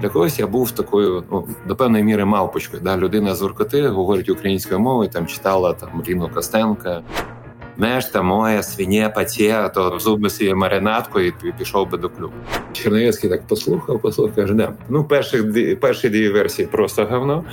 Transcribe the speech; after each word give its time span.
Для 0.00 0.08
когось 0.08 0.38
я 0.38 0.46
був 0.46 0.70
такою, 0.70 1.24
ну 1.30 1.48
до 1.66 1.76
певної 1.76 2.04
міри 2.04 2.24
мавпочкою. 2.24 2.82
Да? 2.82 2.96
Людина 2.96 3.34
з 3.34 3.42
Воркоти 3.42 3.88
говорить 3.88 4.28
українською 4.28 4.80
мовою, 4.80 5.10
там 5.10 5.26
читала 5.26 5.72
там 5.72 6.02
Ліну 6.08 6.30
Костенка. 6.34 7.02
Мешта 7.76 8.22
моя 8.22 8.62
свиня 8.62 9.08
паті, 9.08 9.54
то 9.74 9.98
зуби 9.98 10.30
свій 10.30 10.54
маринадку 10.54 11.20
і 11.20 11.32
пішов 11.58 11.90
би 11.90 11.98
до 11.98 12.08
клубу. 12.08 12.32
Черновецький 12.72 13.30
так 13.30 13.46
послухав, 13.46 14.00
послухав, 14.00 14.34
каже, 14.34 14.54
да. 14.54 14.72
Ну, 14.88 15.04
перших 15.04 15.80
перші 15.80 16.08
дві 16.08 16.28
версії 16.28 16.68
просто 16.68 17.04
говно. 17.04 17.44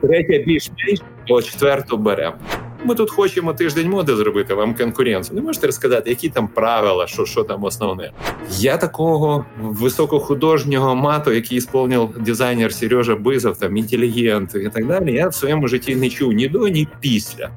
Третя 0.00 0.44
більш-менш, 0.46 1.00
а 1.30 1.42
четверту 1.42 1.96
беремо. 1.96 2.36
Ми 2.84 2.94
тут 2.94 3.10
хочемо 3.10 3.52
тиждень 3.52 3.90
моди 3.90 4.16
зробити 4.16 4.54
вам 4.54 4.74
конкуренцію. 4.74 5.36
Не 5.36 5.42
можете 5.42 5.66
розказати, 5.66 6.10
які 6.10 6.28
там 6.28 6.48
правила, 6.48 7.06
що 7.06 7.24
що 7.24 7.44
там 7.44 7.64
основне. 7.64 8.12
Я 8.58 8.76
такого 8.76 9.44
високохудожнього 9.60 10.94
мату, 10.94 11.32
який 11.32 11.60
сповнив 11.60 12.10
дизайнер 12.20 12.74
Сережа 12.74 13.16
Бизов, 13.16 13.58
там 13.58 13.76
інтелігент 13.76 14.54
і 14.54 14.68
так 14.68 14.86
далі. 14.86 15.12
Я 15.12 15.28
в 15.28 15.34
своєму 15.34 15.68
житті 15.68 15.96
не 15.96 16.10
чув 16.10 16.32
ні 16.32 16.48
до, 16.48 16.68
ні 16.68 16.88
після. 17.00 17.50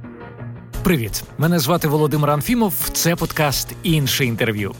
Привіт, 0.84 1.24
мене 1.38 1.60
звати 1.60 1.88
Володимир 1.88 2.30
Анфімов. 2.30 2.74
Це 2.94 3.16
подкаст 3.16 3.76
інше 3.84 4.26
інтерв'ю. 4.26 4.72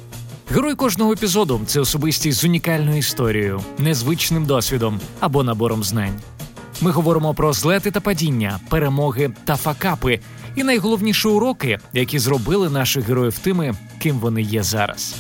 Герой 0.52 0.76
кожного 0.76 1.12
епізоду 1.12 1.62
це 1.66 1.80
особистість 1.80 2.40
з 2.40 2.44
унікальною 2.44 2.98
історією, 2.98 3.62
незвичним 3.78 4.46
досвідом 4.46 5.00
або 5.20 5.44
набором 5.44 5.84
знань. 5.84 6.20
Ми 6.82 6.92
говоримо 6.92 7.34
про 7.34 7.54
злети 7.54 7.92
та 7.92 8.00
падіння, 8.00 8.60
перемоги 8.70 9.32
та 9.46 9.56
факапи, 9.56 10.20
і 10.56 10.64
найголовніші 10.64 11.28
уроки, 11.28 11.80
які 11.94 12.20
зробили 12.20 12.70
наших 12.70 13.08
героїв 13.08 13.40
тими, 13.40 13.76
ким 14.02 14.20
вони 14.20 14.42
є 14.42 14.64
зараз. 14.64 15.16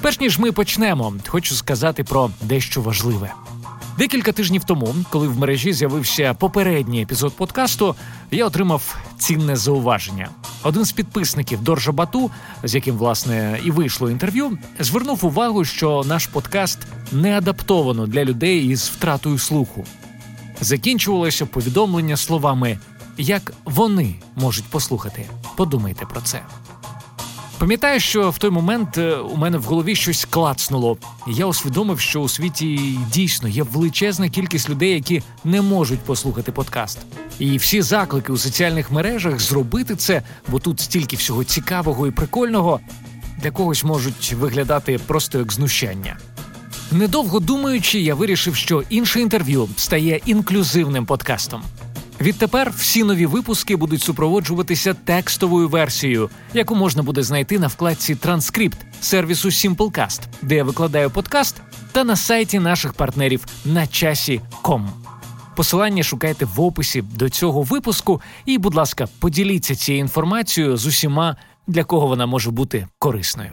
Перш 0.00 0.20
ніж 0.20 0.38
ми 0.38 0.52
почнемо, 0.52 1.14
хочу 1.26 1.54
сказати 1.54 2.04
про 2.04 2.30
дещо 2.42 2.80
важливе. 2.80 3.32
Декілька 3.98 4.32
тижнів 4.32 4.64
тому, 4.64 4.94
коли 5.10 5.28
в 5.28 5.38
мережі 5.38 5.72
з'явився 5.72 6.34
попередній 6.34 7.02
епізод 7.02 7.36
подкасту, 7.36 7.94
я 8.30 8.46
отримав 8.46 8.96
цінне 9.18 9.56
зауваження. 9.56 10.28
Один 10.62 10.84
з 10.84 10.92
підписників 10.92 11.62
Доржа 11.62 11.92
Бату, 11.92 12.30
з 12.64 12.74
яким 12.74 12.96
власне 12.96 13.60
і 13.64 13.70
вийшло 13.70 14.10
інтерв'ю, 14.10 14.58
звернув 14.78 15.24
увагу, 15.24 15.64
що 15.64 16.02
наш 16.06 16.26
подкаст 16.26 16.78
не 17.12 17.38
адаптовано 17.38 18.06
для 18.06 18.24
людей 18.24 18.66
із 18.66 18.88
втратою 18.88 19.38
слуху. 19.38 19.84
Закінчувалося 20.60 21.46
повідомлення 21.46 22.16
словами 22.16 22.78
як 23.18 23.52
вони 23.64 24.14
можуть 24.36 24.64
послухати. 24.64 25.26
Подумайте 25.56 26.06
про 26.06 26.20
це. 26.20 26.42
Пам'ятаю, 27.58 28.00
що 28.00 28.30
в 28.30 28.38
той 28.38 28.50
момент 28.50 28.98
е, 28.98 29.16
у 29.16 29.36
мене 29.36 29.58
в 29.58 29.62
голові 29.62 29.94
щось 29.94 30.24
клацнуло, 30.24 30.98
я 31.26 31.46
усвідомив, 31.46 32.00
що 32.00 32.20
у 32.20 32.28
світі 32.28 32.98
дійсно 33.12 33.48
є 33.48 33.62
величезна 33.62 34.28
кількість 34.28 34.70
людей, 34.70 34.94
які 34.94 35.22
не 35.44 35.62
можуть 35.62 36.00
послухати 36.00 36.52
подкаст. 36.52 36.98
І 37.38 37.56
всі 37.56 37.82
заклики 37.82 38.32
у 38.32 38.36
соціальних 38.36 38.90
мережах 38.90 39.40
зробити 39.40 39.96
це, 39.96 40.22
бо 40.48 40.58
тут 40.58 40.80
стільки 40.80 41.16
всього 41.16 41.44
цікавого 41.44 42.06
і 42.06 42.10
прикольного, 42.10 42.80
для 43.38 43.50
когось 43.50 43.84
можуть 43.84 44.32
виглядати 44.32 44.98
просто 44.98 45.38
як 45.38 45.52
знущання. 45.52 46.18
Недовго 46.92 47.40
думаючи, 47.40 48.00
я 48.00 48.14
вирішив, 48.14 48.56
що 48.56 48.82
інше 48.90 49.20
інтерв'ю 49.20 49.68
стає 49.76 50.20
інклюзивним 50.26 51.06
подкастом. 51.06 51.62
Відтепер 52.20 52.72
всі 52.76 53.04
нові 53.04 53.26
випуски 53.26 53.76
будуть 53.76 54.02
супроводжуватися 54.02 54.94
текстовою 54.94 55.68
версією, 55.68 56.30
яку 56.54 56.74
можна 56.74 57.02
буде 57.02 57.22
знайти 57.22 57.58
на 57.58 57.66
вкладці 57.66 58.14
Транскрипт 58.14 58.78
сервісу 59.00 59.48
Simplecast, 59.48 60.20
де 60.42 60.54
я 60.54 60.64
викладаю 60.64 61.10
подкаст, 61.10 61.56
та 61.92 62.04
на 62.04 62.16
сайті 62.16 62.58
наших 62.58 62.92
партнерів 62.92 63.44
на 63.64 63.86
часі.com. 63.86 64.86
Посилання 65.56 66.02
шукайте 66.02 66.44
в 66.44 66.60
описі 66.60 67.02
до 67.02 67.28
цього 67.28 67.62
випуску, 67.62 68.20
і, 68.46 68.58
будь 68.58 68.74
ласка, 68.74 69.08
поділіться 69.18 69.74
цією 69.74 70.00
інформацією 70.00 70.76
з 70.76 70.86
усіма, 70.86 71.36
для 71.66 71.84
кого 71.84 72.06
вона 72.06 72.26
може 72.26 72.50
бути 72.50 72.88
корисною. 72.98 73.52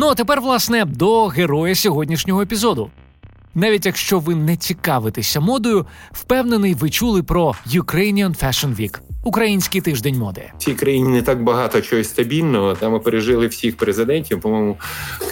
Ну 0.00 0.08
а 0.08 0.14
тепер, 0.14 0.40
власне, 0.40 0.84
до 0.84 1.26
героя 1.26 1.74
сьогоднішнього 1.74 2.42
епізоду. 2.42 2.90
Навіть 3.54 3.86
якщо 3.86 4.18
ви 4.18 4.34
не 4.34 4.56
цікавитеся 4.56 5.40
модою, 5.40 5.86
впевнений, 6.12 6.74
ви 6.74 6.90
чули 6.90 7.22
про 7.22 7.54
Ukrainian 7.66 8.44
Fashion 8.44 8.76
Week– 8.80 8.98
Український 9.24 9.80
тиждень 9.80 10.18
моди. 10.18 10.52
В 10.58 10.62
цій 10.62 10.74
країні 10.74 11.08
не 11.08 11.22
так 11.22 11.42
багато 11.42 11.80
чогось 11.80 12.08
стабільного. 12.08 12.74
Там 12.74 12.92
ми 12.92 12.98
пережили 12.98 13.46
всіх 13.46 13.76
президентів, 13.76 14.40
по-моєму, 14.40 14.76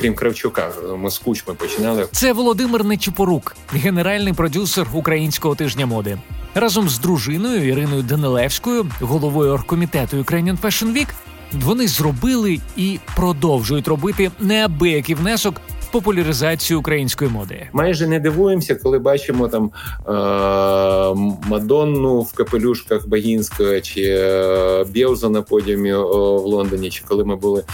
крім 0.00 0.14
Кравчука. 0.14 0.70
Ми 0.98 1.10
з 1.10 1.18
кучми 1.18 1.54
починали. 1.54 2.08
Це 2.12 2.32
Володимир 2.32 2.84
Нечіпорук, 2.84 3.56
генеральний 3.72 4.32
продюсер 4.32 4.86
українського 4.92 5.54
тижня 5.54 5.86
моди. 5.86 6.18
Разом 6.54 6.88
з 6.88 6.98
дружиною 6.98 7.68
Іриною 7.68 8.02
Данилевською, 8.02 8.86
головою 9.00 9.52
оргкомітету 9.52 10.16
Ukrainian 10.16 10.60
Fashion 10.60 10.92
Week, 10.92 11.08
вони 11.52 11.88
зробили 11.88 12.58
і 12.76 12.98
продовжують 13.16 13.88
робити 13.88 14.30
неабиякий 14.40 15.14
внесок 15.14 15.54
популяризацію 15.92 16.78
української 16.80 17.30
моди. 17.30 17.68
Майже 17.72 18.06
не 18.08 18.20
дивуємося, 18.20 18.74
коли 18.74 18.98
бачимо 18.98 19.48
там 19.48 19.70
е- 20.08 21.38
Мадонну 21.48 22.20
в 22.20 22.32
капелюшках 22.32 23.08
Багінського 23.08 23.80
чи 23.80 24.02
е- 24.02 24.84
Бєвза 24.94 25.28
на 25.28 25.42
подіумі 25.42 25.92
в 25.94 26.46
Лондоні, 26.46 26.90
чи 26.90 27.02
коли 27.08 27.24
ми 27.24 27.36
були 27.36 27.64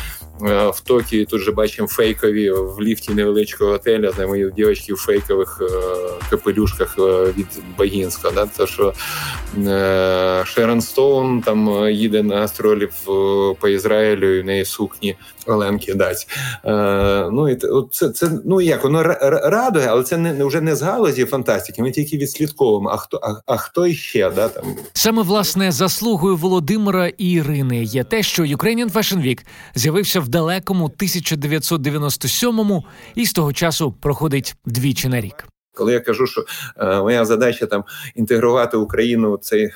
в 0.40 0.80
Токіо 0.84 1.24
тут 1.24 1.40
же 1.40 1.52
бачимо 1.52 1.88
фейкові 1.88 2.50
в 2.50 2.80
ліфті 2.80 3.14
невеличкого 3.14 3.70
готеля, 3.70 4.12
знаємо 4.12 4.50
дівчатки 4.56 4.94
в 4.94 4.96
фейкових 4.96 5.62
е, 5.62 5.66
капелюшках 6.30 6.96
е, 6.98 7.34
від 7.38 7.46
Багінська. 7.78 8.30
Да? 8.30 8.46
Це 8.46 8.66
що 8.66 8.94
Шерон 10.44 10.80
Стоун 10.80 11.40
там 11.40 11.88
їде 11.90 12.22
на 12.22 12.36
гастролі 12.36 12.88
по 13.60 13.68
Ізраїлю, 13.68 14.36
і 14.36 14.42
в 14.42 14.44
неї 14.44 14.64
сукні 14.64 15.16
Оленки 15.46 15.94
дать. 15.94 16.26
Ну 17.32 17.48
і 17.48 17.58
це 17.90 18.08
це 18.08 18.30
ну 18.44 18.60
як 18.60 18.84
воно 18.84 19.02
радує, 19.02 19.86
але 19.86 20.02
це 20.02 20.16
не 20.16 20.44
вже 20.44 20.60
не 20.60 20.76
з 20.76 20.82
галузі 20.82 21.24
фантастики. 21.24 21.82
Ми 21.82 21.90
тільки 21.90 22.16
відслідковуємо. 22.16 22.88
А 22.88 22.96
хто 22.96 23.20
а, 23.22 23.52
а 23.52 23.56
хто 23.56 23.86
іще 23.86 24.30
да 24.36 24.48
там 24.48 24.64
саме 24.92 25.22
власне 25.22 25.72
заслугою 25.72 26.36
Володимира 26.36 27.08
і 27.08 27.30
Ірини 27.30 27.82
є 27.82 28.04
те, 28.04 28.22
що 28.22 28.42
Ukrainian 28.42 28.92
Fashion 28.92 29.26
Week 29.26 29.40
з'явився 29.74 30.20
в 30.24 30.28
далекому 30.28 30.90
1997-му 30.98 32.84
і 33.14 33.26
з 33.26 33.32
того 33.32 33.52
часу 33.52 33.94
проходить 34.00 34.54
двічі 34.64 35.08
на 35.08 35.20
рік. 35.20 35.48
Коли 35.74 35.92
я 35.92 36.00
кажу, 36.00 36.26
що 36.26 36.44
е, 36.76 37.00
моя 37.00 37.24
задача 37.24 37.66
там 37.66 37.84
інтегрувати 38.14 38.76
Україну 38.76 39.34
в 39.34 39.38
цей 39.38 39.64
е, 39.64 39.70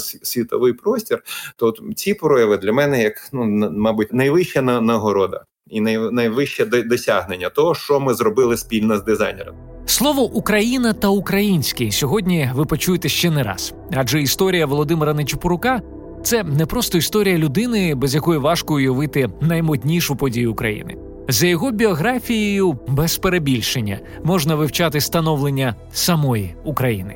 світовий 0.00 0.72
простір, 0.72 1.22
то 1.56 1.74
ці 1.96 2.14
прояви 2.14 2.56
для 2.56 2.72
мене 2.72 3.02
як 3.02 3.14
ну 3.32 3.70
мабуть 3.70 4.12
найвища 4.12 4.62
нагорода 4.62 5.44
і 5.66 5.80
най, 5.80 5.98
найвище 6.12 6.64
досягнення 6.64 7.48
того, 7.48 7.74
що 7.74 8.00
ми 8.00 8.14
зробили 8.14 8.56
спільно 8.56 8.98
з 8.98 9.04
дизайнером. 9.04 9.54
Слово 9.86 10.22
Україна 10.22 10.92
та 10.92 11.08
український 11.08 11.92
сьогодні 11.92 12.50
ви 12.54 12.64
почуєте 12.64 13.08
ще 13.08 13.30
не 13.30 13.42
раз, 13.42 13.74
адже 13.92 14.22
історія 14.22 14.66
Володимира 14.66 15.14
Нечупорука 15.14 15.82
це 16.22 16.44
не 16.44 16.66
просто 16.66 16.98
історія 16.98 17.38
людини, 17.38 17.94
без 17.94 18.14
якої 18.14 18.38
важко 18.38 18.74
уявити 18.74 19.28
наймоднішу 19.40 20.16
подію 20.16 20.52
України. 20.52 20.96
За 21.28 21.46
його 21.46 21.70
біографією, 21.70 22.78
без 22.88 23.18
перебільшення, 23.18 24.00
можна 24.24 24.54
вивчати 24.54 25.00
становлення 25.00 25.74
самої 25.92 26.54
України. 26.64 27.14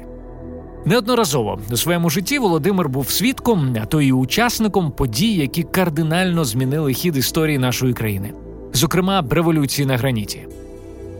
Неодноразово 0.84 1.58
у 1.72 1.76
своєму 1.76 2.10
житті 2.10 2.38
Володимир 2.38 2.88
був 2.88 3.10
свідком, 3.10 3.76
а 3.82 3.86
то 3.86 4.00
й 4.00 4.12
учасником 4.12 4.90
подій, 4.90 5.34
які 5.34 5.62
кардинально 5.62 6.44
змінили 6.44 6.92
хід 6.92 7.16
історії 7.16 7.58
нашої 7.58 7.92
країни, 7.92 8.32
зокрема 8.72 9.24
революції 9.30 9.86
на 9.86 9.96
граніті. 9.96 10.46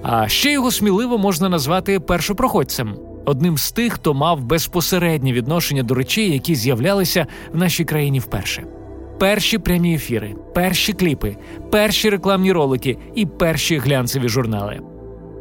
А 0.02 0.28
ще 0.28 0.52
його 0.52 0.70
сміливо 0.70 1.18
можна 1.18 1.48
назвати 1.48 2.00
першопроходцем 2.00 2.94
одним 3.24 3.58
з 3.58 3.72
тих, 3.72 3.92
хто 3.92 4.14
мав 4.14 4.44
безпосереднє 4.44 5.32
відношення 5.32 5.82
до 5.82 5.94
речей, 5.94 6.32
які 6.32 6.54
з'являлися 6.54 7.26
в 7.52 7.56
нашій 7.56 7.84
країні 7.84 8.18
вперше. 8.18 8.64
Перші 9.18 9.58
прямі 9.58 9.94
ефіри, 9.94 10.34
перші 10.54 10.92
кліпи, 10.92 11.36
перші 11.70 12.10
рекламні 12.10 12.52
ролики 12.52 12.98
і 13.14 13.26
перші 13.26 13.78
глянцеві 13.78 14.28
журнали. 14.28 14.80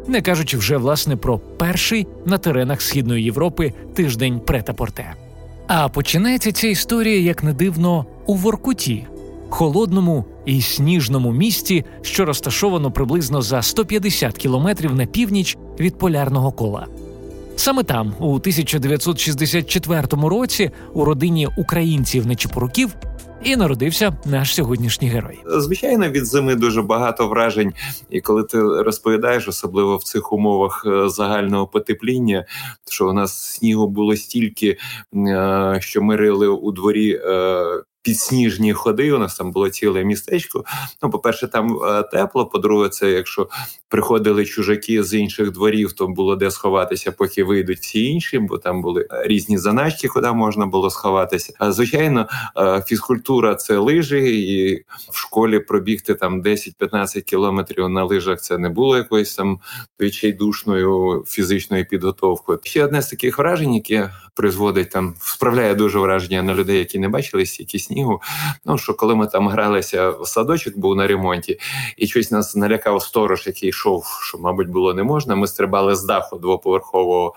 Не 0.07 0.21
кажучи 0.21 0.57
вже 0.57 0.77
власне 0.77 1.15
про 1.15 1.39
перший 1.39 2.07
на 2.25 2.37
теренах 2.37 2.81
Східної 2.81 3.23
Європи 3.23 3.73
тиждень 3.93 4.39
прета-порте. 4.39 5.13
А 5.67 5.89
починається 5.89 6.51
ця 6.51 6.67
історія, 6.67 7.19
як 7.19 7.43
не 7.43 7.53
дивно, 7.53 8.05
у 8.25 8.35
Воркуті, 8.35 9.07
холодному 9.49 10.25
і 10.45 10.61
сніжному 10.61 11.31
місті, 11.31 11.85
що 12.01 12.25
розташовано 12.25 12.91
приблизно 12.91 13.41
за 13.41 13.61
150 13.61 14.37
кілометрів 14.37 14.95
на 14.95 15.05
північ 15.05 15.57
від 15.79 15.97
полярного 15.97 16.51
кола. 16.51 16.87
Саме 17.55 17.83
там, 17.83 18.13
у 18.19 18.35
1964 18.35 20.07
році, 20.11 20.71
у 20.93 21.05
родині 21.05 21.47
українців 21.57 22.27
нечіпоруків 22.27 22.95
і 23.43 23.55
народився 23.55 24.17
наш 24.25 24.55
сьогоднішній 24.55 25.07
герой. 25.07 25.39
Звичайно, 25.45 26.09
від 26.09 26.25
зими 26.25 26.55
дуже 26.55 26.81
багато 26.81 27.27
вражень, 27.27 27.73
і 28.09 28.21
коли 28.21 28.43
ти 28.43 28.61
розповідаєш, 28.61 29.47
особливо 29.47 29.97
в 29.97 30.03
цих 30.03 30.33
умовах 30.33 30.83
е, 30.85 31.09
загального 31.09 31.67
потепління, 31.67 32.45
що 32.89 33.09
у 33.09 33.13
нас 33.13 33.43
снігу 33.43 33.87
було 33.87 34.15
стільки, 34.15 34.77
е, 35.15 35.77
що 35.81 36.01
ми 36.01 36.15
рили 36.15 36.47
у 36.47 36.71
дворі 36.71 37.21
е, 37.25 37.63
підсніжні 38.01 38.73
ходи. 38.73 39.11
У 39.11 39.17
нас 39.17 39.37
там 39.37 39.51
було 39.51 39.69
ціле 39.69 40.03
містечко. 40.03 40.63
Ну, 41.03 41.09
по-перше, 41.09 41.47
там 41.47 41.77
е, 41.83 42.03
тепло. 42.03 42.45
По-друге, 42.45 42.89
це 42.89 43.11
якщо 43.11 43.49
приходили 43.89 44.45
чужаки 44.45 45.03
з 45.03 45.13
інших 45.13 45.51
дворів, 45.51 45.93
то 45.93 46.07
було 46.07 46.35
де 46.35 46.51
сховатися, 46.51 47.11
поки 47.11 47.43
вийдуть 47.43 47.79
всі 47.79 48.05
інші, 48.05 48.39
бо 48.39 48.57
там 48.57 48.81
були 48.81 49.07
різні 49.11 49.57
заначки, 49.57 50.07
куди 50.07 50.31
можна 50.31 50.65
було 50.65 50.89
сховатися. 50.89 51.53
А 51.59 51.71
звичайно, 51.71 52.27
е, 52.57 52.83
фізкультура 52.87 53.55
це 53.55 53.77
лижі, 53.77 54.17
і 54.17 54.85
в 55.11 55.17
школі 55.17 55.59
пробігти 55.59 56.15
там 56.15 56.41
10-15 56.41 57.21
кілометрів 57.21 57.89
на 57.89 58.03
лижах. 58.03 58.41
Це 58.41 58.57
не 58.57 58.69
було 58.69 58.97
якоюсь 58.97 59.35
там 59.35 59.59
відчайдушною 59.99 61.23
фізичною 61.27 61.85
підготовкою. 61.85 62.59
Ще 62.63 62.85
одне 62.85 63.01
з 63.01 63.07
таких 63.07 63.37
вражень, 63.37 63.73
яке 63.73 64.11
призводить 64.33 64.89
там, 64.89 65.13
справляє 65.19 65.75
дуже 65.75 65.99
враження 65.99 66.43
на 66.43 66.53
людей, 66.53 66.77
які 66.77 66.99
не 66.99 67.09
бачили 67.09 67.45
стільки 67.45 67.79
снігу. 67.79 68.21
Ну 68.65 68.77
що 68.77 68.93
коли 68.93 69.15
ми 69.15 69.27
там 69.27 69.47
гралися, 69.47 70.13
садочок 70.23 70.77
був 70.77 70.95
на 70.95 71.07
ремонті, 71.07 71.59
і 71.97 72.07
щось 72.07 72.31
нас 72.31 72.55
налякав 72.55 73.01
сторож, 73.01 73.47
який 73.47 73.69
йшов, 73.69 74.05
що, 74.21 74.37
мабуть, 74.37 74.69
було 74.69 74.93
не 74.93 75.03
можна. 75.03 75.35
Ми 75.35 75.47
стрибали 75.47 75.95
з 75.95 76.03
даху 76.03 76.37
двоповерхового 76.37 77.33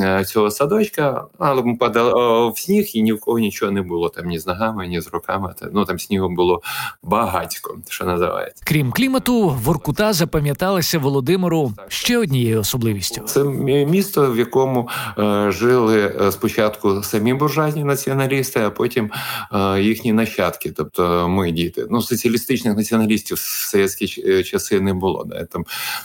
е, 0.00 0.24
цього 0.24 0.50
садочка, 0.50 1.24
але 1.38 1.62
ми 1.62 1.76
падали 1.76 2.50
в 2.50 2.58
сніг, 2.58 2.90
і 2.94 3.02
ні 3.02 3.12
в 3.12 3.20
кого 3.20 3.38
нічого 3.38 3.72
не 3.72 3.82
було 3.82 4.08
там 4.08 4.26
ні 4.26 4.38
з 4.38 4.46
ногами, 4.46 4.86
ні 4.86 5.00
з 5.00 5.08
руками. 5.08 5.54
Ну 5.72 5.84
там 5.84 5.98
снігу 5.98 6.28
було 6.28 6.62
багатько, 7.02 7.78
що 7.88 8.04
називається. 8.04 8.62
Крім 8.66 8.92
клімату, 8.92 9.48
Воркута 9.48 10.12
запам'яталася 10.12 10.98
Володимиру 10.98 11.72
ще 11.88 12.18
однією 12.18 12.60
особливістю. 12.60 13.20
Це 13.20 13.44
місто, 13.44 14.32
в 14.32 14.38
якому 14.38 14.88
е, 15.18 15.50
жили 15.50 16.14
е, 16.20 16.31
спочатку 16.32 17.02
самі 17.02 17.34
буржуазні 17.34 17.84
націоналісти, 17.84 18.60
а 18.60 18.70
потім 18.70 19.10
е, 19.52 19.80
їхні 19.80 20.12
нащадки, 20.12 20.72
тобто 20.76 21.28
ми 21.28 21.50
діти. 21.50 21.86
Ну 21.90 22.02
соціалістичних 22.02 22.76
націоналістів 22.76 23.36
в 23.36 23.68
совєтські 23.70 24.24
е, 24.26 24.42
часи 24.42 24.80
не 24.80 24.94
було. 24.94 25.24
Да? 25.24 25.44
Там, 25.44 25.64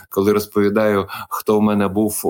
коли 0.10 0.34
розповідаю, 0.34 1.08
хто 1.30 1.60
в 1.60 1.62
мене 1.62 1.88
був 1.88 2.22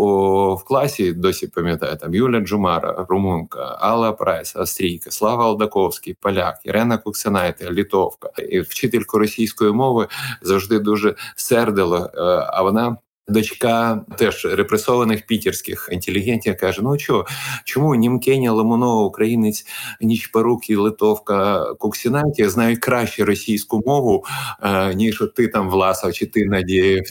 в 0.62 0.64
класі, 0.64 1.14
досі 1.14 1.48
пам'ятаю 1.48 1.98
там 1.98 2.14
Юля 2.14 2.40
Джумара, 2.40 3.06
Румунка, 3.10 3.78
Алла 3.80 4.12
Прайс, 4.12 4.56
Австрійка, 4.56 5.12
Слава 5.12 5.46
Алдаковський, 5.46 6.14
Поляк, 6.22 6.60
Ірена 6.64 6.98
Куксенайте, 6.98 7.72
Літовка 7.72 8.30
і 8.50 8.60
вчительку 8.60 9.20
російської 9.20 9.72
мови 9.72 10.08
завжди 10.42 10.80
дуже 10.80 11.16
сердила. 11.36 12.12
Е, 12.16 12.22
а 12.54 12.62
вона 12.62 12.98
Дочка 13.30 14.06
теж 14.18 14.46
репресованих 14.46 15.26
пітерських 15.26 15.90
інтелігентів 15.92 16.58
каже: 16.58 16.82
Ну 16.84 17.00
що, 17.00 17.26
чому 17.64 17.96
Німкеня, 17.96 18.52
Ломонова, 18.52 19.04
українець, 19.04 19.66
ніч 20.02 20.28
Парук 20.28 20.70
і 20.70 20.76
Литовка 20.76 21.66
Куксінаті 21.74 22.50
знають 22.50 22.80
краще 22.80 23.26
російську 23.26 23.84
мову, 23.86 24.26
е, 24.64 24.94
ніж 24.96 25.24
ти 25.36 25.48
там 25.48 25.70
Власов 25.70 26.14
чи 26.14 26.26
ти 26.26 26.46
Надієв 26.46 27.04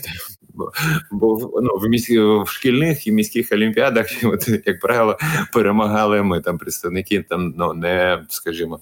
бо 1.11 1.50
ну, 1.62 1.70
в 1.76 1.88
міськ... 1.88 2.11
в 2.11 2.47
шкільних 2.47 3.06
і 3.06 3.12
міських 3.12 3.53
олімпіадах, 3.53 4.06
як 4.67 4.81
правило, 4.81 5.19
перемагали 5.53 6.23
ми 6.23 6.41
там 6.41 6.58
представники 6.58 7.23
там 7.23 7.55
ну 7.56 7.75
не 7.75 8.25
скажімо, 8.29 8.79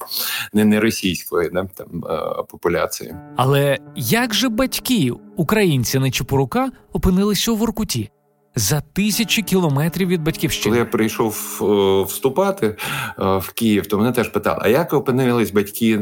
не 0.53 0.65
не 0.65 0.81
російської 0.81 1.51
не, 1.53 1.65
там 1.75 2.05
е, 2.11 2.43
популяції. 2.49 3.15
Але 3.37 3.79
як 3.97 4.35
же 4.35 4.49
батьки 4.49 5.13
українці 5.37 5.99
на 5.99 6.11
Чепурука 6.11 6.71
опинилися 6.93 7.53
у 7.53 7.57
Воркуті? 7.57 8.11
За 8.57 8.83
тисячі 8.93 9.43
кілометрів 9.43 10.09
від 10.09 10.23
батьківщини. 10.23 10.65
Коли 10.65 10.79
я 10.79 10.85
прийшов 10.85 11.61
е, 11.63 12.05
вступати 12.09 12.67
е, 12.67 12.77
в 13.19 13.53
Київ, 13.55 13.87
то 13.87 13.99
мене 13.99 14.13
теж 14.13 14.29
питали: 14.29 14.59
а 14.63 14.69
як 14.69 14.93
опинились 14.93 15.51
батьки 15.51 15.93
е, 15.95 15.99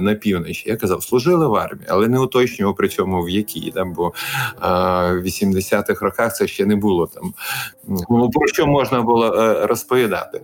на 0.00 0.14
півночі? 0.14 0.68
Я 0.68 0.76
казав, 0.76 1.02
служили 1.02 1.46
в 1.46 1.54
армії, 1.54 1.86
але 1.88 2.08
не 2.08 2.18
уточнював 2.18 2.76
при 2.76 2.88
цьому 2.88 3.22
в 3.22 3.30
якій 3.30 3.70
там, 3.70 3.92
бо 3.92 4.12
в 4.60 5.22
80-х 5.22 6.04
роках 6.04 6.36
це 6.36 6.46
ще 6.46 6.66
не 6.66 6.76
було 6.76 7.06
там. 7.06 7.34
Ну, 8.10 8.30
про 8.30 8.46
що 8.46 8.66
можна 8.66 9.02
було 9.02 9.30
розповідати? 9.66 10.40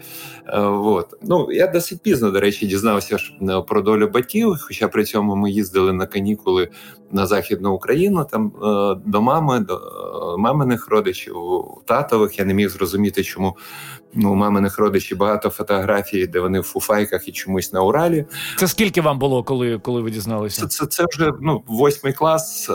От. 0.68 1.06
Ну 1.22 1.52
я 1.52 1.66
досить 1.66 2.02
пізно, 2.02 2.30
до 2.30 2.40
речі, 2.40 2.66
дізнався 2.66 3.18
ж 3.18 3.34
про 3.68 3.82
долю 3.82 4.08
батьків, 4.08 4.56
хоча 4.60 4.88
при 4.88 5.04
цьому 5.04 5.36
ми 5.36 5.50
їздили 5.50 5.92
на 5.92 6.06
канікули 6.06 6.68
на 7.12 7.26
західну 7.26 7.72
Україну, 7.72 8.26
там 8.30 8.52
до 9.06 9.22
мами, 9.22 9.60
до 9.60 9.80
маминих 10.38 10.88
родичів 10.88 11.23
родичів 11.28 11.82
татових. 11.84 12.38
Я 12.38 12.44
не 12.44 12.54
міг 12.54 12.68
зрозуміти, 12.68 13.22
чому 13.22 13.56
ну, 14.16 14.32
у 14.32 14.34
маминих 14.34 14.78
родичів 14.78 15.18
багато 15.18 15.50
фотографій, 15.50 16.26
де 16.26 16.40
вони 16.40 16.60
в 16.60 16.62
фуфайках 16.62 17.28
і 17.28 17.32
чомусь 17.32 17.72
на 17.72 17.82
Уралі. 17.82 18.26
Це 18.56 18.68
скільки 18.68 19.00
вам 19.00 19.18
було, 19.18 19.42
коли 19.42 19.78
коли 19.78 20.00
ви 20.00 20.10
дізналися? 20.10 20.60
Це 20.60 20.66
це, 20.66 20.86
це 20.86 21.04
вже 21.12 21.32
ну, 21.40 21.62
восьмий 21.66 22.12
клас, 22.12 22.70
е, 22.70 22.72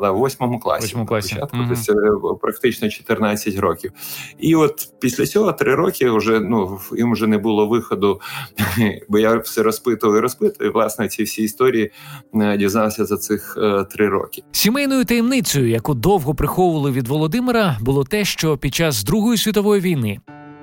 да, 0.00 0.10
в 0.10 0.18
восьмому 0.18 0.60
класі. 0.60 0.82
Восьмому 0.82 1.06
класі. 1.06 1.34
Початку, 1.34 1.56
mm 1.56 1.76
це 1.76 1.92
практично 2.40 2.90
14 2.90 3.58
років. 3.58 3.92
І 4.38 4.54
от 4.54 4.88
після 5.00 5.26
цього 5.26 5.52
три 5.52 5.74
роки 5.74 6.10
вже 6.10 6.40
ну 6.40 6.78
їм 6.96 7.12
вже 7.12 7.26
не 7.26 7.38
було 7.38 7.66
виходу, 7.66 8.20
бо 9.08 9.18
я 9.18 9.36
все 9.36 9.62
розпитував 9.62 10.16
і 10.16 10.20
розпитував. 10.20 10.70
І, 10.70 10.74
власне, 10.74 11.08
ці 11.08 11.22
всі 11.22 11.42
історії 11.42 11.90
е, 12.34 12.56
дізнався 12.56 13.04
за 13.04 13.16
цих 13.16 13.58
е, 13.62 13.84
три 13.84 14.08
роки. 14.08 14.42
Сімейною 14.52 15.04
таємницею, 15.04 15.68
яку 15.68 15.94
довго 15.94 16.34
приховували 16.34 16.90
від 16.90 17.08
Володимира, 17.08 17.78
було 17.80 18.04
те, 18.04 18.24
що 18.24 18.56
під 18.58 18.74
час 18.74 19.04
Другої 19.04 19.38
світової 19.38 19.80
війни 19.80 20.20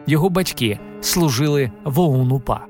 його 0.08 0.30
батьки 0.30 0.80
служили 1.02 1.72
в 1.86 2.00
ОУН-УПА. 2.00 2.66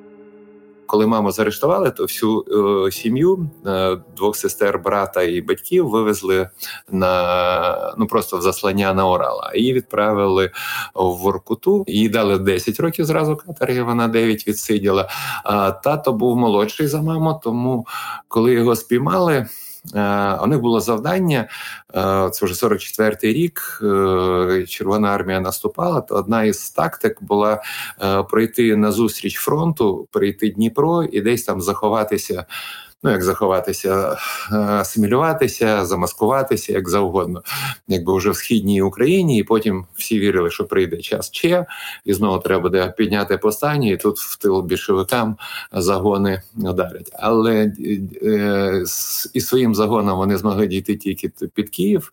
Коли 0.86 1.08
маму 1.08 1.32
заарештували, 1.32 1.92
то 1.92 2.04
всю 2.04 2.46
е, 2.88 2.92
сім'ю 2.92 3.50
е, 3.66 3.98
двох 4.18 4.36
сестер, 4.36 4.80
брата 4.80 5.24
і 5.24 5.42
батьків 5.42 5.90
вивезли 5.90 6.50
на 6.92 7.96
ну 7.98 8.08
просто 8.08 8.38
в 8.38 8.42
заслання 8.42 8.94
на 8.94 9.08
Орала. 9.08 9.52
Її 9.56 9.74
відправили 9.74 10.52
в 10.96 11.04
Воркуту. 11.04 11.84
Їй 11.88 12.10
дали 12.10 12.40
10 12.40 12.80
років 12.80 13.06
зразу 13.06 13.36
каторги, 13.36 13.84
Вона 13.84 14.08
9 14.08 14.48
відсиділа. 14.48 15.10
А 15.44 15.72
тато 15.72 16.14
був 16.14 16.38
молодший 16.38 16.88
за 16.88 17.02
маму, 17.02 17.40
тому 17.44 17.88
коли 18.28 18.54
його 18.54 18.76
спіймали. 18.76 19.48
Е, 19.96 20.34
у 20.44 20.48
них 20.48 20.60
було 20.60 20.80
завдання. 20.80 21.50
Е, 21.96 22.30
це 22.30 22.46
вже 22.46 22.54
44-й 22.54 23.34
рік. 23.34 23.80
Е, 23.84 24.66
Червона 24.68 25.10
армія 25.10 25.40
наступала. 25.40 26.02
То 26.02 26.16
одна 26.16 26.44
із 26.44 26.70
тактик 26.70 27.24
була 27.24 27.62
пройти 28.30 28.76
на 28.76 28.92
зустріч 28.92 29.38
фронту, 29.38 30.08
прийти 30.12 30.50
Дніпро 30.50 31.04
і 31.04 31.22
десь 31.22 31.44
там 31.44 31.62
заховатися 31.62 32.46
ну 33.04 33.12
як 33.12 33.24
заховатися, 33.24 34.18
е, 34.52 34.56
асимілюватися, 34.56 35.86
замаскуватися, 35.86 36.74
як 36.74 36.90
завгодно, 36.90 37.42
якби 37.88 38.18
вже 38.18 38.30
в 38.30 38.36
східній 38.36 38.82
Україні, 38.82 39.38
і 39.38 39.44
потім 39.44 39.86
всі 39.96 40.20
вірили, 40.20 40.52
що 40.52 40.66
прийде 40.66 40.98
час 40.98 41.32
Че, 41.32 41.66
і 42.06 42.14
знову 42.14 42.40
треба 42.40 42.62
буде 42.62 42.94
підняти 42.98 43.38
повстання, 43.38 43.92
і 43.92 43.98
тут 43.98 44.18
в 44.18 44.38
тил 44.38 44.62
більшовикам 44.62 45.38
загони 45.72 46.42
ударять. 46.56 47.12
Але 47.14 47.74
е, 48.24 48.84
і 49.34 49.42
своїм 49.42 49.76
загоном 49.76 50.18
вони 50.18 50.38
змогли 50.38 50.68
дійти 50.68 50.96
тільки 50.96 51.32
під 51.54 51.70
Київ 51.70 52.12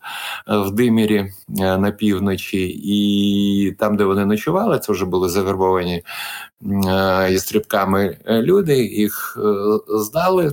е, 0.49 0.59
в 0.59 0.71
Димірі 0.71 1.33
на 1.49 1.91
півночі, 1.91 2.69
і 2.85 3.73
там, 3.73 3.97
де 3.97 4.05
вони 4.05 4.27
ночували, 4.27 4.79
це 4.79 4.93
вже 4.93 5.05
були 5.05 5.29
завербовані 5.29 6.03
із 7.31 7.43
стрибками 7.43 8.17
люди, 8.29 8.85
їх 8.85 9.39
здали. 9.89 10.53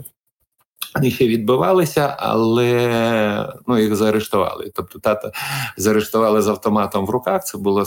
Вони 0.98 1.12
ще 1.12 1.28
відбивалися, 1.28 2.16
але 2.20 3.54
ну 3.68 3.80
їх 3.80 3.96
заарештували. 3.96 4.72
Тобто, 4.74 5.00
тата 5.00 5.32
заарештували 5.78 6.42
з 6.42 6.48
автоматом 6.48 7.06
в 7.06 7.10
руках. 7.10 7.44
Це 7.46 7.58
було 7.58 7.86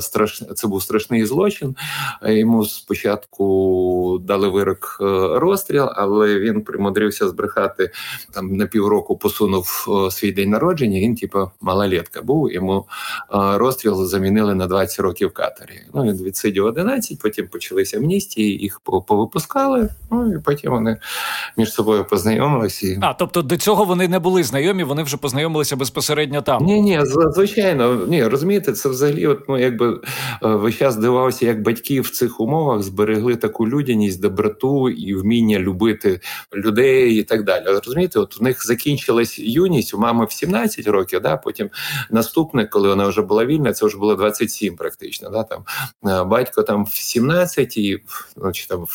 страш... 0.00 0.42
це 0.54 0.68
був 0.68 0.82
страшний 0.82 1.26
злочин. 1.26 1.76
Йому 2.22 2.64
спочатку 2.64 4.20
дали 4.24 4.48
вирок 4.48 4.98
е, 5.00 5.04
розстріл, 5.38 5.88
але 5.94 6.38
він 6.38 6.62
примудрився 6.62 7.28
збрехати 7.28 7.90
там 8.32 8.56
на 8.56 8.66
півроку. 8.66 9.16
Посунув 9.16 9.86
е, 9.88 10.10
свій 10.10 10.32
день 10.32 10.50
народження. 10.50 11.00
Він, 11.00 11.14
типу, 11.14 11.50
малолетка 11.60 12.22
був. 12.22 12.52
Йому 12.52 12.86
е, 13.34 13.58
розстріл 13.58 14.04
замінили 14.06 14.54
на 14.54 14.66
20 14.66 15.00
років 15.00 15.32
катері. 15.32 15.80
Ну 15.94 16.02
він 16.02 16.22
відсидів 16.22 16.64
11, 16.64 17.18
Потім 17.18 17.48
почалися 17.48 17.96
амністії, 17.96 18.58
їх 18.58 18.80
повипускали. 18.80 19.88
Ну 20.10 20.34
і 20.34 20.38
потім 20.38 20.70
вони 20.70 20.98
між 21.56 21.72
собою 21.72 22.04
познайомилися 22.04 22.21
познайомилися. 22.22 22.86
І... 22.86 22.98
А 23.00 23.14
тобто 23.14 23.42
до 23.42 23.56
цього 23.56 23.84
вони 23.84 24.08
не 24.08 24.18
були 24.18 24.42
знайомі, 24.42 24.84
вони 24.84 25.02
вже 25.02 25.16
познайомилися 25.16 25.76
безпосередньо 25.76 26.42
там. 26.42 26.64
Ні, 26.64 26.80
ні, 26.80 27.00
звичайно, 27.04 28.06
ні, 28.08 28.24
розумієте, 28.24 28.72
це 28.72 28.88
взагалі, 28.88 29.26
от 29.26 29.48
ну 29.48 29.58
якби 29.58 30.00
весь 30.42 30.76
час 30.76 30.94
здивався, 30.94 31.46
як 31.46 31.62
батьки 31.62 32.00
в 32.00 32.10
цих 32.10 32.40
умовах 32.40 32.82
зберегли 32.82 33.36
таку 33.36 33.68
людяність, 33.68 34.20
доброту 34.20 34.88
і 34.88 35.14
вміння 35.14 35.58
любити 35.58 36.20
людей 36.54 37.18
і 37.18 37.22
так 37.22 37.44
далі. 37.44 37.64
Розумієте, 37.84 38.18
от 38.20 38.40
у 38.40 38.44
них 38.44 38.66
закінчилась 38.66 39.38
юність 39.38 39.94
у 39.94 39.98
мами 39.98 40.24
в 40.24 40.32
17 40.32 40.86
років, 40.86 41.20
да, 41.20 41.36
потім 41.36 41.70
наступне, 42.10 42.66
коли 42.66 42.88
вона 42.88 43.06
вже 43.06 43.22
була 43.22 43.44
вільна, 43.44 43.72
це 43.72 43.86
вже 43.86 43.98
було 43.98 44.14
27 44.14 44.76
практично. 44.76 45.30
Да, 45.30 45.42
там 45.42 45.64
Батько 46.28 46.62
там 46.62 46.84
в 46.84 46.94
17, 46.94 47.76
і, 47.76 47.98
ну, 48.36 48.52
чи 48.52 48.66
там 48.66 48.86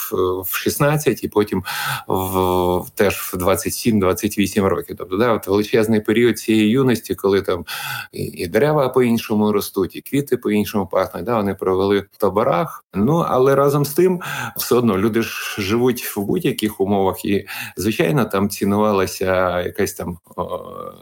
в 0.44 0.50
16, 0.52 1.24
і 1.24 1.28
потім 1.28 1.64
в 2.08 2.90
теж 2.96 3.17
в 3.18 3.38
27-28 3.38 4.66
років. 4.66 4.96
Тобто, 5.00 5.18
да, 5.18 5.34
от 5.34 5.48
величезний 5.48 6.02
період 6.02 6.40
цієї 6.40 6.70
юності, 6.70 7.16
коли 7.16 7.42
там 7.42 7.66
і, 8.12 8.24
і 8.24 8.48
дерева 8.48 8.90
по-іншому 8.90 9.52
ростуть, 9.52 9.96
і 9.96 10.02
квіти 10.02 10.38
по-іншому 10.38 10.88
пахнуть. 10.88 11.24
Да, 11.24 11.38
Вони 11.38 11.56
провели 11.56 12.00
в 12.12 12.18
таборах. 12.18 12.86
Ну 12.94 13.26
але 13.28 13.56
разом 13.56 13.86
з 13.86 13.94
тим, 13.94 14.22
все 14.58 14.76
одно 14.76 14.98
люди 14.98 15.22
ж 15.22 15.62
живуть 15.62 16.06
в 16.06 16.22
будь-яких 16.22 16.82
умовах, 16.82 17.26
і 17.26 17.48
звичайно, 17.78 18.26
там 18.26 18.50
цінувалася 18.50 19.62
якась 19.62 19.94
там 19.94 20.18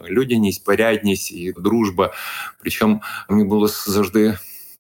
людяність, 0.10 0.66
порядність 0.66 1.32
і 1.32 1.54
дружба. 1.58 2.14
Причому 2.62 3.02
мені 3.30 3.44
було 3.44 3.68
завжди. 3.68 4.38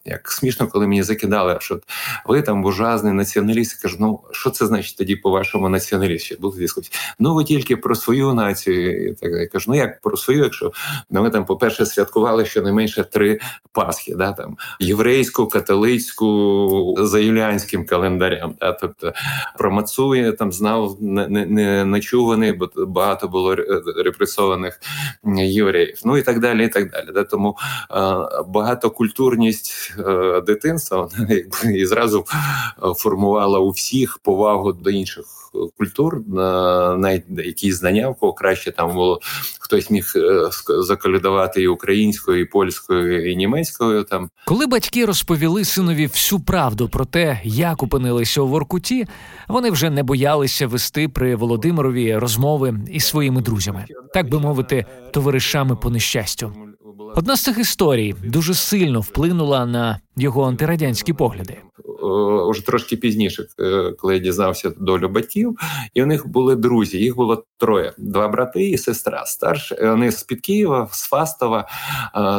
Як 0.08 0.32
смішно, 0.32 0.68
коли 0.68 0.88
мені 0.88 1.04
закидали, 1.04 1.58
що 1.62 1.80
ви 2.26 2.42
там 2.42 2.62
буржуазний 2.62 3.14
націоналіст, 3.14 3.76
я 3.78 3.82
кажу, 3.82 3.98
ну 4.00 4.20
що 4.32 4.50
це 4.50 4.66
значить 4.66 4.98
тоді 4.98 5.16
по 5.16 5.30
вашому 5.30 5.70
націоналіст? 5.70 6.26
Ще 6.26 6.36
був 6.36 6.58
дискусії. 6.58 6.94
Ну 7.20 7.36
ви 7.36 7.44
тільки 7.44 7.78
про 7.78 7.96
свою 7.96 8.34
націю. 8.34 9.08
І 9.08 9.14
так 9.14 9.32
я 9.32 9.48
кажу, 9.48 9.66
ну 9.68 9.78
як 9.78 10.02
про 10.02 10.18
свою, 10.18 10.44
якщо 10.44 10.72
ну, 11.10 11.24
ми 11.24 11.30
там, 11.30 11.46
по-перше, 11.46 11.86
святкували 11.86 12.46
щонайменше 12.46 13.04
три 13.04 13.40
Пасхи, 13.72 14.16
да 14.16 14.32
там 14.32 14.58
єврейську, 14.80 15.48
католицьку 15.48 16.96
за 17.00 17.20
юліанським 17.20 17.86
календарем. 17.86 18.56
Да, 18.60 18.72
тобто 18.72 19.14
про 19.58 19.72
Мацує 19.72 20.32
там 20.32 20.52
знав 20.52 20.98
не, 21.02 21.28
не, 21.28 21.86
не 21.86 22.54
бо 22.54 22.70
багато 22.78 23.28
було 23.28 23.56
репресованих 24.06 24.80
євреїв. 25.38 26.00
Ну 26.06 26.18
і 26.18 26.22
так 26.22 26.40
далі. 26.40 26.66
І 26.66 26.68
так 26.68 26.92
далі. 26.92 27.08
Да, 27.14 27.24
Тому 27.24 27.58
е, 27.92 27.96
Е, 30.00 30.42
дитинства 30.42 31.10
і 31.76 31.86
зразу 31.86 32.26
е, 32.28 32.94
формувала 32.94 33.60
у 33.60 33.70
всіх 33.70 34.20
повагу 34.24 34.74
до 34.74 34.90
інших 34.90 35.26
культур, 35.78 36.22
навіть 36.98 37.24
якісь 37.30 37.76
знання, 37.76 38.10
в 38.10 38.16
кого 38.16 38.34
краще 38.34 38.72
там 38.72 38.94
було 38.94 39.20
хтось 39.60 39.90
міг 39.90 40.14
е, 40.16 40.50
заколядувати 40.68 41.62
і 41.62 41.68
українською, 41.68 42.42
і 42.42 42.46
польською, 42.46 43.32
і 43.32 43.36
німецькою. 43.36 44.04
Там 44.04 44.30
коли 44.46 44.68
батьки 44.68 45.06
розповіли 45.06 45.66
синові 45.66 46.08
всю 46.08 46.40
правду 46.40 46.90
про 46.90 47.06
те, 47.06 47.42
як 47.44 47.84
опинилися 47.84 48.42
у 48.42 48.48
Воркуті, 48.48 49.08
вони 49.48 49.72
вже 49.72 49.90
не 49.90 50.04
боялися 50.04 50.68
вести 50.68 51.10
при 51.10 51.36
Володимирові 51.36 52.18
розмови 52.18 52.80
із 52.92 53.06
своїми 53.06 53.42
друзями, 53.42 53.86
так 54.14 54.30
би 54.30 54.40
мовити, 54.40 54.86
товаришами 55.12 55.76
по 55.76 55.90
нещастю. 55.90 56.75
Одна 57.16 57.36
з 57.36 57.44
цих 57.44 57.58
історій 57.58 58.16
дуже 58.24 58.54
сильно 58.54 59.02
вплинула 59.02 59.66
на 59.66 60.00
його 60.18 60.44
антирадянські 60.44 61.14
погляди. 61.14 61.58
Уже 62.48 62.66
трошки 62.66 62.98
пізніше, 62.98 63.46
е, 63.60 63.92
коли 63.92 64.14
я 64.14 64.20
дізнався 64.20 64.70
долю 64.70 65.10
батьків, 65.10 65.58
і 65.94 66.04
у 66.04 66.06
них 66.06 66.28
були 66.28 66.56
друзі. 66.56 66.98
Їх 66.98 67.16
було 67.16 67.44
троє: 67.58 67.94
два 67.98 68.28
брати 68.28 68.70
і 68.70 68.78
сестра. 68.78 69.26
Старші 69.26 69.76
вони 69.82 70.12
з 70.12 70.24
під 70.24 70.42
Києва, 70.42 70.88
з 70.92 71.08
Фастова. 71.08 71.68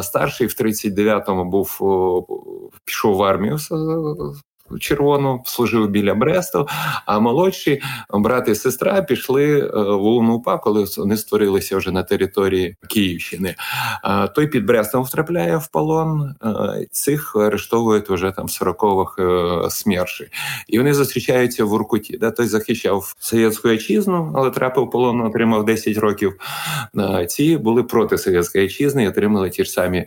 Старший 0.03 0.47
в 0.47 0.51
39-му 0.51 1.45
був 1.45 1.79
пішов 2.85 3.17
в 3.17 3.23
армію 3.23 3.59
червону, 4.81 5.43
служив 5.47 5.89
біля 5.89 6.15
Бресту. 6.15 6.69
А 7.07 7.19
молодші 7.19 7.83
брат 8.11 8.49
і 8.49 8.55
сестра 8.55 9.03
пішли 9.03 9.59
е, 9.59 9.81
в 9.83 10.05
УНУПА, 10.05 10.59
коли 10.59 10.87
вони 10.97 11.17
створилися 11.17 11.77
вже 11.77 11.91
на 11.91 12.03
території 12.03 12.77
Київщини. 12.89 13.55
Той 14.35 14.47
під 14.47 14.67
Брестом 14.67 15.05
втрапляє 15.05 15.57
в 15.57 15.69
полон. 15.69 16.35
Е, 16.45 16.87
цих 16.91 17.37
арештовують 17.37 18.11
вже 18.11 18.31
там 18.31 18.47
40-х 18.47 19.23
е, 19.23 19.71
смерші. 19.71 20.29
І 20.69 20.79
вони 20.79 20.95
зустрічаються 20.95 21.65
в 21.65 21.73
Уркуті. 21.73 22.19
Да? 22.19 22.31
Той 22.31 22.47
захищав 22.47 23.15
совєтську 23.19 23.69
вітчизну, 23.69 24.33
але 24.37 24.51
трапив 24.51 24.91
полон, 24.91 25.21
отримав 25.21 25.65
10 25.65 25.97
років. 25.97 26.33
Ці 27.29 27.57
були 27.57 27.83
проти 27.83 28.19
совєтської 28.19 28.65
вітчизни 28.65 29.05
і 29.05 29.09
отримали 29.09 29.51
ті 29.51 29.65
ж 29.65 29.71
самі 29.71 30.07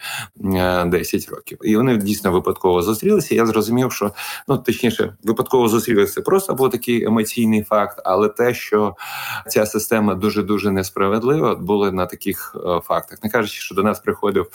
10 0.85 1.29
років. 1.29 1.57
І 1.63 1.75
вони 1.75 1.97
дійсно 1.97 2.31
випадково 2.31 2.81
зустрілися. 2.81 3.35
Я 3.35 3.45
зрозумів, 3.45 3.91
що 3.91 4.11
ну 4.49 4.57
точніше, 4.57 5.13
випадково 5.23 5.67
зустрілися. 5.67 6.21
Просто 6.21 6.53
був 6.53 6.69
такий 6.69 7.03
емоційний 7.03 7.63
факт, 7.63 8.01
але 8.05 8.29
те, 8.29 8.53
що 8.53 8.95
ця 9.47 9.65
система 9.65 10.15
дуже 10.15 10.43
дуже 10.43 10.71
несправедлива, 10.71 11.55
були 11.55 11.91
на 11.91 12.05
таких 12.05 12.55
е, 12.55 12.81
фактах. 12.83 13.23
Не 13.23 13.29
кажучи, 13.29 13.61
що 13.61 13.75
до 13.75 13.83
нас 13.83 13.99
приходив 13.99 14.47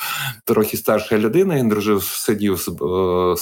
трохи 0.44 0.76
старша 0.76 1.18
людина. 1.18 1.54
Він 1.54 1.68
дружив, 1.68 2.02
сидів 2.02 2.58
з 2.58 2.68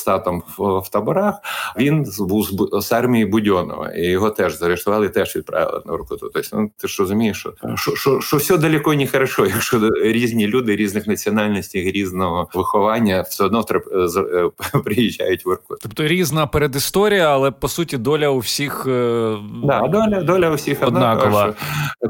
е, 0.00 0.04
татом 0.04 0.42
в, 0.59 0.78
в 0.78 0.88
таборах. 0.88 1.35
Він 1.78 2.06
був 2.18 2.44
з, 2.44 2.85
з 2.87 2.92
армії 2.92 3.26
Будьонова, 3.26 3.92
і 3.92 4.06
його 4.06 4.30
теж 4.30 4.59
заарештували, 4.59 5.09
теж 5.09 5.37
відправили 5.37 5.82
на 5.87 5.97
руку. 5.97 6.16
Тобто, 6.16 6.40
ну 6.52 6.71
ти 6.76 6.88
ж 6.88 6.97
розумієш, 7.02 7.38
що 7.38 7.52
що, 7.76 7.97
що, 7.97 8.21
що 8.21 8.37
все 8.37 8.56
далеко 8.56 8.94
не 8.94 9.06
хорошо, 9.06 9.47
якщо 9.54 9.90
різні 10.02 10.47
люди 10.47 10.76
різних 10.76 11.06
національностей, 11.06 11.92
різного 11.92 12.49
виховання 12.54 13.21
все 13.21 13.44
одно 13.44 13.64
е, 13.71 14.78
приїжджають 14.85 15.47
в 15.47 15.49
Іркут. 15.52 15.78
Тобто 15.82 16.09
різна 16.09 16.41
різна 16.42 16.46
передісторія, 16.46 17.34
але 17.34 17.50
по 17.50 17.68
суті 17.68 17.99
доля 17.99 18.28
у 18.28 18.38
всіх 18.38 18.87
е, 18.87 19.37
да, 19.64 19.88
доля 19.88 20.22
доля 20.22 20.50
у 20.50 20.54
всіх 20.54 20.82
однакова. 20.82 21.54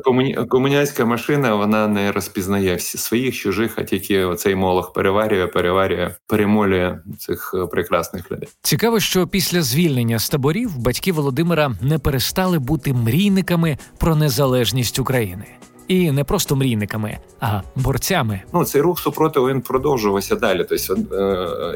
Комуні... 0.04 0.34
Комунянська 0.48 1.04
машина 1.04 1.54
вона 1.54 1.88
не 1.88 2.12
розпізнає 2.12 2.74
всі 2.76 2.98
своїх 2.98 3.34
чужих, 3.34 3.78
а 3.78 3.82
тільки 3.82 4.24
оцей 4.24 4.54
молох 4.54 4.92
переварює, 4.92 5.46
переварює, 5.46 6.14
перемолює 6.26 6.98
цих 7.18 7.54
е, 7.54 7.66
прекрасних 7.66 8.30
людей. 8.30 8.48
Цікаво, 8.62 9.00
що 9.00 9.26
після 9.26 9.62
звільнення 9.62 10.18
з 10.18 10.28
таборів 10.28 10.78
батьки 10.78 11.12
Володимира 11.12 11.72
не 11.82 11.98
перестали 11.98 12.58
бути 12.58 12.92
мрійниками 12.92 13.78
про 13.98 14.16
незалежність 14.16 14.98
України 14.98 15.44
і 15.92 16.12
не 16.12 16.24
просто 16.24 16.56
мрійниками, 16.56 17.18
а 17.40 17.60
борцями. 17.76 18.40
Ну 18.52 18.64
цей 18.64 18.80
рух 18.80 19.00
супротиву 19.00 19.48
він 19.48 19.60
продовжувався 19.60 20.36
далі. 20.36 20.66
Тобто 20.68 21.16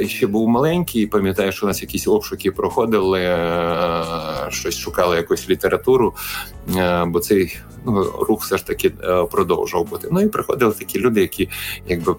е, 0.01 0.09
ще 0.09 0.27
був 0.27 0.49
маленький. 0.49 1.07
Пам'ятаю, 1.07 1.53
що 1.53 1.67
у 1.67 1.69
нас 1.69 1.83
якісь 1.83 2.09
обшуки 2.09 2.51
проходили, 2.51 3.21
е, 3.21 4.05
щось 4.49 4.79
шукали 4.79 5.17
якусь 5.17 5.51
літературу, 5.51 6.15
е, 6.77 7.05
бо 7.05 7.21
цей 7.21 7.57
ну, 7.87 8.03
рух 8.03 8.43
все 8.43 8.57
ж 8.57 8.67
таки 8.67 8.93
е, 9.03 9.25
продовжував 9.25 9.89
бути. 9.89 10.09
Ну 10.13 10.21
і 10.21 10.29
приходили 10.29 10.73
такі 10.73 10.99
люди, 10.99 11.21
які 11.21 11.49
якби 11.89 12.13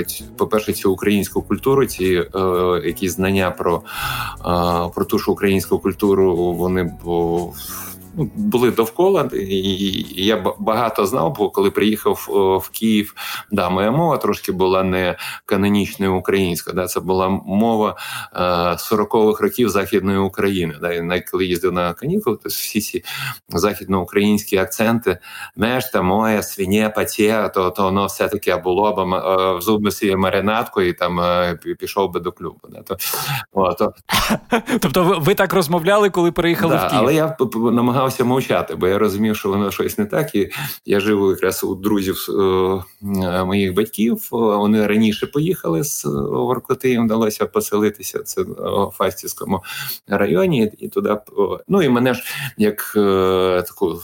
е, 0.00 0.04
по 0.36 0.46
перше, 0.46 0.72
цю 0.72 0.92
українську 0.92 1.42
культуру, 1.42 1.86
ці 1.86 2.04
е, 2.04 2.40
якісь 2.84 3.12
знання 3.12 3.50
про, 3.50 3.82
про 4.94 5.04
ту 5.04 5.18
ж 5.18 5.30
українську 5.30 5.78
культуру, 5.78 6.52
вони 6.52 6.92
бо 7.04 7.52
ну, 8.16 8.30
були 8.34 8.70
довкола, 8.70 9.30
і 9.34 10.24
я 10.24 10.44
багато 10.58 11.06
знав, 11.06 11.34
бо 11.38 11.50
коли 11.50 11.70
приїхав 11.70 12.26
в 12.64 12.68
Київ, 12.68 13.14
да, 13.52 13.70
моя 13.70 13.90
мова 13.90 14.16
трошки 14.16 14.52
була 14.52 14.82
не 14.82 15.16
канонічною 15.44 16.14
українською. 16.14 16.76
Да, 16.76 16.86
це 16.86 17.00
була 17.00 17.28
мова 17.28 17.96
40-х 18.90 19.42
років 19.42 19.68
Західної 19.68 20.18
України. 20.18 20.74
Да, 20.80 20.92
і 20.92 21.24
коли 21.30 21.44
їздив 21.44 21.72
на 21.72 21.92
канікули, 21.92 22.36
то 22.42 22.48
всі 22.48 22.80
ці 22.80 23.04
західноукраїнські 23.48 24.56
акценти, 24.56 25.18
мешта, 25.56 26.02
моя, 26.02 26.42
свиня, 26.42 26.90
паті, 26.90 27.34
то 27.54 27.70
то 27.70 27.82
воно 27.82 28.06
все 28.06 28.28
таки 28.28 28.56
було 28.56 28.92
б 28.92 29.04
в 29.58 29.60
зуби 29.60 29.90
собі 29.90 30.16
маринадку 30.16 30.82
і 30.82 30.92
там 30.92 31.20
пішов 31.78 32.12
би 32.12 32.20
до 32.20 32.32
клубу. 32.32 32.60
Да, 32.68 32.82
то, 32.82 32.96
о, 33.52 33.72
то... 33.72 33.92
Тобто 34.80 35.04
ви, 35.04 35.16
ви 35.18 35.34
так 35.34 35.52
розмовляли, 35.52 36.10
коли 36.10 36.32
приїхали 36.32 36.74
да, 36.74 36.86
в 36.86 36.90
Київ? 36.90 37.02
Але 37.02 37.14
я 37.14 37.36
намагався 37.54 37.99
намагався 38.00 38.24
мовчати, 38.24 38.74
бо 38.74 38.88
я 38.88 38.98
розумів, 38.98 39.36
що 39.36 39.48
воно 39.48 39.70
щось 39.70 39.98
не 39.98 40.06
так. 40.06 40.34
І 40.34 40.50
я 40.86 41.00
жив 41.00 41.30
якраз 41.30 41.64
у 41.64 41.74
друзів 41.74 42.26
е, 42.28 43.44
моїх 43.44 43.74
батьків. 43.74 44.28
Вони 44.30 44.86
раніше 44.86 45.26
поїхали 45.26 45.84
з 45.84 46.04
Воркоти, 46.04 46.90
їм 46.90 47.04
вдалося 47.04 47.46
поселитися 47.46 48.22
це 48.22 48.42
в 48.42 48.90
Фастівському 48.94 49.62
районі, 50.08 50.72
і 50.78 50.88
туди 50.88 51.16
ну 51.68 51.82
і 51.82 51.88
мене 51.88 52.14
ж 52.14 52.22
як 52.56 52.92
е, 52.96 53.62
таку 53.66 54.00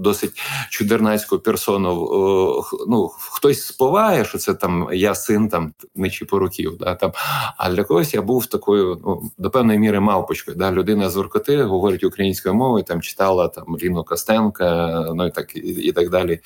досить 0.00 0.32
чудернацьку 0.70 1.38
персону. 1.38 2.64
Ну 2.88 3.10
хтось 3.18 3.66
споває, 3.66 4.24
що 4.24 4.38
це 4.38 4.54
там 4.54 4.88
я 4.92 5.14
син 5.14 5.48
там 5.48 5.72
Нечіпоруків, 5.94 6.76
да 6.78 6.94
там. 6.94 7.12
А 7.56 7.70
для 7.70 7.84
когось 7.84 8.14
я 8.14 8.22
був 8.22 8.46
такою 8.46 9.00
ну, 9.06 9.30
до 9.38 9.50
певної 9.50 9.78
міри 9.78 10.00
мавпочкою. 10.00 10.56
Да, 10.56 10.72
людина 10.72 11.10
з 11.10 11.16
Воркоти 11.16 11.62
говорить 11.62 12.04
українською 12.04 12.54
мовою, 12.54 12.84
там 12.84 13.02
читала 13.02 13.48
там 13.48 13.76
Ліну 13.82 14.04
Костенка, 14.04 15.04
ну 15.14 15.26
і 15.26 15.30
так 15.30 15.56
і, 15.56 15.60
і 15.60 15.92
так 15.92 16.10
далі. 16.10 16.40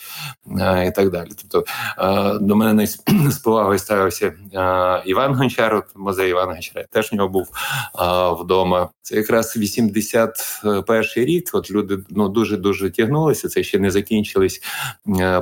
І 0.87 0.91
так 0.91 1.11
далі. 1.11 1.29
Тобто 1.43 1.65
до 2.41 2.57
мене 2.57 2.87
з 3.31 3.39
повагою 3.39 3.79
ставився 3.79 4.33
Іван 5.07 5.35
Гончар, 5.35 5.75
от 5.75 5.85
музей 5.97 6.31
Івана 6.31 6.53
Гончара, 6.53 6.85
теж 6.91 7.13
в 7.13 7.15
нього 7.15 7.29
був 7.29 7.49
вдома. 8.41 8.89
Це 9.03 9.17
якраз 9.17 9.57
81 9.57 11.05
рік. 11.17 11.51
От 11.53 11.71
люди 11.71 11.99
ну 12.11 12.29
дуже 12.29 12.57
дуже 12.57 12.91
тягнулися. 12.91 13.44
Це 13.49 13.63
ще 13.63 13.79
не 13.79 13.91
закінчились 13.91 14.63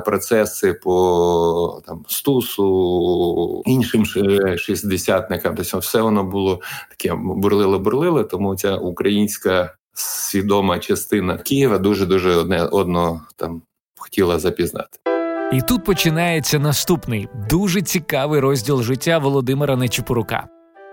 процеси 0.05 0.73
по 0.73 1.81
там 1.87 2.05
стусу 2.07 3.63
іншим 3.65 4.05
шістдесятникам. 4.57 5.55
Тобто 5.55 5.77
все 5.77 6.01
воно 6.01 6.23
було 6.23 6.61
таке 6.89 7.13
бурлило-бурлило, 7.13 8.27
тому 8.27 8.55
ця 8.55 8.75
українська 8.75 9.75
свідома 9.93 10.79
частина 10.79 11.37
Києва 11.37 11.77
дуже 11.77 12.05
дуже 12.05 12.35
одне 12.35 12.63
одно 12.63 13.21
там 13.35 13.61
хотіла 13.97 14.39
запізнати. 14.39 14.99
І 15.53 15.61
тут 15.61 15.83
починається 15.83 16.59
наступний 16.59 17.27
дуже 17.49 17.81
цікавий 17.81 18.39
розділ 18.39 18.83
життя 18.83 19.17
Володимира 19.17 19.75
Нечіпорука. 19.75 20.47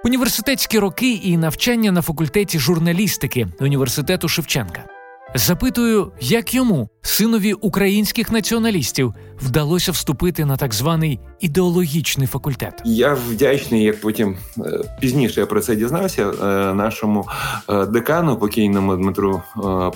Університетські 0.04 0.78
роки 0.78 1.12
і 1.12 1.36
навчання 1.36 1.92
на 1.92 2.02
факультеті 2.02 2.58
журналістики 2.58 3.46
університету 3.60 4.28
Шевченка. 4.28 4.84
Запитую, 5.34 6.12
як 6.20 6.54
йому, 6.54 6.88
синові 7.02 7.52
українських 7.52 8.32
націоналістів, 8.32 9.14
вдалося 9.42 9.92
вступити 9.92 10.44
на 10.44 10.56
так 10.56 10.74
званий 10.74 11.20
ідеологічний 11.40 12.26
факультет. 12.26 12.82
Я 12.84 13.14
вдячний, 13.14 13.82
як 13.82 14.00
потім 14.00 14.36
е, 14.58 14.62
пізніше 15.00 15.40
я 15.40 15.46
про 15.46 15.60
це 15.60 15.76
дізнався. 15.76 16.30
Е, 16.30 16.74
нашому 16.74 17.28
е, 17.68 17.86
декану, 17.86 18.36
покійному 18.36 18.96
Дмитру 18.96 19.42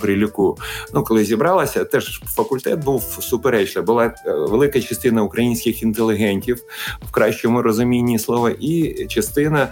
Прилюку. 0.01 0.59
Ну, 0.95 1.05
коли 1.05 1.25
зібралася, 1.25 1.85
теж 1.85 2.21
факультет 2.27 2.85
був 2.85 3.03
суперечливий. 3.21 3.87
Була 3.87 4.15
велика 4.27 4.81
частина 4.81 5.23
українських 5.23 5.83
інтелігентів 5.83 6.63
в 7.09 7.11
кращому 7.11 7.63
розумінні 7.63 8.19
слова, 8.19 8.51
і 8.61 9.07
частина 9.09 9.69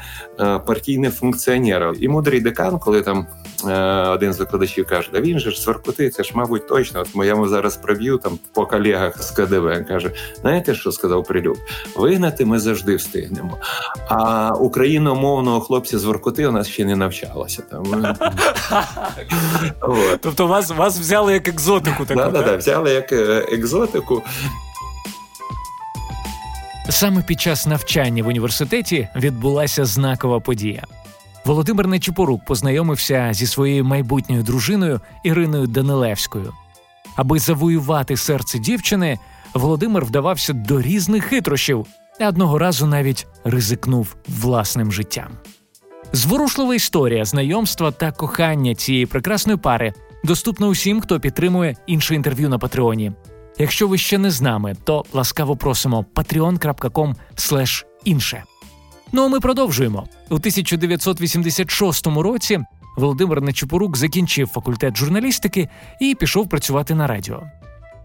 партійних 0.67 1.15
функціонерів. 1.15 2.05
І 2.05 2.09
мудрий 2.09 2.41
декан, 2.41 2.79
коли 2.79 3.03
там 3.03 3.27
один 4.13 4.33
з 4.33 4.39
викладачів 4.39 4.87
каже: 4.87 5.09
да 5.13 5.21
він 5.21 5.39
же 5.39 5.51
ж 5.51 5.61
сваркоти, 5.61 6.11
це 6.11 6.25
ж 6.25 6.33
мабуть 6.35 6.69
точно. 6.69 7.01
От 7.01 7.15
моєму 7.15 7.49
зараз 7.49 7.77
проб'ю 7.77 8.19
там 8.19 8.39
по 8.53 8.67
колегах 8.67 9.23
з 9.23 9.31
КДВ. 9.31 9.87
Каже: 9.89 10.11
знаєте, 10.41 10.75
що 10.75 10.93
сказав 10.93 11.25
Прилюк? 11.25 11.59
Вигнати 11.97 12.45
ми 12.45 12.59
завжди 12.59 12.97
встигнемо. 12.97 13.59
А 14.09 14.51
україномовного 14.55 15.61
хлопця 15.61 15.99
з 15.99 16.05
Воркоти 16.05 16.47
у 16.47 16.53
нас 16.53 16.69
ще 16.69 16.85
не 16.85 16.97
навчалося. 16.97 17.63
Там 17.71 18.17
тобто 20.21 20.47
вас 20.47 20.71
вас 20.71 20.99
взяли 20.99 21.33
як 21.33 21.49
екзотику, 21.49 22.05
таку, 22.05 22.21
так? 22.33 22.33
Так, 22.33 22.59
взяли 22.59 22.91
як 22.91 23.13
е, 23.13 23.47
екзотику. 23.53 24.23
Саме 26.91 27.23
під 27.23 27.41
час 27.41 27.67
навчання 27.67 28.23
в 28.23 28.27
університеті 28.27 29.09
відбулася 29.17 29.85
знакова 29.85 30.41
подія. 30.41 30.85
Володимир 31.45 31.87
Нечіпорук 31.87 32.45
познайомився 32.45 33.31
зі 33.33 33.47
своєю 33.47 33.85
майбутньою 33.85 34.43
дружиною 34.43 35.01
Іриною 35.25 35.67
Данилевською. 35.67 36.53
Аби 37.17 37.39
завоювати 37.39 38.17
серце 38.17 38.59
дівчини, 38.59 39.19
Володимир 39.55 40.05
вдавався 40.05 40.53
до 40.53 40.83
різних 40.83 41.25
хитрощів, 41.25 41.87
і 42.21 42.25
одного 42.25 42.59
разу 42.59 42.87
навіть 42.87 43.27
ризикнув 43.45 44.17
власним 44.29 44.93
життям. 44.93 45.29
Зворушлива 46.13 46.75
історія 46.75 47.25
знайомства 47.25 47.91
та 47.91 48.13
кохання 48.13 48.75
цієї 48.75 49.07
прекрасної 49.07 49.59
пари 49.59 49.93
доступна 50.25 50.67
усім, 50.67 51.01
хто 51.01 51.21
підтримує 51.21 51.77
інше 51.87 52.15
інтерв'ю 52.15 52.49
на 52.49 52.59
Патреоні. 52.59 53.13
Якщо 53.59 53.89
ви 53.89 53.99
ще 53.99 54.19
не 54.19 54.31
з 54.31 54.41
нами, 54.41 54.77
то 54.85 55.05
ласкаво 55.13 55.57
просимо 55.57 56.05
patreon.com 56.15 57.15
інше. 58.05 58.45
Ну 59.13 59.25
а 59.25 59.29
ми 59.29 59.41
продовжуємо 59.41 60.07
у 60.31 60.35
1986 60.35 62.07
році. 62.07 62.61
Володимир 62.97 63.43
Нечепорук 63.43 63.97
закінчив 63.97 64.49
факультет 64.49 64.97
журналістики 64.97 65.69
і 66.01 66.15
пішов 66.15 66.49
працювати 66.49 66.95
на 66.95 67.07
радіо. 67.07 67.43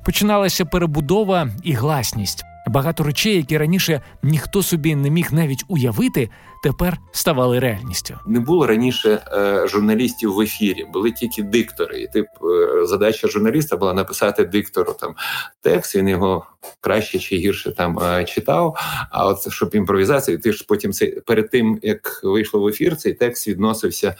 Починалася 0.05 0.65
перебудова 0.65 1.49
і 1.63 1.73
гласність. 1.73 2.43
Багато 2.69 3.03
речей, 3.03 3.36
які 3.36 3.57
раніше 3.57 4.01
ніхто 4.24 4.63
собі 4.63 4.95
не 4.95 5.09
міг 5.09 5.27
навіть 5.31 5.63
уявити, 5.67 6.29
тепер 6.63 6.97
ставали 7.12 7.59
реальністю. 7.59 8.19
Не 8.27 8.39
було 8.39 8.67
раніше 8.67 9.20
е, 9.33 9.68
журналістів 9.68 10.33
в 10.33 10.42
ефірі, 10.42 10.85
були 10.94 11.11
тільки 11.11 11.44
диктори. 11.44 12.01
І 12.01 12.07
тип 12.07 12.27
е, 12.44 12.85
задача 12.85 13.27
журналіста 13.27 13.77
була 13.77 13.94
написати 13.94 14.46
диктору 14.46 14.96
там 15.00 15.15
текст. 15.61 15.96
Він 15.96 16.07
його 16.07 16.46
краще 16.81 17.20
чи 17.20 17.35
гірше 17.35 17.72
там 17.72 18.00
е, 18.00 18.25
читав. 18.25 18.77
А 19.11 19.27
от 19.27 19.53
щоб 19.53 19.75
імпровізація, 19.75 20.37
ти 20.37 20.51
ж 20.51 20.65
потім 20.68 20.94
це 20.94 21.05
перед 21.05 21.50
тим 21.50 21.79
як 21.83 22.22
вийшло 22.24 22.59
в 22.59 22.68
ефір, 22.68 22.96
цей 22.96 23.13
текст 23.13 23.48
відносився 23.48 24.07
е, 24.07 24.15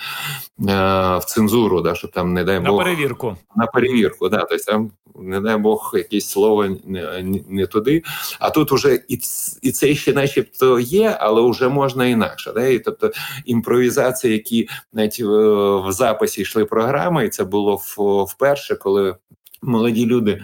в 1.18 1.22
цензуру, 1.26 1.82
да 1.82 1.96
щоб 1.96 2.12
там 2.12 2.34
не 2.34 2.44
дай 2.44 2.60
Бог 2.60 2.78
на 2.78 2.84
перевірку. 2.84 3.38
На 3.56 3.66
перевірку, 3.66 4.30
да, 4.30 4.38
тобто 4.50 4.72
там 4.72 4.92
не 5.22 5.42
дай 5.42 5.58
Бог 5.58 5.92
якесь 5.94 6.30
слово 6.30 6.66
не, 6.86 7.24
не 7.48 7.66
туди. 7.66 8.04
А 8.40 8.50
тут 8.50 8.72
уже 8.72 9.00
і 9.08 9.20
і 9.62 9.72
це 9.72 9.96
ще, 9.96 10.14
начебто, 10.14 10.80
є, 10.80 11.18
але 11.20 11.50
вже 11.50 11.68
можна 11.70 12.06
інакше. 12.06 12.52
Да? 12.56 12.68
І, 12.68 12.80
Тобто 12.80 13.12
імпровізації, 13.46 14.34
які 14.34 14.70
навіть 14.94 15.20
в 15.20 15.92
записі 15.92 16.42
йшли 16.42 16.66
програми, 16.66 17.26
і 17.26 17.30
це 17.30 17.44
було 17.44 17.82
вперше, 18.30 18.76
коли. 18.76 19.16
Молоді 19.62 20.06
люди 20.06 20.42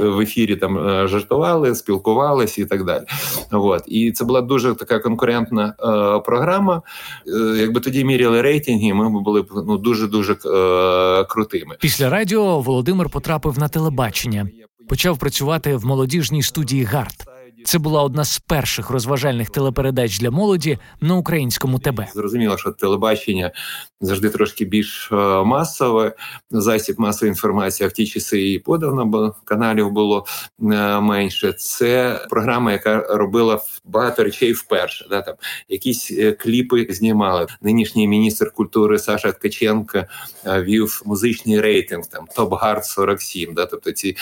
в 0.00 0.20
ефірі 0.20 0.56
там 0.56 0.78
е, 0.88 1.08
жартували, 1.08 1.74
спілкувалися 1.74 2.62
і 2.62 2.64
так 2.64 2.84
далі. 2.84 3.04
От 3.52 3.82
і 3.86 4.12
це 4.12 4.24
була 4.24 4.40
дуже 4.40 4.74
така 4.74 4.98
конкурентна 4.98 5.68
е, 5.68 6.20
програма. 6.20 6.82
Е, 7.26 7.56
якби 7.58 7.80
тоді 7.80 8.04
міряли 8.04 8.42
рейтинги, 8.42 8.94
ми 8.94 9.20
були 9.20 9.42
б 9.42 9.46
ну 9.66 9.78
дуже 9.78 10.06
дуже 10.06 10.32
е, 10.32 11.24
крутими. 11.24 11.76
Після 11.80 12.10
радіо 12.10 12.60
Володимир 12.60 13.08
потрапив 13.08 13.58
на 13.58 13.68
телебачення, 13.68 14.48
почав 14.88 15.18
працювати 15.18 15.76
в 15.76 15.86
молодіжній 15.86 16.42
студії 16.42 16.84
ГАРД. 16.84 17.35
Це 17.64 17.78
була 17.78 18.02
одна 18.02 18.24
з 18.24 18.38
перших 18.38 18.90
розважальних 18.90 19.50
телепередач 19.50 20.18
для 20.18 20.30
молоді 20.30 20.78
на 21.00 21.14
українському 21.14 21.78
ТБ. 21.78 22.00
Зрозуміло, 22.14 22.58
що 22.58 22.70
телебачення 22.70 23.52
завжди 24.00 24.30
трошки 24.30 24.64
більш 24.64 25.08
е, 25.12 25.16
масове. 25.44 26.14
Засіб 26.50 27.00
масової 27.00 27.30
інформації 27.30 27.88
в 27.88 27.92
ті 27.92 28.06
часи 28.06 28.52
і 28.52 28.58
подавно, 28.58 29.06
бо 29.06 29.34
каналів 29.44 29.90
було 29.90 30.24
е, 30.62 30.64
менше. 31.00 31.52
Це 31.52 32.20
програма, 32.30 32.72
яка 32.72 32.98
робила 32.98 33.60
багато 33.84 34.24
речей 34.24 34.52
вперше. 34.52 35.06
Да, 35.10 35.22
там 35.22 35.34
якісь 35.68 36.10
е, 36.10 36.32
кліпи 36.32 36.86
знімали. 36.90 37.46
Нинішній 37.62 38.08
міністр 38.08 38.50
культури 38.50 38.98
Саша 38.98 39.32
Ткаченко 39.32 40.04
вів 40.46 41.02
музичний 41.04 41.60
рейтинг 41.60 42.06
там 42.06 42.26
Топ 42.36 42.54
Гард 42.60 42.84
47. 42.84 43.54
Да, 43.54 43.66
тобто 43.66 43.92
ці 43.92 44.16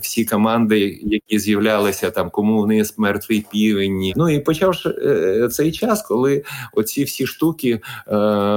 всі 0.00 0.24
команди, 0.24 1.00
які 1.02 1.38
з'являлися 1.38 2.10
там, 2.10 2.30
Кому 2.30 2.62
Вниз, 2.62 2.77
Єс, 2.78 2.98
Мертвий 2.98 3.46
Півень. 3.52 4.12
Ну 4.16 4.28
і 4.28 4.40
почавши 4.40 4.88
е, 4.88 5.48
цей 5.48 5.72
час, 5.72 6.02
коли 6.02 6.44
оці 6.72 7.04
всі 7.04 7.26
штуки 7.26 7.80
е, 8.08 8.16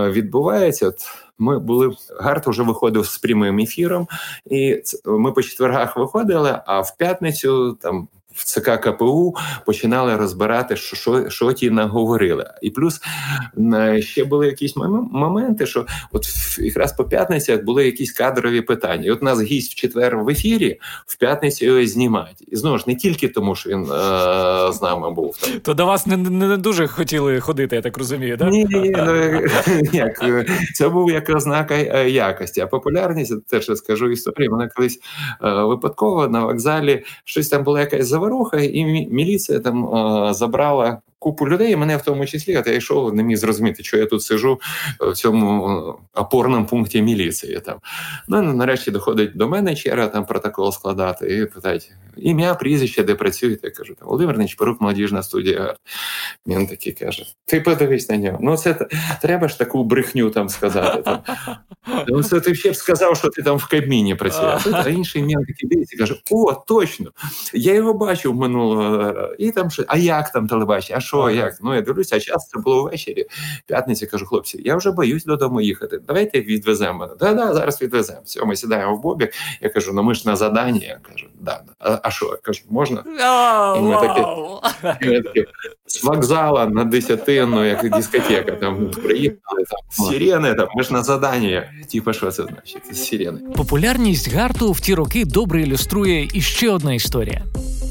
відбуваються. 0.09 0.91
Ми 1.37 1.59
були 1.59 1.91
гарт 2.19 2.47
вже 2.47 2.63
виходив 2.63 3.05
з 3.05 3.17
прямим 3.17 3.59
ефіром, 3.59 4.07
і 4.45 4.81
ми 5.05 5.31
по 5.31 5.41
четвергах 5.41 5.97
виходили. 5.97 6.59
А 6.65 6.81
в 6.81 6.97
п'ятницю 6.97 7.77
там 7.81 8.07
в 8.33 8.43
ЦК 8.43 8.81
КПУ 8.81 9.35
починали 9.65 10.15
розбирати, 10.15 10.75
що 10.75 10.95
що, 10.95 11.29
що 11.29 11.53
ті 11.53 11.69
наговорили. 11.69 12.45
І 12.61 12.69
плюс 12.69 13.01
ще 13.99 14.25
були 14.25 14.45
якісь 14.45 14.75
моменти, 15.11 15.65
що 15.65 15.85
от 16.11 16.25
якраз 16.59 16.93
по 16.93 17.03
п'ятницях 17.03 17.63
були 17.63 17.85
якісь 17.85 18.11
кадрові 18.11 18.61
питання. 18.61 19.03
І 19.05 19.11
От 19.11 19.21
нас 19.21 19.41
гість 19.41 19.71
в 19.71 19.75
четвер 19.75 20.17
в 20.17 20.29
ефірі, 20.29 20.79
в 21.05 21.17
п'ятницю 21.17 21.65
його 21.65 21.85
знімають. 21.85 22.43
І 22.47 22.55
знову 22.55 22.77
ж 22.77 22.83
не 22.87 22.95
тільки 22.95 23.27
тому, 23.27 23.55
що 23.55 23.69
він 23.69 23.81
е- 23.81 24.73
з 24.73 24.81
нами 24.81 25.11
був 25.11 25.37
там. 25.37 25.59
То 25.59 25.73
до 25.73 25.85
вас 25.85 26.07
не 26.07 26.17
не 26.17 26.57
дуже 26.57 26.87
хотіли 26.87 27.39
ходити, 27.39 27.75
я 27.75 27.81
так 27.81 27.97
розумію, 27.97 28.37
так? 28.37 28.51
Ні, 28.51 28.65
ні, 28.69 28.95
ну 28.97 29.41
як 29.93 30.23
це 30.75 30.89
був 30.89 31.11
як 31.11 31.29
ознака 31.29 31.75
е, 31.75 32.09
якості. 32.09 32.61
А 32.61 32.67
популярність 32.67 33.47
теж 33.47 33.71
скажу 33.75 34.11
історію. 34.11 34.51
Вона 34.51 34.69
колись 34.75 34.99
е- 35.43 35.63
випадково 35.63 36.27
на 36.27 36.45
вокзалі 36.45 37.03
щось 37.25 37.49
там 37.49 37.63
була 37.63 37.79
якась 37.79 38.07
заваруха, 38.21 38.57
і 38.57 38.85
міліція 38.85 39.59
там 39.59 39.89
забрала 40.33 41.01
купу 41.21 41.47
людей, 41.47 41.71
і 41.71 41.75
мене 41.75 41.97
в 41.97 42.01
тому 42.01 42.25
числі, 42.25 42.57
от 42.57 42.67
я 42.67 42.73
йшов, 42.73 43.13
не 43.13 43.23
міг 43.23 43.37
зрозуміти, 43.37 43.83
що 43.83 43.97
я 43.97 44.05
тут 44.05 44.23
сижу 44.23 44.59
в 44.99 45.13
цьому 45.13 45.99
опорному 46.13 46.65
пункті 46.65 47.01
міліції. 47.01 47.59
Там. 47.59 47.77
Ну, 48.27 48.41
нарешті 48.41 48.91
доходить 48.91 49.37
до 49.37 49.47
мене 49.47 49.75
там 50.13 50.25
протокол 50.25 50.71
складати 50.71 51.37
і 51.37 51.45
питають 51.45 51.91
ім'я, 52.17 52.55
прізвище, 52.55 53.03
де 53.03 53.15
працюєте. 53.15 53.67
Я 53.67 53.73
кажу, 53.73 53.93
Володимир 54.01 54.37
Нечпорук, 54.37 54.81
молодіжна 54.81 55.23
студія. 55.23 55.75
Він 56.47 56.67
такий 56.67 56.93
каже: 56.93 57.25
Ти 57.45 57.61
подивись 57.61 58.09
на 58.09 58.17
нього. 58.17 58.37
Ну, 58.41 58.57
це 58.57 58.87
треба 59.21 59.47
ж 59.47 59.59
таку 59.59 59.83
брехню 59.83 60.29
там 60.29 60.49
сказати. 60.49 61.01
Там. 61.01 61.19
Ну, 62.07 62.23
це 62.23 62.39
ти 62.39 62.55
ще 62.55 62.71
б 62.71 62.75
сказав, 62.75 63.17
що 63.17 63.29
ти 63.29 63.41
там 63.41 63.57
в 63.57 63.67
Кабміні 63.67 64.15
працюєш. 64.15 64.67
А 64.85 64.89
інший 64.89 65.21
ім'я 65.21 65.37
такий 65.47 65.69
дивиться, 65.69 65.97
каже: 65.97 66.15
О, 66.31 66.53
точно! 66.67 67.11
Я 67.53 67.73
його 67.73 67.93
бачив 67.93 68.35
минулого. 68.35 69.13
І 69.37 69.51
там 69.51 69.69
а 69.87 69.97
як 69.97 70.31
там 70.31 70.47
телебачення? 70.47 70.99
Що, 71.11 71.29
як? 71.29 71.53
Ну, 71.61 71.75
я 71.75 71.81
дивлюся, 71.81 72.15
а 72.15 72.19
час 72.19 72.47
це 72.47 72.59
було 72.59 72.83
ввечері. 72.83 73.25
П'ятниця 73.65 74.05
кажу, 74.05 74.25
хлопці, 74.25 74.61
я 74.65 74.75
вже 74.75 74.91
боюсь 74.91 75.25
додому 75.25 75.61
їхати. 75.61 75.99
Давайте 76.07 76.41
відвеземо 76.41 76.99
мене. 76.99 77.13
Да, 77.19 77.33
да, 77.33 77.53
зараз 77.53 77.81
відвеземо. 77.81 78.19
Все, 78.25 78.45
ми 78.45 78.55
сідаємо 78.55 78.95
в 78.95 79.01
бобік. 79.01 79.33
Я 79.61 79.69
кажу, 79.69 79.91
ну 79.93 80.03
ми 80.03 80.13
ж 80.13 80.23
на 80.25 80.35
заданні. 80.35 80.79
Я 80.79 80.99
кажу, 81.11 81.27
да. 81.39 81.61
А, 81.79 81.99
а 82.03 82.11
що? 82.11 82.25
Я 82.25 82.37
кажу, 82.37 82.61
можна? 82.69 83.03
І 83.77 83.81
ми 83.81 83.95
такі, 83.95 84.21
ми 85.05 85.21
такі 85.21 85.45
з 85.85 86.03
вокзала 86.03 86.65
на 86.65 86.83
десятину, 86.83 87.65
як 87.65 87.89
дискотека. 87.89 88.51
Там 88.51 88.91
приїхали 88.91 89.63
там 89.69 90.07
сирени, 90.07 90.53
там 90.53 90.67
ми 90.75 90.83
ж 90.83 90.93
на 90.93 91.03
заданні. 91.03 91.63
Типа, 91.91 92.13
що 92.13 92.31
це 92.31 92.43
значить? 92.43 92.97
Сирени. 92.97 93.39
Популярність 93.55 94.33
гарту 94.33 94.71
в 94.71 94.79
ті 94.79 94.93
роки 94.93 95.25
добре 95.25 95.61
ілюструє 95.61 96.27
іще 96.33 96.69
одна 96.69 96.93
історія. 96.93 97.43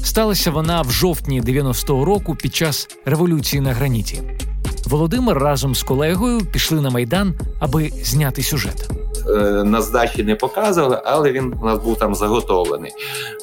Сталася 0.03 0.51
вона 0.51 0.81
в 0.81 0.91
жовтні 0.91 1.41
90-го 1.41 2.05
року 2.05 2.35
під 2.35 2.55
час 2.55 2.87
революції 3.05 3.61
на 3.61 3.73
граніті. 3.73 4.21
Володимир 4.85 5.37
разом 5.37 5.75
з 5.75 5.83
колегою 5.83 6.41
пішли 6.45 6.81
на 6.81 6.89
майдан, 6.89 7.33
аби 7.59 7.89
зняти 7.89 8.43
сюжет. 8.43 8.89
Е, 9.29 9.63
на 9.63 9.81
здачі 9.81 10.23
не 10.23 10.35
показували, 10.35 11.01
але 11.05 11.31
він 11.31 11.53
у 11.61 11.65
нас 11.65 11.79
був 11.79 11.99
там 11.99 12.15
заготовлений 12.15 12.91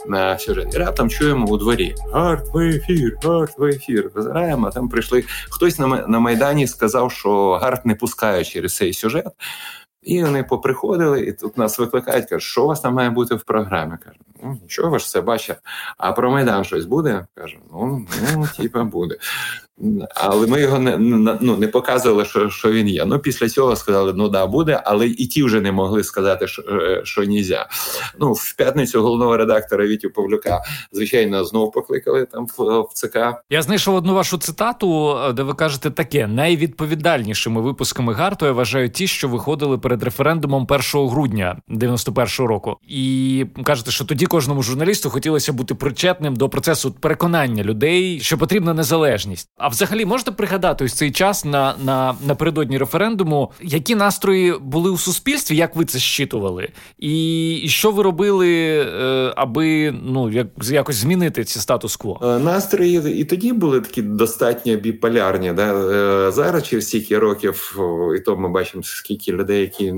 на 0.09 0.39
сюжет. 0.39 0.75
І 0.75 0.79
раптом 0.79 1.11
чуємо 1.11 1.47
у 1.47 1.57
дворі: 1.57 1.95
гарт 2.13 2.55
в 2.55 2.59
ефір, 2.59 3.17
гарт 3.25 3.59
в 3.59 3.65
ефір. 3.65 4.11
Визираємо, 4.15 4.71
там 4.71 4.89
прийшли. 4.89 5.25
Хтось 5.51 5.79
на 6.09 6.19
майдані 6.19 6.67
сказав, 6.67 7.13
що 7.13 7.53
гарт 7.63 7.87
не 7.87 7.95
пускає 7.95 8.45
через 8.45 8.77
цей 8.77 8.93
сюжет. 8.93 9.27
І 10.03 10.23
вони 10.23 10.45
поприходили, 10.45 11.21
і 11.21 11.33
тут 11.33 11.59
нас 11.59 11.79
викликають, 11.79 12.29
кажуть, 12.29 12.43
що 12.43 12.65
у 12.65 12.67
вас 12.67 12.81
там 12.81 12.95
має 12.95 13.11
бути 13.11 13.35
в 13.35 13.43
програмі. 13.43 13.95
Кажу, 14.05 14.19
ну 14.43 14.59
нічого 14.63 14.99
ж 14.99 15.05
все 15.05 15.21
бачите. 15.21 15.61
А 15.97 16.13
про 16.13 16.31
Майдан 16.31 16.65
щось 16.65 16.85
буде? 16.85 17.27
Кажу, 17.35 17.59
ну, 17.73 18.07
ну 18.35 18.49
типа 18.57 18.85
буде. 18.85 19.17
Але 20.15 20.47
ми 20.47 20.61
його 20.61 20.79
не 20.79 20.97
ну, 21.41 21.57
не 21.57 21.69
показували, 21.69 22.25
що 22.25 22.51
що 22.51 22.73
він 22.73 22.89
є. 22.89 23.05
Ну 23.05 23.19
після 23.19 23.49
цього 23.49 23.77
сказали, 23.77 24.13
ну 24.17 24.29
да, 24.29 24.47
буде, 24.47 24.83
але 24.85 25.07
і 25.07 25.27
ті 25.27 25.43
вже 25.43 25.61
не 25.61 25.73
могли 25.73 26.05
сказати, 26.05 26.47
що 26.47 26.63
е, 26.63 27.01
що 27.05 27.25
нізя. 27.25 27.67
Ну 28.21 28.33
в 28.33 28.55
п'ятницю 28.57 29.03
головного 29.03 29.37
редактора 29.37 29.87
Вітю 29.87 30.11
Павлюка, 30.11 30.61
звичайно, 30.93 31.45
знову 31.45 31.71
покликали 31.71 32.27
там 32.27 32.47
в, 32.59 32.81
в 32.81 32.89
ЦК. 32.95 33.19
Я 33.51 33.63
знайшов 33.63 33.95
одну 33.95 34.15
вашу 34.15 34.39
цитату, 34.39 35.17
де 35.35 35.43
ви 35.43 35.55
кажете 35.55 35.91
таке: 35.91 36.27
найвідповідальнішими 36.27 37.61
випусками 37.61 38.13
гарту 38.15 38.47
я 38.47 38.53
вважаю 38.53 38.91
ті, 38.91 39.07
що 39.07 39.29
виходили 39.29 39.79
перед 39.79 40.03
референдумом 40.03 40.67
1 40.95 41.09
грудня 41.09 41.57
91-го 41.69 42.47
року, 42.47 42.77
і 42.89 43.47
кажете, 43.65 43.91
що 43.91 44.05
тоді 44.05 44.27
кожному 44.27 44.63
журналісту 44.63 45.11
хотілося 45.11 45.53
бути 45.53 45.75
причетним 45.75 46.37
до 46.37 46.49
процесу 46.49 46.93
переконання 46.93 47.63
людей, 47.63 48.21
що 48.21 48.39
потрібна 48.39 48.75
незалежність. 48.75 49.49
А 49.69 49.71
взагалі 49.71 50.05
можете 50.05 50.31
пригадати 50.31 50.85
ось 50.85 50.95
цей 50.95 51.11
час 51.11 51.45
на 51.45 51.75
на 51.85 52.15
напередодні 52.27 52.79
референдуму, 52.79 53.51
які 53.63 53.95
настрої 53.95 54.55
були 54.61 54.91
у 54.91 54.99
суспільстві, 54.99 55.57
як 55.57 55.77
ви 55.77 55.85
це 55.85 55.99
щитували, 55.99 56.69
і, 56.99 57.65
що 57.67 57.91
ви 57.91 58.03
робили, 58.03 58.79
е, 58.79 59.33
аби 59.37 59.95
ну 60.03 60.31
як 60.31 60.47
якось 60.63 60.97
змінити 60.97 61.45
ці 61.45 61.59
статус-кво? 61.59 62.21
Е, 62.23 62.39
настрої 62.39 63.21
і 63.21 63.25
тоді 63.25 63.53
були 63.53 63.81
такі 63.81 64.03
достатньо 64.03 64.77
біполярні. 64.77 65.53
Да? 65.53 65.75
Е, 65.75 66.33
зараз 66.33 66.63
через 66.69 66.89
стільки 66.89 67.19
років, 67.19 67.79
і 68.17 68.21
то 68.21 68.37
ми 68.37 68.49
бачимо, 68.49 68.83
скільки 68.83 69.33
людей, 69.33 69.61
які 69.61 69.95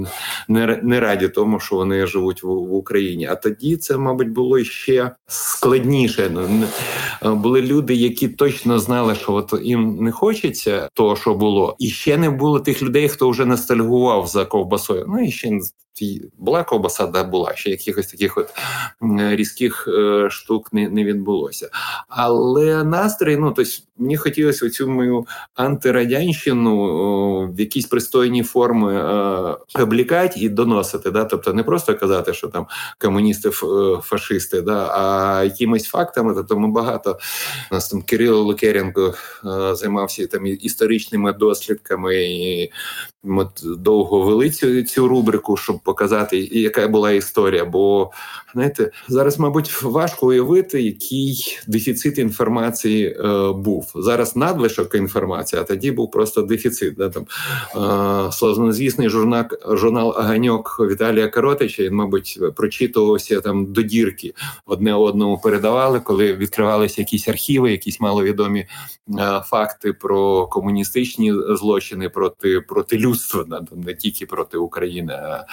не 0.48 0.80
не 0.82 1.00
раді 1.00 1.28
тому, 1.28 1.60
що 1.60 1.76
вони 1.76 2.06
живуть 2.06 2.42
в, 2.42 2.46
в 2.46 2.74
Україні. 2.74 3.26
А 3.26 3.34
тоді 3.34 3.76
це, 3.76 3.96
мабуть, 3.96 4.28
було 4.30 4.64
ще 4.64 5.10
складніше. 5.26 6.30
Були 7.22 7.62
люди, 7.62 7.94
які 7.94 8.28
точно 8.28 8.78
знали, 8.78 9.14
що 9.14 9.32
от 9.32 9.59
їм 9.62 9.96
не 10.04 10.12
хочеться 10.12 10.88
того, 10.94 11.16
що 11.16 11.34
було, 11.34 11.76
і 11.78 11.88
ще 11.88 12.18
не 12.18 12.30
було 12.30 12.60
тих 12.60 12.82
людей, 12.82 13.08
хто 13.08 13.30
вже 13.30 13.46
ностальгував 13.46 14.26
за 14.26 14.44
ковбасою. 14.44 15.04
Ну 15.08 15.20
і 15.20 15.30
ще 15.30 15.50
була 16.38 16.64
ковбаса, 16.64 17.06
да 17.06 17.24
була 17.24 17.54
ще 17.54 17.70
якихось 17.70 18.06
таких 18.06 18.38
от 18.38 18.48
різких 19.18 19.88
е, 19.88 20.30
штук 20.30 20.72
не 20.72 20.88
не 20.88 21.04
відбулося. 21.04 21.70
Але 22.08 22.84
настрій, 22.84 23.36
ну 23.36 23.52
тобто 23.56 23.72
мені 24.00 24.16
хотілося 24.16 24.66
оцю 24.66 24.88
мою 24.88 25.26
антирадянщину 25.54 27.52
в 27.52 27.60
якісь 27.60 27.86
пристойні 27.86 28.42
форми 28.42 28.94
е, 28.94 29.82
облікати 29.82 30.40
і 30.40 30.48
доносити. 30.48 31.10
Да? 31.10 31.24
Тобто 31.24 31.52
не 31.52 31.62
просто 31.62 31.94
казати, 31.94 32.34
що 32.34 32.48
там 32.48 32.66
комуністи 32.98 33.48
е, 33.48 33.52
фашисти, 34.02 34.62
да? 34.62 34.86
а 34.86 35.44
якимись 35.44 35.84
фактами. 35.84 36.34
Тобто 36.34 36.58
ми 36.58 36.68
багато 36.68 37.18
у 37.70 37.74
нас 37.74 37.88
там 37.88 38.02
Кирило 38.02 38.42
Лукеренко 38.42 39.14
е, 39.44 39.74
займався 39.74 40.26
там 40.26 40.46
історичними 40.46 41.32
дослідками. 41.32 42.16
і 42.24 42.72
ми 43.22 43.48
довго 43.62 44.22
вели 44.22 44.50
цю, 44.50 44.82
цю 44.82 45.08
рубрику, 45.08 45.56
щоб 45.56 45.80
показати, 45.80 46.38
яка 46.38 46.88
була 46.88 47.10
історія. 47.10 47.64
Бо 47.64 48.10
знаєте, 48.54 48.90
зараз, 49.08 49.38
мабуть, 49.38 49.82
важко 49.82 50.26
уявити, 50.26 50.82
який 50.82 51.58
дефіцит 51.66 52.18
інформації 52.18 53.06
е, 53.06 53.52
був. 53.52 53.92
Зараз 53.94 54.36
надлишок 54.36 54.94
інформації, 54.94 55.62
а 55.62 55.64
тоді 55.64 55.92
був 55.92 56.10
просто 56.10 56.42
дефіцит. 56.42 56.94
Да, 56.94 57.08
там 57.08 57.26
е, 58.28 58.32
Славнозвісний 58.32 59.08
журнал 59.08 59.44
журнал 59.68 60.14
Аганьок 60.18 60.76
Віталія 60.90 61.28
Каротича. 61.28 61.82
Він, 61.82 61.94
мабуть, 61.94 62.40
прочитувався 62.56 63.40
там 63.40 63.72
до 63.72 63.82
дірки 63.82 64.34
одне 64.66 64.94
одному 64.94 65.38
передавали, 65.38 66.00
коли 66.00 66.34
відкривалися 66.34 67.00
якісь 67.00 67.28
архіви, 67.28 67.70
якісь 67.70 68.00
маловідомі 68.00 68.60
е, 68.60 68.66
факти 69.46 69.92
про 69.92 70.46
комуністичні 70.46 71.34
злочини 71.48 72.08
проти 72.08 72.60
проти 72.60 72.98
людства 72.98 73.09
людства, 73.10 73.44
не 73.72 73.94
тільки 73.94 74.26
проти 74.26 74.58
України, 74.58 75.12
а 75.12 75.46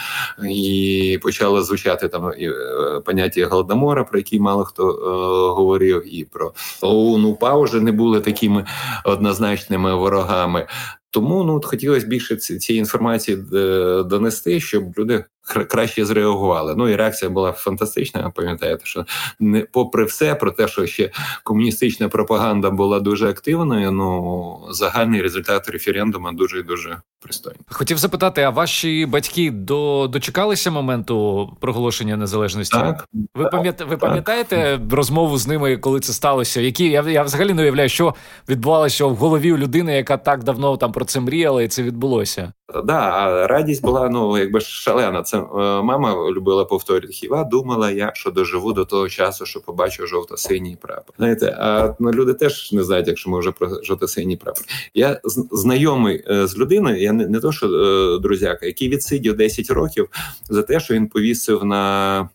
і 0.45 1.19
почало 1.23 1.63
звучати 1.63 2.07
там 2.07 2.31
і 2.37 2.49
е, 2.49 3.01
поняття 3.05 3.47
голодомора, 3.47 4.03
про 4.03 4.19
які 4.19 4.39
мало 4.39 4.63
хто 4.63 4.89
е, 4.89 5.55
говорив, 5.55 6.15
і 6.15 6.23
про 6.23 6.53
ОУН 6.81 7.25
УПА 7.25 7.57
вже 7.57 7.81
не 7.81 7.91
були 7.91 8.21
такими 8.21 8.65
однозначними 9.05 9.95
ворогами. 9.95 10.67
Тому 11.09 11.43
ну 11.43 11.55
от 11.55 11.65
хотілося 11.65 12.07
більше 12.07 12.35
цієї 12.35 12.79
інформації 12.79 13.37
е, 13.53 14.03
донести, 14.03 14.59
щоб 14.59 14.83
люди 14.97 15.25
краще 15.47 16.05
зреагували. 16.05 16.75
Ну 16.77 16.89
і 16.89 16.95
реакція 16.95 17.31
була 17.31 17.51
фантастична. 17.51 18.31
Пам'ятаєте, 18.35 18.85
що 18.85 19.05
не 19.39 19.61
попри 19.61 20.03
все, 20.05 20.35
про 20.35 20.51
те, 20.51 20.67
що 20.67 20.85
ще 20.85 21.11
комуністична 21.43 22.09
пропаганда 22.09 22.69
була 22.69 22.99
дуже 22.99 23.29
активною. 23.29 23.91
Ну 23.91 24.59
загальний 24.69 25.21
результат 25.21 25.69
референдуму 25.69 26.31
дуже 26.31 26.63
дуже 26.63 27.01
пристойний. 27.19 27.61
Хотів 27.69 27.97
запитати, 27.97 28.41
а 28.41 28.49
ваші 28.49 29.05
батьки 29.05 29.51
до 29.51 30.07
дочекалися 30.07 30.71
моменту 30.71 31.49
проголошення 31.59 32.17
незалежності? 32.17 32.77
Так. 32.77 33.07
Ви 33.35 33.45
пам'ят... 33.45 33.81
ви 33.89 33.97
пам'ятаєте 33.97 34.79
розмову 34.91 35.37
з 35.37 35.47
ними, 35.47 35.77
коли 35.77 35.99
це 35.99 36.13
сталося? 36.13 36.61
Які 36.61 36.89
я 36.89 37.01
я 37.01 37.23
взагалі 37.23 37.53
не 37.53 37.61
уявляю, 37.61 37.89
що 37.89 38.15
відбувалося 38.49 39.05
в 39.05 39.15
голові 39.15 39.53
у 39.53 39.57
людини, 39.57 39.95
яка 39.95 40.17
так 40.17 40.43
давно 40.43 40.77
там 40.77 40.91
про 40.91 41.05
це 41.05 41.19
мріяла, 41.19 41.63
і 41.63 41.67
це 41.67 41.83
відбулося? 41.83 42.53
Да, 42.83 42.99
а 42.99 43.47
радість 43.47 43.81
була 43.81 44.09
ну 44.09 44.37
якби 44.37 44.59
шалена. 44.61 45.23
Це 45.23 45.37
е, 45.37 45.43
мама 45.81 46.31
любила 46.31 46.65
повторювати. 46.65 47.13
Хіба 47.13 47.43
думала 47.43 47.91
я, 47.91 48.11
що 48.15 48.31
доживу 48.31 48.73
до 48.73 48.85
того 48.85 49.09
часу, 49.09 49.45
що 49.45 49.61
побачу 49.61 50.07
жовто-синій 50.07 50.77
прапор. 50.81 51.15
Знаєте, 51.17 51.57
а 51.59 51.95
ну, 51.99 52.11
люди 52.11 52.33
теж 52.33 52.71
не 52.73 52.83
знають, 52.83 53.07
якщо 53.07 53.29
ми 53.29 53.39
вже 53.39 53.51
про 53.51 53.83
жовто-синій 53.83 54.37
прапор. 54.37 54.63
Я 54.93 55.21
знайомий 55.51 56.23
е, 56.29 56.47
з 56.47 56.57
людиною. 56.57 57.01
Я 57.01 57.13
не, 57.13 57.27
не 57.27 57.39
то, 57.39 57.51
що 57.51 57.67
е, 57.67 58.19
друзяка, 58.19 58.65
який 58.65 58.89
відсидів 58.89 59.37
10 59.37 59.69
років 59.69 60.09
за 60.49 60.63
те, 60.63 60.79
що 60.79 60.93
він 60.93 61.07
повісив 61.07 61.65
на. 61.65 62.29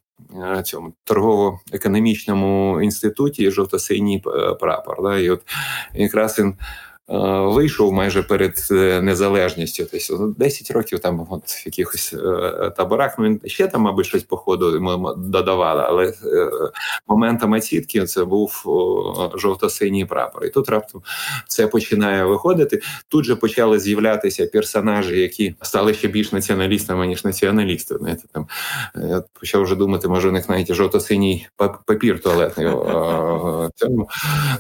Цьому 0.65 0.93
торгово-економічному 1.05 2.81
інституті 2.83 3.51
жовто-синій 3.51 4.25
прапор. 4.61 5.03
Да? 5.03 5.19
І 5.19 5.31
от 5.31 5.41
якраз 5.95 6.39
він 6.39 6.55
вийшов 7.55 7.93
майже 7.93 8.23
перед 8.23 8.67
незалежністю. 9.03 9.85
Тобто 9.93 10.35
10 10.39 10.71
років 10.71 10.99
там 10.99 11.27
от 11.31 11.43
в 11.45 11.63
якихось 11.67 12.15
таборах. 12.77 13.15
Ну 13.19 13.25
він 13.25 13.41
ще 13.45 13.67
там, 13.67 13.81
мабуть, 13.81 14.07
щось 14.07 14.23
по 14.23 14.37
ходу 14.37 14.97
додавали, 15.17 15.83
але 15.87 16.15
моментом 17.09 17.53
оцітки 17.53 18.05
це 18.05 18.25
був 18.25 18.63
жовто-синій 19.35 20.05
прапор. 20.05 20.45
І 20.45 20.51
тут 20.51 20.69
раптом 20.69 21.03
це 21.49 21.67
починає 21.67 22.25
виходити. 22.25 22.81
Тут 23.09 23.25
же 23.25 23.37
почали 23.37 23.81
з'являтися 23.81 24.47
персонажі, 24.47 25.21
які 25.21 25.55
стали 25.63 25.95
ще 25.95 26.09
більш 26.09 26.33
націоналістами 26.33 27.07
ніж 27.07 27.25
націоналісти. 27.25 27.97
Знаєте, 27.99 28.23
там 28.33 28.47
я 28.95 29.23
почав 29.41 29.63
вже 29.63 29.77
думати, 29.77 30.09
може 30.09 30.29
у 30.29 30.33
них 30.33 30.49
навіть 30.49 30.75
жовто-синій 30.75 31.47
папір 31.87 32.21
туалетний. 32.23 32.67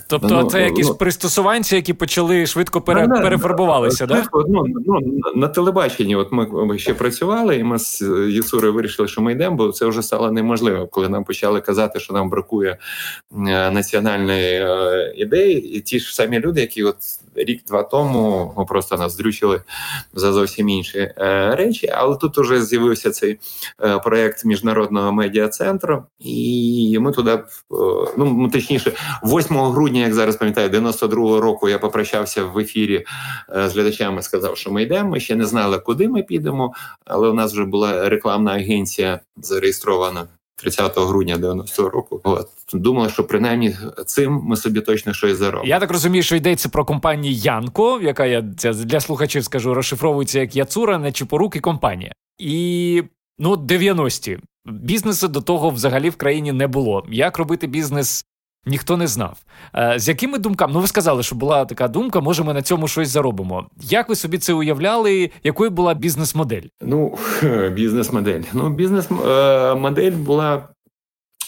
Тобто, 0.09 0.29
ну, 0.29 0.51
це 0.51 0.62
якісь 0.62 0.88
ну, 0.88 0.95
пристосуванці, 0.95 1.77
які 1.77 1.93
почали 1.93 2.41
швидко 2.46 2.81
пере, 2.81 3.07
на, 3.07 3.20
перефарбувалися, 3.20 4.07
так? 4.07 4.28
Ну, 4.48 4.64
ну, 4.87 5.00
на 5.35 5.48
телебаченні, 5.48 6.16
от 6.16 6.33
ми 6.33 6.78
ще 6.78 6.94
працювали, 6.94 7.57
і 7.57 7.64
ми 7.64 7.78
з 7.78 8.02
Юсурою 8.28 8.74
вирішили, 8.74 9.09
що 9.09 9.20
ми 9.20 9.33
йдемо, 9.33 9.57
бо 9.57 9.68
це 9.72 9.87
вже 9.87 10.02
стало 10.02 10.33
неможливо, 10.33 10.87
коли 10.87 11.09
нам 11.09 11.24
почали 11.24 11.61
казати, 11.61 12.00
що 12.00 12.14
нам 12.14 12.31
бракує 12.31 12.70
е, 12.70 13.70
національної 13.70 14.55
е, 14.55 15.14
ідеї, 15.16 15.76
і 15.76 15.81
ті 15.81 16.00
ж 16.00 16.14
самі 16.14 16.40
люди, 16.40 16.61
які 16.61 16.85
от 16.85 16.96
рік-два 17.35 17.83
тому 17.83 18.66
просто 18.68 18.97
нас 18.97 19.12
здрючили 19.12 19.62
за 20.14 20.33
зовсім 20.33 20.68
інші 20.68 20.99
е, 20.99 21.55
речі. 21.57 21.88
Але 21.95 22.16
тут 22.16 22.38
вже 22.38 22.64
з'явився 22.64 23.11
цей 23.11 23.38
е, 23.85 23.99
проєкт 23.99 24.45
міжнародного 24.45 25.12
медіа 25.12 25.49
центру, 25.49 26.05
і 26.18 26.99
ми 27.01 27.12
туди, 27.12 27.31
е, 27.31 27.42
ну 28.16 28.51
точніше, 28.53 28.92
8 29.23 29.57
грудня, 29.57 30.01
як 30.01 30.14
зараз 30.14 30.37
пам'ятаю, 30.37 30.68
92-го 30.71 31.40
року 31.40 31.68
я 31.68 31.79
попрощався 31.79 32.45
в 32.45 32.59
ефірі 32.59 33.05
з 33.49 33.75
глядачами. 33.75 34.23
Сказав, 34.23 34.57
що 34.57 34.71
ми 34.71 34.83
йдемо. 34.83 35.11
Ми 35.11 35.21
ще 35.21 35.37
не 35.37 35.47
знали, 35.47 35.79
куди 35.79 36.09
ми 36.09 36.23
підемо, 36.23 36.73
але 37.05 37.29
у 37.29 37.35
нас 37.35 37.53
вже 37.53 37.64
була 37.64 38.09
рекламна 38.09 38.53
агенція 38.53 39.21
зареєстрована 39.37 40.27
30 40.62 40.98
грудня 40.98 41.37
90-го 41.37 41.90
року. 41.90 42.20
От 42.25 42.48
думали, 42.72 43.09
що 43.09 43.25
принаймні 43.25 43.77
цим 44.07 44.40
ми 44.44 44.57
собі 44.57 44.81
точно 44.81 45.12
щось 45.12 45.38
заробимо. 45.38 45.68
Я 45.68 45.81
так 45.81 45.90
розумію, 45.90 46.22
що 46.22 46.37
йдеться 46.37 46.68
про 46.68 46.85
компанію 46.85 47.35
Янко, 47.35 48.01
яка 48.03 48.27
я 48.27 48.40
для 48.40 49.01
слухачів 49.01 49.44
скажу, 49.44 49.75
розшифровується 49.75 50.40
як 50.40 50.57
Яцура, 50.57 50.98
не 50.98 51.12
Чепорук 51.12 51.57
і 51.57 51.61
компанія. 51.61 52.12
І 52.38 53.03
ну 53.38 53.55
90-ті. 53.55 54.38
бізнесу 54.66 55.29
до 55.29 55.40
того 55.40 55.70
взагалі 55.70 56.11
в 56.11 56.16
країні 56.16 56.53
не 56.53 56.66
було. 56.66 57.07
Як 57.09 57.38
робити 57.38 57.66
бізнес 57.66 58.25
Ніхто 58.66 58.96
не 58.96 59.07
знав. 59.07 59.38
Е, 59.77 59.94
з 59.98 60.09
якими 60.09 60.38
думками? 60.38 60.72
Ну, 60.72 60.81
ви 60.81 60.87
сказали, 60.87 61.22
що 61.22 61.35
була 61.35 61.64
така 61.64 61.88
думка, 61.88 62.20
може, 62.20 62.44
ми 62.44 62.55
на 62.55 62.62
цьому 62.62 62.88
щось 62.88 63.09
заробимо. 63.09 63.66
Як 63.81 64.09
ви 64.09 64.16
собі 64.16 64.38
це 64.38 64.53
уявляли? 64.53 65.31
Якою 65.44 65.70
була 65.70 65.94
бізнес-модель? 65.94 66.62
Ну, 66.81 67.18
бізнес-модель. 67.72 68.42
Ну, 68.53 68.70
бізнес-модель 68.70 70.12
була. 70.12 70.68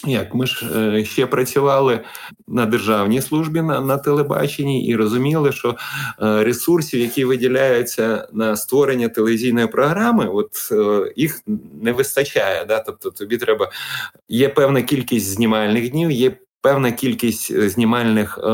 Як 0.07 0.35
ми 0.35 0.47
ж 0.47 0.69
е, 0.75 1.05
ще 1.05 1.25
працювали 1.25 1.99
на 2.47 2.65
державній 2.65 3.21
службі 3.21 3.61
на 3.61 3.81
на 3.81 3.97
телебаченні 3.97 4.87
і 4.87 4.95
розуміли, 4.95 5.51
що 5.51 5.69
е, 6.21 6.43
ресурсів, 6.43 6.99
які 6.99 7.25
виділяються 7.25 8.27
на 8.33 8.55
створення 8.55 9.09
телевізійної 9.09 9.67
програми, 9.67 10.27
от 10.27 10.49
їх 11.15 11.41
не 11.81 11.91
вистачає. 11.91 12.65
Да? 12.65 12.79
Тобто 12.79 13.11
тобі 13.11 13.37
треба 13.37 13.71
є 14.29 14.49
певна 14.49 14.81
кількість 14.81 15.25
знімальних 15.25 15.91
днів, 15.91 16.11
є 16.11 16.37
певна 16.65 16.91
кількість 16.91 17.51
е, 17.51 17.69
знімальних 17.69 18.39
е, 18.43 18.49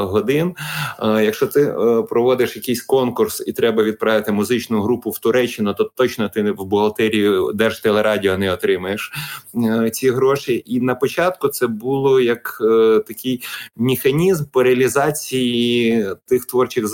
годин. 0.00 0.54
Е, 1.02 1.24
якщо 1.24 1.46
ти 1.46 1.62
е, 1.62 2.02
проводиш 2.02 2.56
якийсь 2.56 2.82
конкурс 2.82 3.44
і 3.46 3.52
треба 3.52 3.82
відправити 3.82 4.32
музичну 4.32 4.82
групу 4.82 5.10
в 5.10 5.18
Туреччину, 5.18 5.74
то 5.74 5.90
точно 5.94 6.28
ти 6.28 6.50
в 6.52 6.64
бухгалтерію 6.64 7.52
Держтелерадіо 7.54 8.38
не 8.38 8.52
отримаєш 8.52 9.12
е, 9.54 9.90
ці 9.90 10.10
гроші. 10.10 10.62
І 10.66 10.80
на 10.80 10.94
початку 10.94 11.48
це 11.48 11.66
було 11.66 12.20
як 12.20 12.58
е, 12.60 13.00
такий 13.06 13.42
механізм 13.76 14.44
по 14.52 14.62
реалізації 14.62 16.06
тих 16.26 16.44
творчих 16.44 16.86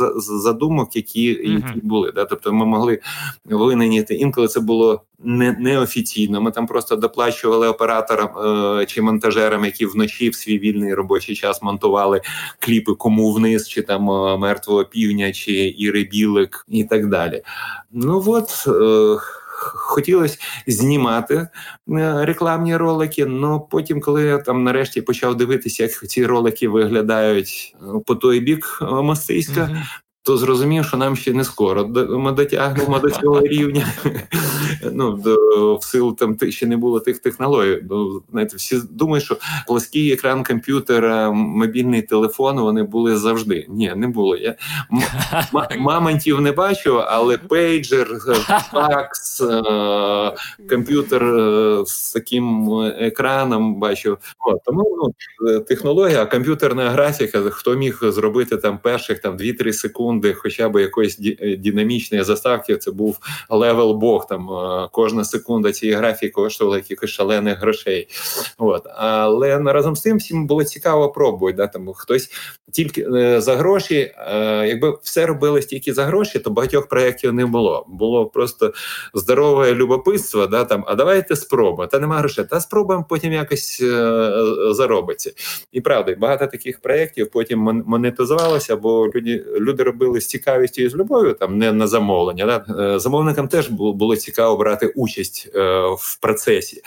задумок, 0.42 0.96
які, 0.96 1.24
які 1.26 1.80
були. 1.82 2.12
Да? 2.12 2.24
Тобто 2.24 2.52
ми 2.52 2.66
могли 2.66 3.00
винайняти 3.44 4.14
інколи 4.14 4.48
це 4.48 4.60
було 4.60 5.02
не 5.24 5.52
неофіційно. 5.52 6.40
Ми 6.40 6.50
там 6.50 6.66
просто 6.66 6.96
доплачували 6.96 7.68
операторам 7.68 8.28
е, 8.80 8.86
чи 8.86 9.02
монтажерам, 9.02 9.64
які 9.64 9.86
вночі 9.86 10.28
в 10.28 10.34
свій 10.34 10.58
вільний 10.58 10.94
робочий 10.94 11.36
час 11.36 11.62
монтували 11.62 12.20
кліпи 12.58 12.94
кому 12.94 13.32
вниз, 13.32 13.68
чи 13.68 13.82
там 13.82 14.10
е, 14.10 14.36
мертвого 14.36 14.84
півня, 14.84 15.32
чи 15.32 15.52
Іри 15.78 16.04
Білик, 16.04 16.66
і 16.68 16.84
так 16.84 17.08
далі. 17.08 17.42
Ну 17.92 18.24
от. 18.26 18.64
Е, 18.66 19.18
Хотілося 19.66 20.38
знімати 20.66 21.34
е, 21.34 21.48
рекламні 22.24 22.76
ролики, 22.76 23.22
але 23.30 23.60
потім, 23.70 24.00
коли 24.00 24.24
я 24.24 24.38
там 24.38 24.64
нарешті 24.64 25.02
почав 25.02 25.36
дивитися, 25.36 25.82
як 25.82 25.92
ці 25.92 26.26
ролики 26.26 26.68
виглядають 26.68 27.76
е, 27.82 27.86
по 28.06 28.14
той 28.14 28.40
бік 28.40 28.78
мостиська, 28.80 29.60
mm-hmm 29.60 30.03
то 30.24 30.36
зрозумів, 30.36 30.84
що 30.84 30.96
нам 30.96 31.16
ще 31.16 31.32
не 31.32 31.44
скоро 31.44 31.88
ми 32.08 32.32
дотягнемо 32.32 32.98
до 32.98 33.10
цього 33.10 33.40
рівня. 33.40 33.86
Ну 34.92 35.20
в 35.80 35.84
силу 35.84 36.12
там 36.12 36.38
ще 36.50 36.66
не 36.66 36.76
було 36.76 37.00
тих 37.00 37.18
технологій. 37.18 37.82
Ну, 37.90 38.22
знаєте, 38.30 38.56
всі 38.56 38.80
думають, 38.90 39.24
що 39.24 39.36
плоский 39.66 40.12
екран 40.12 40.44
комп'ютера, 40.44 41.30
мобільний 41.30 42.02
телефон 42.02 42.60
вони 42.60 42.82
були 42.82 43.16
завжди. 43.16 43.66
Ні, 43.68 43.92
не 43.96 44.08
було. 44.08 44.36
Я 44.36 44.54
мамонтів 45.78 46.40
не 46.40 46.52
бачу, 46.52 47.00
але 47.00 47.38
пейджер, 47.38 48.18
факс, 48.70 49.40
е, 49.40 50.32
комп'ютер 50.70 51.24
е, 51.24 51.82
з 51.86 52.12
таким 52.12 52.70
екраном 52.98 53.74
бачу. 53.74 54.18
Тому 54.64 55.14
ну, 55.40 55.60
технологія, 55.60 56.26
комп'ютерна 56.26 56.90
графіка, 56.90 57.50
хто 57.50 57.74
міг 57.74 57.98
зробити 58.02 58.56
там 58.56 58.78
перших 58.78 59.18
там 59.18 59.36
2-3 59.36 59.72
секунди 59.72 60.13
секунди, 60.14 60.34
хоча 60.34 60.68
б 60.68 60.80
якоїсь 60.80 61.18
е, 61.40 61.56
динамічної 61.56 62.24
заставки, 62.24 62.76
це 62.76 62.90
був 62.90 63.18
level 63.50 63.92
Бог. 63.92 64.26
Там 64.26 64.50
е, 64.50 64.88
кожна 64.92 65.24
секунда 65.24 65.72
цієї 65.72 65.98
графіки 65.98 66.28
коштувала 66.28 66.76
якихось 66.76 67.10
шалених 67.10 67.58
грошей. 67.58 68.08
От 68.58 68.86
але 68.96 69.58
разом 69.58 69.96
з 69.96 70.00
тим 70.00 70.16
всім 70.16 70.46
було 70.46 70.64
цікаво 70.64 71.08
пробувати. 71.08 71.56
Да? 71.56 71.66
Там 71.66 71.92
хтось 71.94 72.30
тільки 72.72 73.06
е, 73.14 73.40
за 73.40 73.56
гроші, 73.56 74.12
якби 74.66 74.98
все 75.02 75.26
робилось 75.26 75.66
тільки 75.66 75.94
за 75.94 76.04
гроші, 76.04 76.38
то 76.38 76.50
багатьох 76.50 76.88
проєктів 76.88 77.32
не 77.32 77.46
було. 77.46 77.86
Було 77.88 78.26
просто 78.26 78.72
здорове 79.14 79.74
любопитство. 79.74 80.46
Да? 80.46 80.64
Там, 80.64 80.84
а 80.86 80.94
давайте 80.94 81.36
спробуємо. 81.36 81.86
Та 81.86 81.98
нема 81.98 82.18
грошей. 82.18 82.44
Та 82.44 82.60
спробуємо 82.60 83.06
потім 83.08 83.32
якось 83.32 83.82
заробиться. 84.70 85.32
І 85.72 85.80
правда, 85.80 86.14
багато 86.18 86.46
таких 86.46 86.80
проєктів 86.80 87.30
потім 87.30 87.58
монетизувалося, 87.86 88.76
бо 88.76 89.10
люди 89.14 89.74
люди 89.74 89.82
робили 89.82 90.03
робили 90.04 90.20
з 90.20 90.26
цікавістю 90.26 90.82
і 90.82 90.88
з 90.88 90.94
любов'ю, 90.94 91.34
там 91.34 91.58
не 91.58 91.72
на 91.72 91.86
замовлення. 91.86 92.46
Да? 92.46 92.94
Е, 92.94 92.98
замовникам 92.98 93.48
теж 93.48 93.68
було 93.70 94.16
цікаво 94.16 94.56
брати 94.56 94.86
участь 94.86 95.50
е, 95.54 95.60
в 95.98 96.20
процесі. 96.20 96.82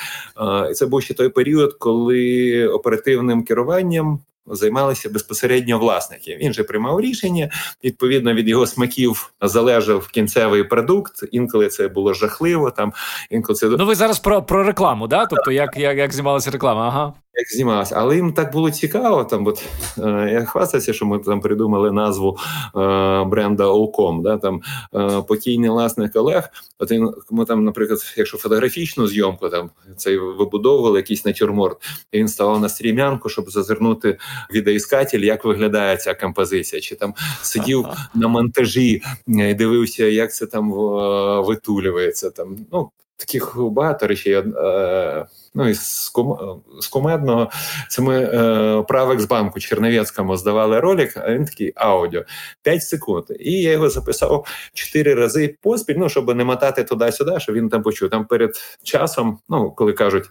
Е, 0.69 0.73
це 0.73 0.85
був 0.85 1.03
ще 1.03 1.13
той 1.13 1.29
період, 1.29 1.73
коли 1.79 2.67
оперативним 2.67 3.43
керуванням. 3.43 4.19
Займалися 4.49 5.09
безпосередньо 5.09 5.79
власники. 5.79 6.37
Він 6.41 6.53
же 6.53 6.63
приймав 6.63 7.01
рішення. 7.01 7.49
Відповідно 7.83 8.33
від 8.33 8.47
його 8.47 8.67
смаків 8.67 9.33
залежав 9.41 10.07
кінцевий 10.07 10.63
продукт. 10.63 11.23
Інколи 11.31 11.67
це 11.67 11.87
було 11.87 12.13
жахливо. 12.13 12.71
Там 12.71 12.93
інколи 13.29 13.57
це 13.57 13.67
ну 13.67 13.85
ви 13.85 13.95
зараз 13.95 14.19
про 14.19 14.43
про 14.43 14.63
рекламу, 14.63 15.07
да? 15.07 15.25
Тобто, 15.25 15.51
як 15.51 15.77
як, 15.77 15.97
як 15.97 16.13
знімалася 16.13 16.51
реклама? 16.51 16.87
Ага 16.87 17.13
як 17.37 17.51
знімалася, 17.51 17.95
але 17.97 18.15
їм 18.15 18.33
так 18.33 18.51
було 18.51 18.71
цікаво. 18.71 19.23
Там 19.23 19.47
от, 19.47 19.65
е, 19.97 20.29
я 20.33 20.45
хвастаюся, 20.45 20.93
що 20.93 21.05
ми 21.05 21.19
там 21.19 21.41
придумали 21.41 21.91
назву 21.91 22.37
е, 22.75 23.23
бренда 23.23 23.65
Олком. 23.65 24.23
Да, 24.23 24.37
там 24.37 24.61
е, 24.95 25.21
покійний 25.21 25.69
власник 25.69 26.15
Олег. 26.15 26.49
От 26.79 26.91
він 26.91 27.11
ми 27.31 27.45
там, 27.45 27.63
наприклад, 27.63 27.99
якщо 28.17 28.37
фотографічну 28.37 29.07
зйомку 29.07 29.49
там 29.49 29.69
цей 29.97 30.17
вибудовували 30.17 30.99
якийсь 30.99 31.25
натюрморт, 31.25 31.77
і 32.11 32.19
він 32.19 32.27
ставав 32.27 32.61
на 32.61 32.69
стрімянку, 32.69 33.29
щоб 33.29 33.49
зазирнути 33.49 34.17
відеоіскатель, 34.53 35.19
як 35.19 35.45
виглядає 35.45 35.97
ця 35.97 36.13
композиція, 36.13 36.81
чи 36.81 36.95
там 36.95 37.13
сидів 37.41 37.85
на 38.15 38.27
монтажі 38.27 39.01
і 39.27 39.53
дивився, 39.53 40.05
як 40.05 40.33
це 40.33 40.45
там 40.45 40.73
е, 40.73 41.41
витулюється. 41.41 42.29
Там 42.29 42.57
ну 42.71 42.89
таких 43.17 43.57
багато 43.57 44.07
речей. 44.07 44.33
Е, 44.33 45.25
ну 45.57 45.69
і 45.69 45.73
з 45.73 46.09
кум, 46.09 46.37
з 46.79 46.87
кумедного 46.87 47.49
це 47.89 48.01
ми 48.01 48.19
е, 48.19 48.83
правик 48.87 49.19
з 49.19 49.25
банку 49.25 49.59
Черновецькому 49.59 50.37
здавали 50.37 50.79
ролик, 50.79 51.17
а 51.17 51.33
він 51.33 51.45
такий 51.45 51.73
аудіо 51.75 52.23
5 52.63 52.83
секунд. 52.83 53.23
І 53.39 53.51
я 53.51 53.71
його 53.71 53.89
записав 53.89 54.45
4 54.73 55.13
рази 55.13 55.57
поспіль, 55.61 55.95
ну 55.97 56.09
щоб 56.09 56.35
не 56.35 56.43
мотати 56.43 56.83
туди-сюди, 56.83 57.39
щоб 57.39 57.55
він 57.55 57.69
там 57.69 57.81
почув. 57.81 58.09
Там 58.09 58.25
перед 58.25 58.55
часом, 58.83 59.39
ну 59.49 59.71
коли 59.71 59.93
кажуть, 59.93 60.25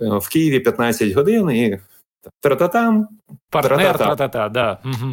е, 0.00 0.18
в 0.18 0.28
Києві 0.28 0.60
15 0.60 1.12
годин 1.12 1.50
і 1.50 1.78
Тра-та-там, 2.40 3.08
Партнер, 3.50 3.98
тра-та-та, 3.98 4.48
да. 4.48 4.78
Угу. 4.84 5.12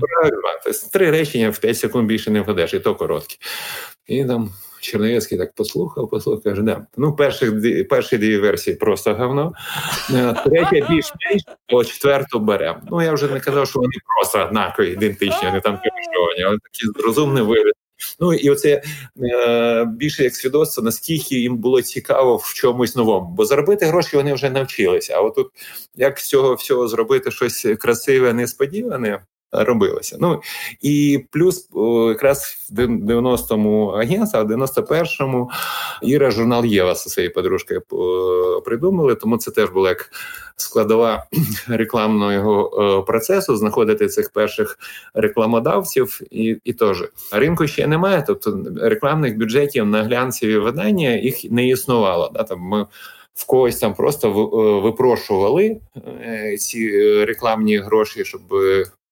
Тобто 0.63 0.79
три 0.93 1.11
речення 1.11 1.49
в 1.49 1.59
5 1.59 1.77
секунд 1.77 2.07
більше 2.07 2.31
не 2.31 2.41
вгадеш, 2.41 2.73
і 2.73 2.79
то 2.79 2.95
короткі. 2.95 3.37
І 4.07 4.25
там 4.25 4.49
Черновецький 4.87 5.37
так 5.37 5.53
послухав, 5.55 6.09
послухав, 6.09 6.43
каже, 6.43 6.61
да. 6.61 6.85
Ну, 6.97 7.15
перших, 7.15 7.53
перші 7.89 8.17
дві 8.17 8.37
версії 8.37 8.75
просто 8.75 9.13
говно, 9.13 9.53
е, 10.13 10.35
третя 10.45 10.87
більш-менш, 10.89 11.43
а 11.67 11.83
четверту 11.83 12.39
беремо. 12.39 12.79
Ну, 12.91 13.01
я 13.01 13.13
вже 13.13 13.27
не 13.27 13.39
казав, 13.39 13.67
що 13.67 13.79
вони 13.79 13.93
просто 14.15 14.45
однакові, 14.45 14.91
ідентичні, 14.91 15.47
вони 15.47 15.61
там 15.61 15.79
керовані, 15.79 16.43
але 16.43 16.57
такі 16.57 17.05
розумний 17.05 17.43
вигляд. 17.43 17.73
Ну 18.19 18.33
і 18.33 18.49
оце 18.49 18.81
е, 19.23 19.85
більше 19.85 20.23
як 20.23 20.35
свідоцтво, 20.35 20.83
наскільки 20.83 21.35
їм 21.35 21.57
було 21.57 21.81
цікаво 21.81 22.35
в 22.35 22.53
чомусь 22.53 22.95
новому, 22.95 23.33
бо 23.37 23.45
заробити 23.45 23.85
гроші 23.85 24.17
вони 24.17 24.33
вже 24.33 24.49
навчилися. 24.49 25.13
А 25.15 25.21
отут 25.21 25.47
як 25.95 26.19
з 26.19 26.27
цього 26.27 26.53
всього 26.53 26.87
зробити 26.87 27.31
щось 27.31 27.67
красиве, 27.79 28.33
несподіване, 28.33 29.19
робилося. 29.51 30.17
Ну 30.19 30.41
і 30.81 31.25
плюс 31.31 31.69
якраз 32.09 32.67
в 32.71 32.79
90-му 32.79 33.87
агентстві, 33.87 34.39
а 34.39 34.43
в 34.43 34.51
91-му 34.51 35.49
Іра 36.01 36.31
журнал 36.31 36.65
Єва 36.65 36.95
зі 36.95 37.09
своєю 37.09 37.33
подружкою 37.33 37.81
придумали, 38.65 39.15
тому 39.15 39.37
це 39.37 39.51
теж 39.51 39.69
була 39.69 39.89
як 39.89 40.11
складова 40.55 41.23
рекламного 41.67 43.03
процесу 43.03 43.55
знаходити 43.55 44.07
цих 44.07 44.29
перших 44.29 44.79
рекламодавців, 45.13 46.21
і 46.31 46.57
і 46.63 46.73
теж 46.73 47.03
ринку 47.31 47.67
ще 47.67 47.87
немає. 47.87 48.23
Тобто 48.27 48.63
рекламних 48.81 49.37
бюджетів 49.37 49.85
на 49.85 50.03
глянцеві 50.03 50.57
видання 50.57 51.09
їх 51.09 51.51
не 51.51 51.67
існувало. 51.67 52.31
Да, 52.33 52.43
там 52.43 52.59
ми 52.59 52.85
в 53.33 53.45
когось 53.45 53.77
там 53.77 53.93
просто 53.93 54.31
випрошували 54.83 55.77
е, 56.25 56.57
ці 56.57 56.89
рекламні 57.25 57.77
гроші, 57.77 58.25
щоб 58.25 58.41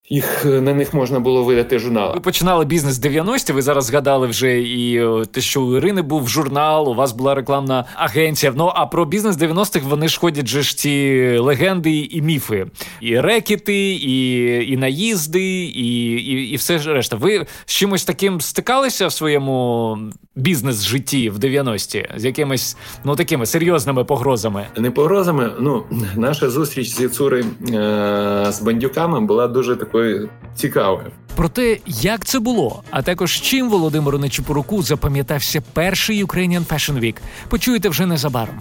їх 0.10 0.46
е, 0.46 0.62
на 0.62 0.74
них 0.74 0.94
можна 0.94 1.20
було 1.20 1.44
видати 1.44 1.80
журнал. 1.80 2.14
Ви 2.14 2.20
починали 2.20 2.66
бізнес 2.66 3.02
90-ті, 3.02 3.54
Ви 3.54 3.62
зараз 3.62 3.86
згадали 3.86 4.28
вже 4.28 4.62
і 4.62 4.98
е, 4.98 5.26
те, 5.32 5.42
що 5.42 5.62
у 5.62 5.78
Ірини 5.78 6.02
був 6.02 6.30
журнал. 6.30 6.90
У 6.90 6.94
вас 6.94 7.12
була 7.12 7.36
рекламна 7.36 7.86
агенція. 7.96 8.54
Ну 8.56 8.72
а 8.76 8.86
про 8.86 9.06
бізнес 9.06 9.38
90-х 9.38 9.86
вони 9.86 10.08
ж 10.08 10.20
ходять 10.20 10.48
же 10.48 10.62
ж 10.62 10.78
ці 10.78 11.38
легенди 11.40 11.92
і 11.92 12.22
міфи, 12.22 12.68
і 13.02 13.20
рекети, 13.20 13.94
і 13.94 14.46
і 14.72 14.78
наїзди, 14.78 15.64
і 15.64 16.12
і, 16.12 16.50
і 16.50 16.56
все 16.56 16.80
ж 16.80 16.94
решта. 16.94 17.16
Ви 17.16 17.46
з 17.66 17.72
чимось 17.72 18.06
таким 18.06 18.42
стикалися 18.42 19.08
в 19.08 19.12
своєму 19.12 19.98
бізнес-житті 20.36 21.30
в 21.30 21.38
90-ті? 21.38 22.10
з 22.16 22.26
якимись 22.26 22.78
ну 23.04 23.16
такими 23.16 23.46
серйозними 23.46 24.04
погрозами? 24.04 24.68
Не 24.78 24.92
погрозами. 24.92 25.52
Ну 25.60 25.84
наша 26.16 26.50
зустріч 26.50 26.90
з 26.90 27.02
Яцури 27.02 27.46
е- 27.74 28.46
з 28.52 28.62
бандюками 28.62 29.22
була 29.22 29.48
дуже 29.48 29.76
такою 29.76 29.95
такою 29.96 30.30
цікавою. 30.56 31.12
Про 31.36 31.50
те, 31.50 31.78
як 31.88 32.26
це 32.26 32.40
було, 32.40 32.84
а 32.92 33.02
також 33.02 33.42
чим 33.42 33.70
Володимиру 33.70 34.20
Нечипоруку 34.20 34.84
запам'ятався 34.84 35.62
перший 35.74 36.26
Ukrainian 36.26 36.66
Fashion 36.66 37.00
Week, 37.00 37.16
почуєте 37.50 37.90
вже 37.90 38.06
незабаром. 38.06 38.60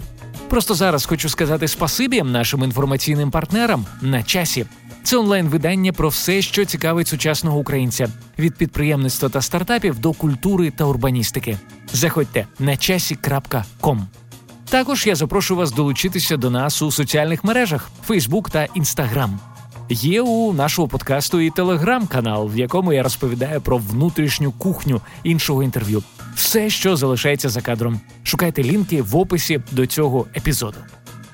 Просто 0.49 0.73
зараз 0.73 1.05
хочу 1.05 1.29
сказати 1.29 1.67
спасибі 1.67 2.21
нашим 2.21 2.63
інформаційним 2.63 3.31
партнерам 3.31 3.85
на 4.01 4.23
часі. 4.23 4.65
Це 5.03 5.17
онлайн-видання 5.17 5.93
про 5.93 6.09
все, 6.09 6.41
що 6.41 6.65
цікавить 6.65 7.07
сучасного 7.07 7.59
українця 7.59 8.07
від 8.39 8.55
підприємництва 8.55 9.29
та 9.29 9.41
стартапів 9.41 9.99
до 9.99 10.13
культури 10.13 10.71
та 10.77 10.85
урбаністики. 10.85 11.57
Заходьте 11.93 12.47
на 12.59 12.77
часі.ком. 12.77 14.07
Також 14.69 15.07
я 15.07 15.15
запрошую 15.15 15.57
вас 15.57 15.71
долучитися 15.71 16.37
до 16.37 16.49
нас 16.49 16.81
у 16.81 16.91
соціальних 16.91 17.43
мережах 17.43 17.89
Facebook 18.07 18.51
та 18.51 18.67
Instagram. 18.75 19.29
Є 19.89 20.21
у 20.21 20.53
нашого 20.53 20.87
подкасту 20.87 21.39
і 21.39 21.49
телеграм-канал, 21.49 22.49
в 22.53 22.57
якому 22.57 22.93
я 22.93 23.03
розповідаю 23.03 23.61
про 23.61 23.77
внутрішню 23.77 24.51
кухню 24.51 25.01
іншого 25.23 25.63
інтерв'ю. 25.63 26.03
Все, 26.35 26.69
що 26.69 26.95
залишається 26.95 27.49
за 27.49 27.61
кадром. 27.61 27.99
Шукайте 28.23 28.63
лінки 28.63 29.01
в 29.01 29.17
описі 29.17 29.61
до 29.71 29.85
цього 29.85 30.25
епізоду. 30.35 30.77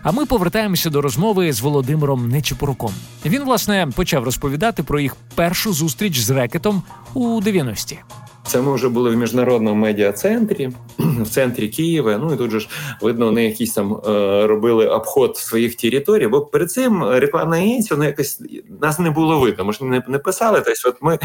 А 0.03 0.11
ми 0.11 0.25
повертаємося 0.25 0.89
до 0.89 1.01
розмови 1.01 1.53
з 1.53 1.61
Володимиром 1.61 2.29
Нечипоруком. 2.29 2.93
Він 3.25 3.43
власне 3.43 3.87
почав 3.95 4.23
розповідати 4.23 4.83
про 4.83 4.99
їх 4.99 5.15
першу 5.35 5.73
зустріч 5.73 6.19
з 6.19 6.29
рекетом 6.29 6.83
у 7.13 7.41
90-ті. 7.41 7.99
Це 8.47 8.61
ми 8.61 8.73
вже 8.75 8.89
були 8.89 9.09
в 9.09 9.15
міжнародному 9.15 9.75
медіа-центрі, 9.75 10.69
в 10.97 11.29
центрі 11.29 11.69
Києва. 11.69 12.17
Ну 12.17 12.33
і 12.33 12.37
тут 12.37 12.51
же 12.51 12.59
ж 12.59 12.69
видно, 13.01 13.25
вони 13.25 13.45
якісь 13.45 13.73
там 13.73 13.93
е, 13.93 14.47
робили 14.47 14.87
обход 14.87 15.37
своїх 15.37 15.75
територій. 15.75 16.27
Бо 16.27 16.41
перед 16.41 16.71
цим 16.71 17.03
рекламна 17.03 17.57
агенція 17.57 17.97
ну, 17.97 18.05
якось 18.05 18.41
нас 18.81 18.99
не 18.99 19.09
було 19.09 19.39
видно. 19.39 19.65
Ми 19.65 19.73
ж 19.73 19.83
не, 19.83 20.03
не 20.07 20.19
писали. 20.19 20.61
Тобто, 20.65 20.89
от 20.89 20.95
ми 21.01 21.19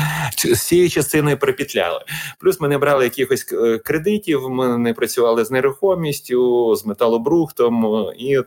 з 0.55 0.61
цією 0.61 0.91
частиною 0.91 1.39
припітляли. 1.39 2.01
Плюс 2.41 2.61
ми 2.61 2.69
не 2.69 2.79
брали 2.79 3.05
якихось 3.05 3.53
е, 3.53 3.79
кредитів. 3.79 4.51
Ми 4.51 4.79
не 4.79 4.95
працювали 4.95 5.45
з 5.45 5.51
нерухомістю, 5.51 6.77
з 6.77 6.87
металобрухтом. 6.87 7.87
Е, 7.87 8.15
і 8.19 8.39
от, 8.39 8.47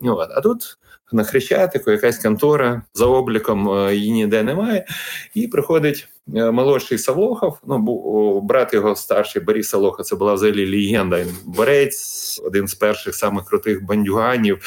ну. 0.00 0.18
А 0.18 0.40
тут 0.40 0.78
на 1.12 1.24
Хрещатику, 1.24 1.90
якась 1.90 2.18
контора 2.18 2.82
за 2.94 3.06
обліком 3.06 3.70
е, 3.70 3.94
її 3.94 4.12
ніде 4.12 4.42
немає, 4.42 4.86
і 5.34 5.48
приходить. 5.48 6.08
Е, 6.36 6.50
молодший 6.50 6.98
Савлохов, 6.98 7.58
ну 7.66 8.40
брат 8.40 8.74
його 8.74 8.96
старший 8.96 9.42
Борис 9.42 9.68
Савлохов, 9.68 10.06
це 10.06 10.16
була 10.16 10.34
взагалі 10.34 10.70
легенда. 10.70 11.24
Борець, 11.44 12.40
один 12.44 12.68
з 12.68 12.74
перших 12.74 13.14
самих 13.14 13.44
крутих 13.44 13.84
бандюганів, 13.84 14.58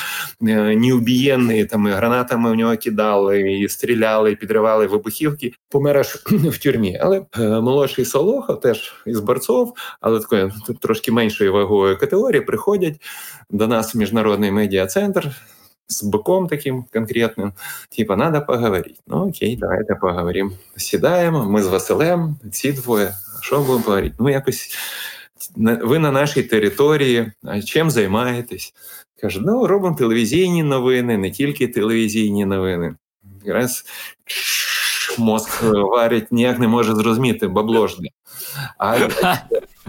е, 0.42 0.76
неубієнний, 0.76 1.66
там 1.66 1.88
і 1.88 1.92
гранатами 1.92 2.52
в 2.52 2.56
нього 2.56 2.78
кидали, 2.78 3.52
і 3.52 3.70
стріляли, 3.70 4.32
і 4.32 4.36
підривали 4.36 4.88
вибухівки. 4.88 5.52
Помер 5.70 5.98
аж 5.98 6.08
в 6.26 6.58
тюрмі. 6.58 7.00
Але 7.02 7.22
молодший 7.62 8.06
Савлохов 8.06 8.60
теж 8.60 8.94
із 9.06 9.20
борців, 9.20 9.74
але 10.02 10.20
такої 10.20 10.52
трошки 10.82 11.12
меншої 11.12 11.50
вагової 11.50 11.96
категорії, 11.96 12.42
приходять 12.42 13.02
до 13.50 13.68
нас 13.68 13.96
в 13.96 13.98
міжнародний 13.98 14.52
медіа 14.52 14.86
центр 14.86 15.32
с 15.88 16.04
быком 16.04 16.48
таким 16.48 16.84
конкретным, 16.84 17.54
типа, 17.90 18.16
надо 18.16 18.42
поговорить. 18.42 19.00
Ну, 19.08 19.30
окей, 19.30 19.56
давайте 19.56 19.96
поговорим. 19.96 20.52
Сідаємо, 20.78 21.46
ми 21.46 21.64
з 21.64 21.68
Василем, 21.68 22.36
ці 22.52 22.72
двоє. 22.72 23.14
Що 23.42 23.60
будемо 23.60 23.80
говорити? 23.80 24.16
Ну, 24.20 24.30
якось 24.30 24.78
ви 25.58 26.00
на 26.00 26.12
нашій 26.12 26.44
території, 26.44 27.32
чим 27.66 27.92
займаєтесь? 27.92 28.74
Каже, 29.22 29.40
ну, 29.44 29.68
робимо 29.68 29.96
телевізійні 29.96 30.64
новини, 30.64 31.18
не 31.18 31.32
тільки 31.32 31.68
телевізійні 31.68 32.46
новини. 32.46 32.96
Якраз 33.46 33.86
мозк 35.18 35.64
варить, 35.64 36.32
ніяк 36.32 36.60
не 36.60 36.68
може 36.68 36.96
зрозуміти, 36.96 37.48
бабло 37.48 37.88
ж. 37.88 37.98
А 38.78 38.98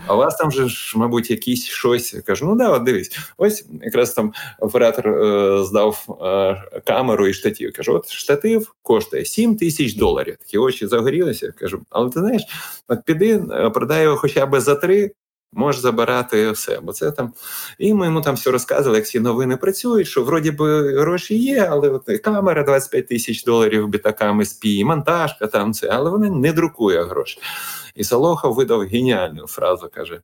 а 0.07 0.15
у 0.15 0.19
вас 0.19 0.37
там 0.37 0.53
же 0.53 0.69
ж, 0.69 0.99
мабуть, 0.99 1.31
якісь 1.31 1.65
щось. 1.65 2.15
Я 2.15 2.21
кажу, 2.21 2.47
ну 2.47 2.57
да, 2.57 2.71
от 2.71 2.83
дивись, 2.83 3.19
ось 3.37 3.65
якраз 3.83 4.13
там 4.13 4.33
оператор 4.61 5.09
е, 5.09 5.65
здав 5.65 6.19
е, 6.23 6.81
камеру 6.85 7.27
і 7.27 7.35
штатив. 7.35 7.73
Кажу, 7.73 7.95
от 7.95 8.11
штатив 8.11 8.75
коштує 8.83 9.25
7 9.25 9.57
тисяч 9.57 9.95
доларів. 9.95 10.37
Такі 10.37 10.59
очі 10.59 10.87
загорілися. 10.87 11.53
Кажу, 11.59 11.83
але 11.91 12.11
ти 12.11 12.21
знаєш, 12.21 12.43
от 12.89 13.05
піди, 13.05 13.45
е, 13.51 13.71
продай 13.71 14.03
його 14.03 14.17
хоча 14.17 14.47
б 14.47 14.61
за 14.61 14.75
три. 14.75 15.11
Можеш 15.53 15.81
забирати 15.81 16.51
все, 16.51 16.81
бо 16.81 16.93
це 16.93 17.11
там. 17.11 17.33
І 17.79 17.95
ми 17.95 18.07
йому 18.07 18.21
там 18.21 18.35
все 18.35 18.51
розказували, 18.51 18.99
як 18.99 19.07
всі 19.07 19.21
новини 19.21 19.57
працюють, 19.57 20.09
що 20.09 20.25
вроді 20.25 20.51
би 20.51 20.99
гроші 21.01 21.39
є, 21.39 21.69
але 21.71 21.89
от 21.89 22.21
камера 22.25 22.63
25 22.63 23.09
тисяч 23.09 23.45
доларів 23.45 23.89
бітаками 23.89 24.45
СПІ, 24.45 24.85
монтажка 24.85 25.47
там 25.47 25.73
це, 25.73 25.89
але 25.89 26.11
вона 26.11 26.31
не 26.31 26.53
друкує 26.53 27.05
гроші. 27.05 27.41
І 27.95 28.05
Солохов 28.05 28.55
видав 28.55 28.81
геніальну 28.81 29.47
фразу, 29.47 29.91
каже: 29.95 30.21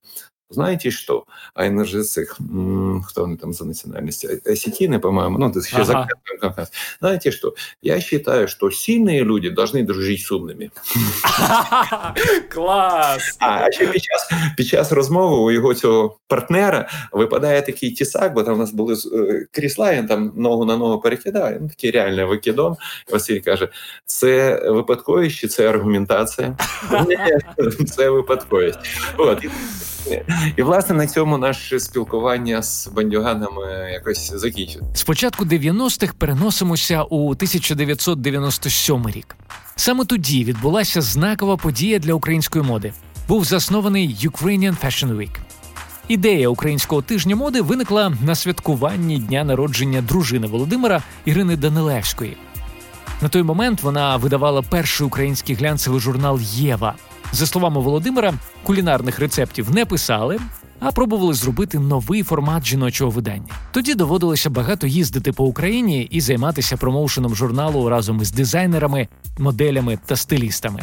Знаете 0.54 0.92
что? 0.92 1.26
А 1.56 1.66
НРЖЦ, 1.66 2.20
кто 3.08 3.24
они 3.24 3.38
там 3.38 3.54
за 3.54 3.66
национальность? 3.66 4.26
Осетины, 4.46 5.00
по-моему, 5.00 5.40
ну, 5.40 5.50
это 5.50 5.60
еще 5.60 5.78
ага. 5.78 6.08
за 6.46 6.70
Знаете 7.00 7.32
что? 7.32 7.56
Я 7.82 8.00
считаю, 8.00 8.48
что 8.48 8.70
сильные 8.70 9.24
люди 9.24 9.50
должны 9.50 9.84
дружить 9.84 10.22
с 10.22 10.32
умными. 10.32 10.72
Клас! 12.50 13.38
А 13.40 13.72
ще 13.72 13.88
під 13.88 14.04
час 14.04 14.32
під 14.58 14.68
час 14.68 14.92
розмови 14.92 15.38
у 15.38 15.52
його 15.52 15.74
цього 15.74 16.18
партнера 16.28 16.90
випадає 17.12 17.62
такий 17.62 17.92
тісак, 17.92 18.34
бо 18.34 18.44
там 18.44 18.54
у 18.54 18.58
нас 18.58 18.72
були 18.72 18.96
крісла, 19.52 19.94
він 19.94 20.08
там 20.08 20.34
ногу 20.36 20.66
на 20.66 20.78
ногу 20.78 21.02
перекидає. 21.02 21.58
Ну, 21.62 21.70
такий 21.70 21.92
реальний 21.92 22.26
викидом. 22.26 22.76
Василь 23.12 23.40
каже: 23.40 23.70
це 24.06 24.62
випадковість 24.72 25.38
чи 25.38 25.48
це 25.48 25.70
аргументація? 25.70 26.58
Це 27.96 28.10
випадковість. 28.10 28.80
От. 29.18 29.46
І 30.57 30.63
власне 30.63 30.97
на 30.97 31.07
цьому 31.07 31.39
наше 31.39 31.81
спілкування 31.81 32.63
з 32.63 32.89
бандюганами 32.89 33.91
якось 33.93 34.33
закінчить. 34.35 34.83
Спочатку 34.95 35.45
90-х 35.45 36.15
переносимося 36.19 37.03
у 37.03 37.31
1997 37.31 39.09
рік. 39.09 39.37
Саме 39.77 40.05
тоді 40.05 40.45
відбулася 40.45 41.01
знакова 41.01 41.57
подія 41.57 41.99
для 41.99 42.15
української 42.15 42.65
моди. 42.65 42.93
Був 43.29 43.45
заснований 43.45 44.17
Ukrainian 44.23 44.85
Fashion 44.85 45.17
Week. 45.17 45.39
Ідея 46.09 46.49
українського 46.49 47.03
тижня 47.03 47.37
моди 47.37 47.61
виникла 47.61 48.13
на 48.25 48.35
святкуванні 48.35 49.19
дня 49.19 49.45
народження 49.45 50.03
дружини 50.03 50.47
Володимира 50.47 51.03
Ірини 51.25 51.57
Данилевської. 51.57 52.37
На 53.23 53.29
той 53.29 53.43
момент 53.43 53.83
вона 53.83 54.17
видавала 54.17 54.63
перший 54.63 55.07
український 55.07 55.57
глянцевий 55.57 56.01
журнал 56.01 56.41
Єва. 56.41 56.95
За 57.33 57.47
словами 57.47 57.81
Володимира, 57.81 58.35
кулінарних 58.63 59.19
рецептів 59.19 59.75
не 59.75 59.85
писали, 59.85 60.39
а 60.81 60.93
пробували 60.93 61.35
зробити 61.35 61.79
новий 61.79 62.23
формат 62.23 62.67
жіночого 62.67 63.11
видання. 63.11 63.53
Тоді 63.73 63.95
доводилося 63.95 64.51
багато 64.51 64.87
їздити 64.87 65.33
по 65.33 65.45
Україні 65.45 66.03
і 66.11 66.21
займатися 66.21 66.77
промоушеном 66.77 67.35
журналу 67.35 67.89
разом 67.89 68.23
із 68.23 68.33
дизайнерами, 68.33 69.09
моделями 69.39 69.99
та 70.07 70.17
стилістами. 70.17 70.81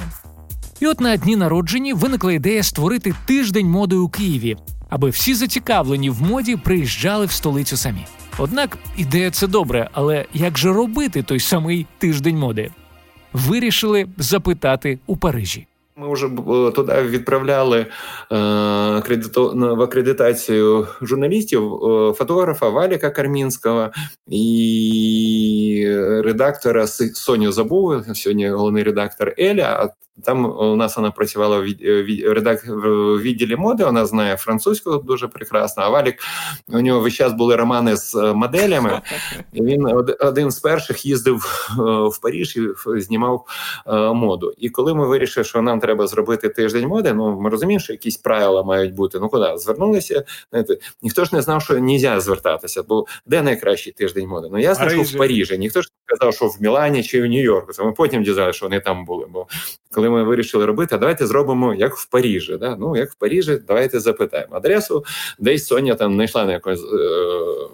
І 0.80 0.88
от 0.88 1.02
на 1.02 1.18
дні 1.18 1.36
народжені 1.36 1.94
виникла 1.94 2.34
ідея 2.34 2.64
створити 2.64 3.14
тиждень 3.26 3.68
моди 3.68 3.96
у 3.96 4.10
Києві, 4.10 4.58
аби 4.90 5.10
всі 5.10 5.36
зацікавлені 5.36 6.10
в 6.10 6.22
моді 6.22 6.56
приїжджали 6.56 7.26
в 7.26 7.32
столицю 7.32 7.78
самі. 7.78 8.06
Однак 8.38 8.78
ідея 8.98 9.32
це 9.32 9.48
добре, 9.48 9.90
але 9.94 10.26
як 10.34 10.58
же 10.58 10.74
робити 10.74 11.24
той 11.24 11.40
самий 11.40 11.88
тиждень 11.98 12.38
моди? 12.38 12.72
Вирішили 13.34 14.08
запитати 14.18 15.00
у 15.06 15.18
Парижі. 15.18 15.68
Ми 15.98 16.14
вже 16.14 16.26
е, 16.26 16.72
туди 16.72 17.02
відправляли 17.02 17.80
е, 17.80 17.86
в 19.52 19.82
акредитацію 19.82 20.88
журналістів 21.02 21.74
е, 21.74 22.14
фотографа 22.14 22.70
Валіка 22.70 23.10
Кармінського 23.10 23.92
і 24.28 25.86
редактора 26.24 26.88
Соню 26.88 27.52
Забув, 27.52 28.04
сьогодні 28.14 28.50
головний 28.50 28.84
редактор 28.84 29.34
Еля. 29.38 29.90
Там 30.24 30.46
у 30.46 30.76
нас 30.76 30.98
вона 30.98 31.12
працювала 31.12 31.60
в 31.60 31.64
відділі 33.22 33.56
моди. 33.56 33.86
Вона 33.86 34.06
знає 34.06 34.38
французьку 34.38 34.98
дуже 34.98 35.28
прекрасно. 35.28 35.84
А 35.84 35.90
Валік 35.90 36.16
у 36.68 36.80
нього 36.82 37.00
весь 37.00 37.14
час 37.14 37.34
були 37.34 37.56
романи 37.56 37.96
з 37.96 38.16
моделями. 38.16 39.02
І 39.54 39.62
Він 39.62 39.88
один 40.20 40.52
з 40.52 40.60
перших 40.60 41.06
їздив 41.06 41.70
в 42.12 42.22
Паріж 42.22 42.58
і 42.58 42.70
знімав 43.02 43.46
моду. 44.14 44.54
І 44.58 44.70
коли 44.70 44.94
ми 44.94 45.08
вирішили, 45.08 45.44
що 45.44 45.62
нам 45.62 45.80
треба 45.80 46.08
зробити 46.08 46.50
тиждень 46.50 46.88
моди. 46.88 47.14
Ну 47.14 47.42
ми 47.42 47.50
розуміємо, 47.50 47.84
що 47.84 47.94
якісь 47.94 48.18
правила 48.18 48.64
мають 48.64 48.94
бути. 48.94 49.20
Ну 49.20 49.30
куди 49.30 49.58
звернулися? 49.58 50.24
Знаєте, 50.50 50.78
ніхто 51.02 51.26
ж 51.26 51.36
не 51.36 51.42
знав, 51.42 51.62
що 51.62 51.74
не 51.74 51.80
можна 51.80 52.22
звертатися, 52.22 52.84
бо 52.84 53.06
де 53.26 53.42
найкращий 53.42 53.94
тиждень 53.94 54.28
моди? 54.28 54.48
Ну 54.52 54.60
ясно, 54.60 54.90
що 54.90 55.02
в 55.02 55.18
Парижі. 55.18 55.58
Ніхто 55.58 55.82
ж 55.82 55.90
не 56.10 56.18
казав, 56.18 56.34
що 56.34 56.48
в 56.48 56.58
Мілані 56.62 57.04
чи 57.04 57.22
в 57.22 57.26
Нью-Йорку. 57.26 57.74
Це 57.74 57.84
ми 57.84 57.92
потім 57.92 58.24
дізнали, 58.24 58.54
що 58.54 58.66
вони 58.66 58.80
там 58.80 59.06
були. 59.06 59.26
Бо 59.30 59.48
коли 59.92 60.05
ми 60.10 60.24
вирішили 60.24 60.66
робити, 60.66 60.96
а 60.96 60.98
давайте 60.98 61.28
зробимо 61.28 61.74
як 61.74 61.96
в 61.96 62.10
Парижі. 62.10 62.58
Да? 62.58 62.76
Ну 62.80 62.98
як 62.98 63.12
в 63.12 63.16
Парижі, 63.16 63.60
давайте 63.68 64.00
запитаємо 64.00 64.56
адресу. 64.56 65.06
Десь 65.40 65.68
Соня 65.68 65.96
там 65.96 66.14
знайшла 66.14 66.46
на 66.46 66.52
якось 66.52 66.80
е- 66.80 67.70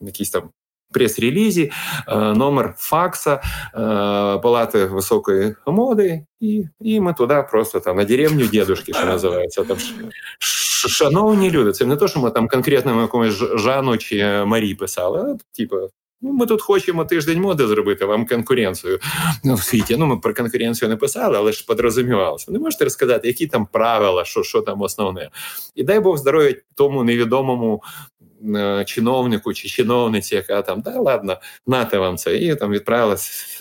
якісь 0.00 0.30
там 0.30 0.50
прес-релізі, 0.92 1.72
е, 2.08 2.16
номер 2.16 2.74
факса 2.78 3.34
е, 3.34 3.40
палати 4.38 4.84
високої 4.84 5.54
моди, 5.66 6.26
і 6.40 6.64
і 6.80 7.00
ми 7.00 7.14
туди 7.14 7.44
просто 7.50 7.80
там 7.80 7.96
на 7.96 8.04
деревню 8.04 8.46
дідушки, 8.46 8.92
що 8.92 9.06
називається. 9.06 9.64
Там 9.64 9.76
Шановні 10.88 11.50
люди, 11.50 11.72
це 11.72 11.86
не 11.86 11.96
то, 11.96 12.08
що 12.08 12.20
ми 12.20 12.30
там 12.30 12.48
конкретно 12.48 13.00
якомусь 13.00 13.34
Жану 13.54 13.96
чи 13.96 14.44
Марі 14.44 14.74
писали, 14.74 15.20
а 15.20 15.56
типу. 15.56 15.76
Ну, 16.20 16.32
ми 16.32 16.46
тут 16.46 16.62
хочемо 16.62 17.04
тиждень 17.04 17.40
моди 17.40 17.66
зробити 17.66 18.04
вам 18.04 18.26
конкуренцію 18.26 18.98
ну, 19.44 19.54
в 19.54 19.62
світі. 19.62 19.96
Ну, 19.98 20.06
ми 20.06 20.16
про 20.16 20.34
конкуренцію 20.34 20.88
не 20.88 20.96
писали, 20.96 21.38
але 21.38 21.52
ж 21.52 21.64
подрозумівалося. 21.66 22.52
Не 22.52 22.58
можете 22.58 22.84
розказати, 22.84 23.28
які 23.28 23.46
там 23.46 23.66
правила, 23.66 24.24
що 24.24 24.42
що 24.42 24.60
там 24.62 24.82
основне. 24.82 25.30
І 25.74 25.84
дай 25.84 26.00
Бог 26.00 26.16
здоров'я 26.16 26.54
тому 26.74 27.04
невідомому 27.04 27.82
чиновнику 28.86 29.54
чи 29.54 29.68
чиновниці, 29.68 30.34
яка 30.34 30.62
там 30.62 30.80
да 30.80 31.00
ладно, 31.00 31.36
нате 31.66 31.98
вам 31.98 32.16
це, 32.16 32.36
і 32.36 32.54
там 32.54 32.70
відправила 32.70 33.16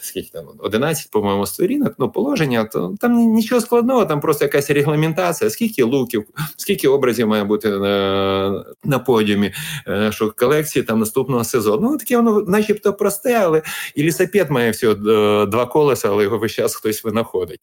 скільки 0.05 0.29
там 0.33 0.45
11, 0.59 1.11
по-моєму, 1.11 1.45
сторінок. 1.45 1.93
Ну, 1.99 2.09
положення, 2.09 2.63
то 2.63 2.95
там 2.99 3.15
нічого 3.17 3.61
складного, 3.61 4.05
там 4.05 4.21
просто 4.21 4.45
якась 4.45 4.71
регламентація, 4.71 5.49
скільки 5.49 5.83
луків, 5.83 6.25
скільки 6.57 6.87
образів 6.87 7.27
має 7.27 7.43
бути 7.43 7.69
на 7.69 8.65
на 8.83 8.99
подіумі, 8.99 9.53
е, 9.87 10.11
що 10.11 10.31
колекції 10.31 10.83
там 10.83 10.99
наступного 10.99 11.43
сезону. 11.43 11.91
Ну 11.91 11.97
таке 11.97 12.17
воно, 12.17 12.41
начебто, 12.41 12.93
просте, 12.93 13.33
але 13.33 13.61
і 13.95 14.03
лісапет 14.03 14.49
має 14.49 14.71
всього 14.71 14.93
е, 14.93 15.45
два 15.45 15.65
колеса, 15.65 16.09
але 16.09 16.23
його 16.23 16.37
весь 16.37 16.51
час 16.51 16.75
хтось 16.75 17.03
винаходить. 17.03 17.59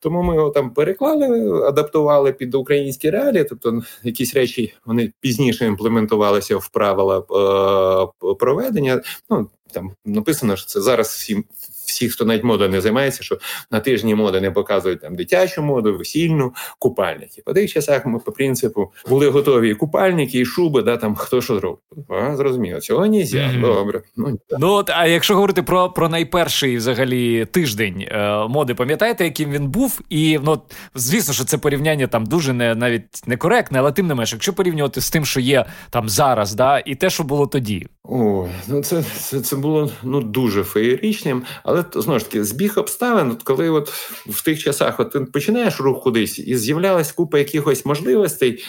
Тому 0.00 0.22
ми 0.22 0.34
його 0.34 0.50
там 0.50 0.70
переклали, 0.70 1.50
адаптували 1.68 2.32
під 2.32 2.54
українські 2.54 3.10
реалії, 3.10 3.44
тобто 3.44 3.82
якісь 4.02 4.34
речі 4.34 4.74
вони 4.86 5.12
пізніше 5.20 5.66
імплементувалися 5.66 6.55
в 6.58 6.68
правила 6.68 7.18
е, 7.18 8.34
проведення. 8.34 9.02
Ну 9.30 9.50
там 9.72 9.90
написано, 10.04 10.56
що 10.56 10.66
це 10.66 10.80
зараз 10.80 11.08
всім 11.08 11.44
всі, 11.86 12.08
хто 12.08 12.24
навіть 12.24 12.44
модою 12.44 12.70
не 12.70 12.80
займається, 12.80 13.22
що 13.22 13.38
на 13.70 13.80
тижні 13.80 14.14
моди 14.14 14.40
не 14.40 14.50
показують 14.50 15.00
там 15.00 15.16
дитячу 15.16 15.62
моду, 15.62 15.98
весільну, 15.98 16.54
купальники. 16.78 17.42
По 17.44 17.52
тих 17.52 17.72
часах 17.72 18.06
ми 18.06 18.18
по 18.18 18.32
принципу 18.32 18.92
були 19.08 19.28
готові 19.28 19.70
і 19.70 19.74
купальники, 19.74 20.40
і 20.40 20.44
шуби, 20.44 20.82
да 20.82 20.96
там 20.96 21.14
хто 21.14 21.42
що 21.42 21.58
зробив. 21.58 21.78
А, 22.08 22.36
Зрозуміло, 22.36 22.80
цього 22.80 23.06
не 23.06 23.18
mm-hmm. 23.18 23.60
Добре. 23.60 24.02
Ну, 24.16 24.38
ну 24.58 24.72
от, 24.72 24.90
а 24.90 25.06
якщо 25.06 25.34
говорити 25.34 25.62
про 25.62 25.90
про 25.90 26.08
найперший 26.08 26.76
взагалі 26.76 27.44
тиждень 27.44 28.06
е, 28.08 28.48
моди, 28.48 28.74
пам'ятаєте, 28.74 29.24
яким 29.24 29.50
він 29.50 29.68
був? 29.68 30.00
І 30.08 30.38
ну 30.42 30.62
звісно, 30.94 31.34
що 31.34 31.44
це 31.44 31.58
порівняння 31.58 32.06
там 32.06 32.26
дуже 32.26 32.52
не 32.52 32.74
навіть 32.74 33.26
некоректне, 33.26 33.78
але 33.78 33.92
тим 33.92 34.06
не 34.06 34.14
менш, 34.14 34.32
якщо 34.32 34.52
порівнювати 34.52 35.00
з 35.00 35.10
тим, 35.10 35.24
що 35.24 35.40
є 35.40 35.64
там 35.90 36.08
зараз, 36.08 36.54
да, 36.54 36.82
і 36.86 36.94
те, 36.94 37.10
що 37.10 37.24
було 37.24 37.46
тоді. 37.46 37.86
О, 38.04 38.48
ну 38.68 38.82
це 38.82 39.02
це, 39.02 39.40
це 39.40 39.56
було 39.56 39.90
ну 40.02 40.20
дуже 40.20 40.64
феєричним, 40.64 41.42
але 41.64 41.75
знову 41.94 42.18
ж 42.18 42.24
таки 42.24 42.44
збіг 42.44 42.72
обставин, 42.76 43.30
от 43.30 43.42
коли 43.42 43.70
от 43.70 43.88
в 44.26 44.44
тих 44.44 44.58
часах 44.58 45.00
от 45.00 45.10
ти 45.10 45.20
починаєш 45.20 45.80
рух 45.80 46.02
кудись, 46.02 46.38
і 46.38 46.56
з'являлась 46.56 47.12
купа 47.12 47.38
якихось 47.38 47.86
можливостей, 47.86 48.52
е, 48.52 48.62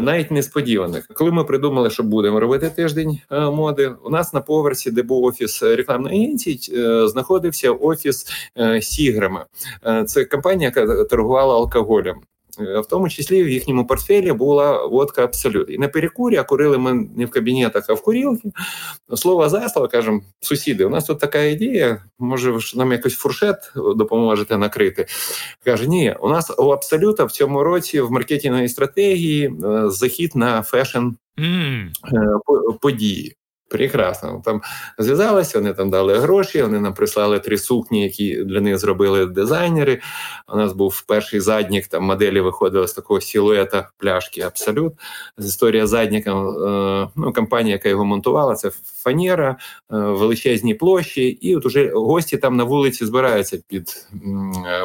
навіть 0.00 0.30
несподіваних. 0.30 1.06
Коли 1.14 1.32
ми 1.32 1.44
придумали, 1.44 1.90
що 1.90 2.02
будемо 2.02 2.40
робити 2.40 2.70
тиждень 2.76 3.20
е, 3.30 3.40
моди, 3.40 3.94
у 4.04 4.10
нас 4.10 4.32
на 4.32 4.40
поверсі, 4.40 4.90
де 4.90 5.02
був 5.02 5.24
офіс 5.24 5.62
рекламної 5.62 6.24
агенції, 6.24 6.60
е, 6.72 7.08
знаходився 7.08 7.70
офіс 7.70 8.26
Сіграми. 8.80 9.44
Це 10.06 10.24
компанія, 10.24 10.72
яка 10.76 11.04
торгувала 11.04 11.54
алкоголем. 11.54 12.16
Е, 12.60 12.80
в 12.80 12.86
тому 12.86 13.08
числі 13.08 13.42
в 13.42 13.48
їхньому 13.48 13.86
портфелі 13.86 14.32
була 14.32 14.86
водка 14.86 15.24
абсолют. 15.24 15.70
І 15.70 15.78
на 15.78 15.88
перекурі, 15.88 16.36
а 16.36 16.44
курили 16.44 16.78
ми 16.78 17.08
не 17.16 17.26
в 17.26 17.30
кабінетах, 17.30 17.84
а 17.88 17.94
в 17.94 18.02
курілки. 18.02 18.52
Слово 19.14 19.48
за 19.48 19.68
слово, 19.68 19.88
кажемо, 19.88 20.20
сусіди, 20.40 20.84
у 20.84 20.88
нас 20.88 21.04
тут 21.04 21.18
така 21.18 21.42
ідея, 21.42 22.04
може, 22.18 22.50
ви 22.50 22.60
нам 22.74 22.92
якось 22.92 23.14
фуршет 23.14 23.72
допоможете 23.96 24.58
накрити. 24.58 25.06
Каже, 25.64 25.86
ні, 25.86 26.16
у 26.20 26.28
нас 26.28 26.52
у 26.58 26.68
абсолюта 26.68 27.24
в 27.24 27.32
цьому 27.32 27.62
році 27.62 28.00
в 28.00 28.10
маркетинговій 28.10 28.68
стратегії 28.68 29.46
е, 29.46 29.90
захід 29.90 30.32
на 30.34 30.62
fashion 30.62 31.08
mm. 31.38 31.88
події. 32.80 33.36
Прекрасно. 33.74 34.42
Там 34.44 34.60
зв'язалися, 34.98 35.58
вони 35.58 35.74
там 35.74 35.90
дали 35.90 36.18
гроші, 36.18 36.62
вони 36.62 36.80
нам 36.80 36.94
прислали 36.94 37.38
три 37.38 37.58
сукні, 37.58 38.02
які 38.02 38.44
для 38.44 38.60
них 38.60 38.78
зробили 38.78 39.26
дизайнери. 39.26 40.00
У 40.48 40.56
нас 40.56 40.72
був 40.72 41.04
перший 41.06 41.40
заднік, 41.40 41.86
там 41.86 42.04
моделі 42.04 42.40
виходили 42.40 42.88
з 42.88 42.92
такого 42.92 43.20
силуета 43.20 43.88
пляшки 43.98 44.40
Абсолют. 44.40 44.92
Історія 45.38 45.86
задніка, 45.86 46.30
е, 46.30 47.08
ну, 47.16 47.32
компанія, 47.32 47.72
яка 47.72 47.88
його 47.88 48.04
монтувала, 48.04 48.54
це 48.54 48.70
фанера, 49.02 49.50
е, 49.50 49.56
величезні 49.96 50.74
площі, 50.74 51.28
і 51.28 51.56
от 51.56 51.66
уже 51.66 51.90
гості 51.94 52.36
там 52.36 52.56
на 52.56 52.64
вулиці 52.64 53.06
збираються 53.06 53.58
під 53.68 54.06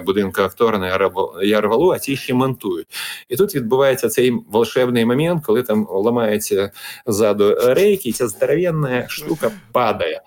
будинком 0.06 0.46
актора 0.46 0.78
на 0.78 1.12
Ярвалу, 1.44 1.92
а 1.92 2.00
ці 2.00 2.16
ще 2.16 2.34
монтують. 2.34 2.88
І 3.30 3.36
тут 3.36 3.56
відбувається 3.56 4.10
цей 4.10 4.32
волшебний 4.52 5.06
момент, 5.06 5.46
коли 5.46 5.64
там 5.64 5.88
ламається 5.90 6.72
ззаду 7.06 7.56
рейки, 7.66 8.10
і 8.10 8.12
ця 8.12 8.28
здоров'яна 8.28 8.79
здоровенная 8.80 9.08
штука 9.10 9.52
падає. 9.72 10.22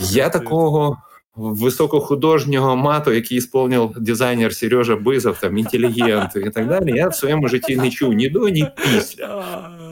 Я 0.00 0.28
такого 0.28 0.98
високохудожнього 1.36 2.76
мату, 2.76 3.12
який 3.12 3.40
сповнив 3.40 3.92
дизайнер 3.96 4.54
Сережа 4.54 4.96
Бизов, 4.96 5.38
там 5.40 5.58
інтелігент 5.58 6.36
і 6.36 6.50
так 6.50 6.68
далі, 6.68 6.96
я 6.96 7.08
в 7.08 7.14
своєму 7.14 7.48
житті 7.48 7.76
не 7.76 7.90
чув 7.90 8.12
ні 8.12 8.28
до, 8.28 8.48
ні 8.48 8.66
після. 8.82 9.44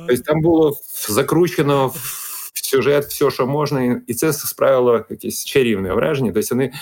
Тобто 0.08 0.22
там 0.22 0.40
було 0.40 0.72
закручено 1.08 1.92
сюжет, 2.74 3.04
все, 3.04 3.30
що 3.30 3.46
можна, 3.46 4.00
і 4.06 4.14
це 4.14 4.32
справило 4.32 5.04
якесь 5.10 5.44
чарівне 5.44 5.92
враження. 5.92 6.32
Тобто 6.32 6.54
вони 6.54 6.72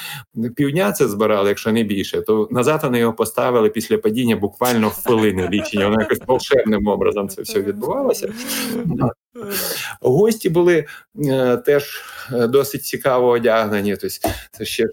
півдня 0.56 0.92
це 0.92 1.08
збирали, 1.08 1.48
якщо 1.48 1.72
не 1.72 1.82
більше, 1.82 2.22
то 2.22 2.48
назад 2.50 2.80
вони 2.82 2.98
його 2.98 3.12
поставили 3.12 3.68
після 3.68 3.98
падіння 3.98 4.36
буквально 4.36 4.88
в 4.88 4.92
хвилини 4.92 5.48
лічення. 5.52 5.88
Воно 5.88 6.00
якось 6.00 6.20
волшебним 6.26 6.86
образом 6.86 7.28
це 7.28 7.42
все 7.42 7.60
відбувалося. 7.60 8.32
Гості 10.00 10.48
були 10.48 10.86
е, 11.26 11.56
теж 11.56 12.02
е, 12.32 12.46
досить 12.46 12.84
цікаво 12.84 13.28
одягнені. 13.28 13.96
Тобто 13.96 14.28
це 14.52 14.64
ще 14.64 14.86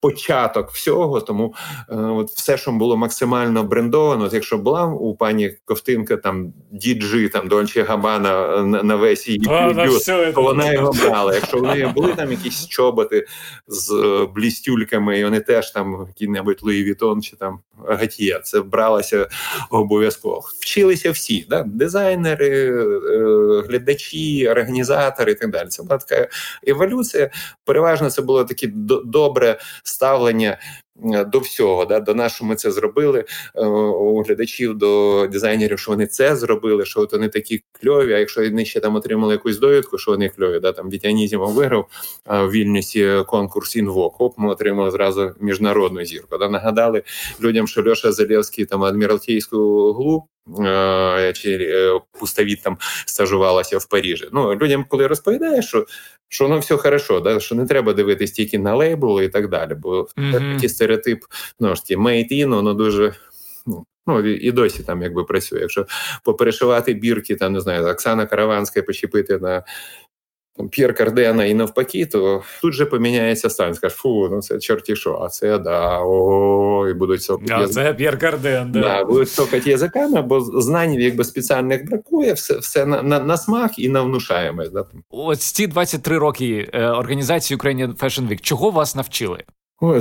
початок 0.00 0.70
всього. 0.70 1.20
Тому 1.20 1.54
е, 1.90 1.96
от 1.96 2.30
все, 2.30 2.56
що 2.56 2.72
було 2.72 2.96
максимально 2.96 3.64
брендовано, 3.64 4.24
от 4.24 4.32
якщо 4.32 4.58
була 4.58 4.86
у 4.86 5.16
пані 5.16 5.50
Ковтинка 5.64 6.16
там 6.16 6.52
діджи, 6.72 7.28
там 7.28 7.48
Дольче 7.48 7.82
Габана 7.82 8.62
на, 8.62 8.82
на 8.82 8.96
весь 8.96 9.28
її 9.28 9.38
бюст, 9.74 10.06
то 10.34 10.42
вона 10.42 10.72
його 10.72 10.92
брала. 10.92 11.34
Якщо 11.34 11.58
в 11.58 11.62
неї 11.62 11.86
були 11.94 12.14
там 12.14 12.30
якісь 12.30 12.68
чоботи 12.68 13.26
з 13.66 13.92
е, 13.92 14.26
блістюльками, 14.34 15.18
і 15.18 15.24
вони 15.24 15.40
теж 15.40 15.70
там 15.70 16.06
який-небудь 16.08 16.58
Луї 16.62 16.84
Вітон 16.84 17.22
чи 17.22 17.36
там 17.36 17.58
Гатія, 17.88 18.40
це 18.40 18.60
бралося 18.60 19.28
обов'язково. 19.70 20.42
Вчилися 20.60 21.10
всі, 21.10 21.46
да? 21.50 21.62
дизайнери, 21.62 22.68
е, 22.68 23.62
глядачі, 23.68 24.48
організатори 24.48 25.32
і 25.32 25.34
так 25.34 25.50
далі. 25.50 25.68
Це 25.68 25.82
була 25.82 25.98
така 25.98 26.28
еволюція. 26.66 27.30
Переважно 27.64 28.10
це 28.10 28.22
було 28.22 28.44
таке 28.44 28.66
добре 29.04 29.58
ставлення 29.82 30.58
до 31.26 31.38
всього, 31.38 31.84
да, 31.84 32.00
до 32.00 32.14
нас, 32.14 32.34
що 32.34 32.44
ми 32.44 32.56
це 32.56 32.70
зробили 32.70 33.24
е, 33.54 33.66
у 33.66 34.22
глядачів, 34.22 34.74
до 34.74 35.26
дизайнерів, 35.26 35.78
що 35.78 35.90
вони 35.90 36.06
це 36.06 36.36
зробили, 36.36 36.84
що 36.84 37.00
от 37.00 37.12
вони 37.12 37.28
такі 37.28 37.62
кльові. 37.72 38.12
А 38.12 38.18
якщо 38.18 38.42
вони 38.42 38.64
ще 38.64 38.80
там 38.80 38.94
отримали 38.94 39.34
якусь 39.34 39.58
довідку, 39.58 39.98
що 39.98 40.10
вони 40.10 40.28
кльові, 40.28 40.60
да 40.60 40.72
там 40.72 40.90
Вітянізімо 40.90 41.46
виграв 41.46 41.88
в 42.26 42.50
вільнісі 42.50 43.22
конкурс 43.26 43.76
інвок. 43.76 44.20
Оп, 44.20 44.38
ми 44.38 44.50
отримали 44.50 44.90
зразу 44.90 45.32
міжнародну 45.40 46.04
зірку. 46.04 46.38
Да, 46.38 46.48
Нагадали 46.48 47.02
людям, 47.40 47.66
що 47.66 47.90
Льоша 47.90 48.12
Залєвський 48.12 48.64
там 48.64 48.84
адміралтійську 48.84 49.56
глу. 49.92 50.28
Е, 50.60 51.32
чи 51.36 52.00
пустовіт 52.20 52.62
там 52.62 52.78
стажувалася 53.06 53.78
в 53.78 53.88
Парижі. 53.88 54.28
Ну 54.32 54.54
людям, 54.54 54.84
коли 54.88 55.06
розповідаєш, 55.06 55.66
що 55.66 55.86
що 56.28 56.44
воно 56.44 56.58
все 56.58 56.76
хорошо, 56.76 57.20
да? 57.20 57.40
що 57.40 57.54
не 57.54 57.66
треба 57.66 57.92
дивитись 57.92 58.32
тільки 58.32 58.58
на 58.58 58.74
лейбл 58.74 59.20
і 59.20 59.28
так 59.28 59.48
далі. 59.48 59.74
Бо 59.74 60.08
mm-hmm. 60.16 60.54
такий 60.54 60.68
стереотип 60.68 61.24
ну, 61.60 61.76
ж 61.76 61.84
ті 61.84 61.96
made 61.96 62.32
in, 62.32 62.54
воно 62.54 62.74
дуже. 62.74 63.14
Ну, 63.66 63.86
Ну 64.06 64.26
і 64.26 64.52
досі 64.52 64.82
там 64.82 65.02
якби 65.02 65.24
працює. 65.24 65.60
Якщо 65.60 65.86
поперешивати 66.24 66.94
бірки, 66.94 67.36
там 67.36 67.52
не 67.52 67.60
знаю, 67.60 67.86
Оксана 67.86 68.26
Караванська 68.26 68.82
почепити 68.82 69.38
на 69.38 69.62
П'єр 70.70 70.94
Кардена 70.94 71.44
і 71.44 71.54
навпаки, 71.54 72.06
то 72.06 72.42
тут 72.62 72.72
же 72.74 72.86
поміняється 72.86 73.50
стан. 73.50 73.74
Скажеш, 73.74 73.98
фу, 73.98 74.28
ну 74.30 74.42
це 74.42 74.58
чорті 74.58 74.96
що, 74.96 75.18
а 75.22 75.28
це 75.28 75.58
да, 75.58 76.00
о, 76.00 76.88
і 76.88 76.94
будуть 76.94 77.22
сокати. 77.22 77.54
А 77.54 77.68
це 77.68 77.94
П'єр 77.94 78.18
Карден, 78.18 78.72
да. 78.72 78.80
да. 78.80 79.04
Будуть 79.04 79.30
сокати 79.30 79.70
язиками, 79.70 80.22
бо 80.22 80.40
знань 80.40 80.94
якби 80.94 81.24
спеціальних 81.24 81.86
бракує, 81.86 82.32
все 82.32 82.58
все 82.58 82.86
на 82.86 83.02
на, 83.02 83.20
на 83.20 83.36
смак 83.36 83.78
і 83.78 83.88
на 83.88 84.02
внушаємось. 84.02 84.70
Да? 84.70 84.84
Ось 85.10 85.52
ці 85.52 85.66
23 85.66 86.18
роки 86.18 86.70
е, 86.72 86.86
організації 86.86 87.58
Ukrainian 87.58 87.96
Fashion 87.96 88.28
Week, 88.28 88.40
чого 88.40 88.70
вас 88.70 88.96
навчили? 88.96 89.44
О, 89.80 90.00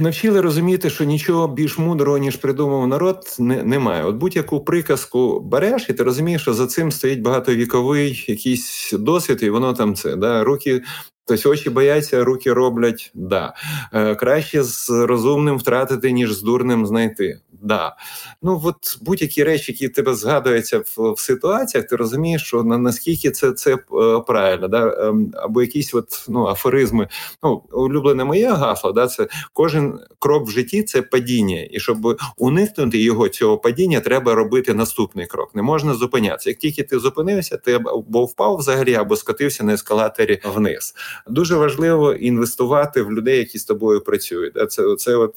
навчили 0.00 0.40
розуміти, 0.40 0.90
що 0.90 1.04
нічого 1.04 1.48
більш 1.48 1.78
мудрого, 1.78 2.18
ніж 2.18 2.36
придумав 2.36 2.88
народ, 2.88 3.36
не, 3.38 3.62
немає. 3.62 4.04
От 4.04 4.16
будь-яку 4.16 4.64
приказку 4.64 5.40
береш, 5.40 5.88
і 5.88 5.92
ти 5.92 6.02
розумієш, 6.02 6.42
що 6.42 6.54
за 6.54 6.66
цим 6.66 6.92
стоїть 6.92 7.20
багатовіковий 7.20 8.24
якийсь 8.28 8.92
досвід, 8.92 9.42
і 9.42 9.50
воно 9.50 9.72
там 9.72 9.94
це 9.94 10.16
да 10.16 10.44
руки 10.44 10.82
Тобто 11.28 11.50
очі 11.50 11.70
бояться, 11.70 12.24
руки 12.24 12.52
роблять 12.52 13.10
да. 13.14 13.54
Е, 13.92 14.14
Краще 14.14 14.62
з 14.62 14.90
розумним 14.90 15.58
втратити, 15.58 16.12
ніж 16.12 16.32
з 16.32 16.42
дурним 16.42 16.86
знайти. 16.86 17.40
Да. 17.62 17.96
Ну 18.42 18.60
от 18.64 18.98
будь-які 19.00 19.44
речі, 19.44 19.72
які 19.72 19.88
тебе 19.88 20.14
згадуються 20.14 20.78
в, 20.78 21.12
в 21.12 21.18
ситуаціях, 21.20 21.86
ти 21.86 21.96
розумієш, 21.96 22.42
що 22.42 22.62
на 22.62 22.78
наскільки 22.78 23.30
це 23.30 23.52
це 23.52 23.74
е, 23.74 23.78
правильно, 24.26 24.68
да? 24.68 24.86
Е, 24.86 25.14
або 25.34 25.62
якісь 25.62 25.94
от, 25.94 26.24
ну, 26.28 26.46
афоризми. 26.46 27.08
Ну, 27.42 27.62
улюблене 27.72 28.24
моє 28.24 28.50
гасло, 28.50 28.92
да, 28.92 29.06
це 29.06 29.28
кожен 29.52 29.98
крок 30.18 30.48
в 30.48 30.50
житті 30.50 30.82
це 30.82 31.02
падіння. 31.02 31.68
І 31.70 31.80
щоб 31.80 32.18
уникнути 32.36 32.98
його 32.98 33.28
цього 33.28 33.58
падіння, 33.58 34.00
треба 34.00 34.34
робити 34.34 34.74
наступний 34.74 35.26
крок. 35.26 35.54
Не 35.54 35.62
можна 35.62 35.94
зупинятися. 35.94 36.50
Як 36.50 36.58
тільки 36.58 36.82
ти 36.82 36.98
зупинився, 36.98 37.56
ти 37.56 37.74
або 37.74 38.24
впав 38.24 38.56
взагалі, 38.56 38.94
або 38.94 39.16
скотився 39.16 39.64
на 39.64 39.74
ескалаторі 39.74 40.40
вниз. 40.44 40.94
Дуже 41.26 41.56
важливо 41.56 42.12
інвестувати 42.12 43.02
в 43.02 43.12
людей, 43.12 43.38
які 43.38 43.58
з 43.58 43.64
тобою 43.64 44.00
працюють. 44.00 44.72
Це 44.72 44.96
це 44.98 45.16
от 45.16 45.34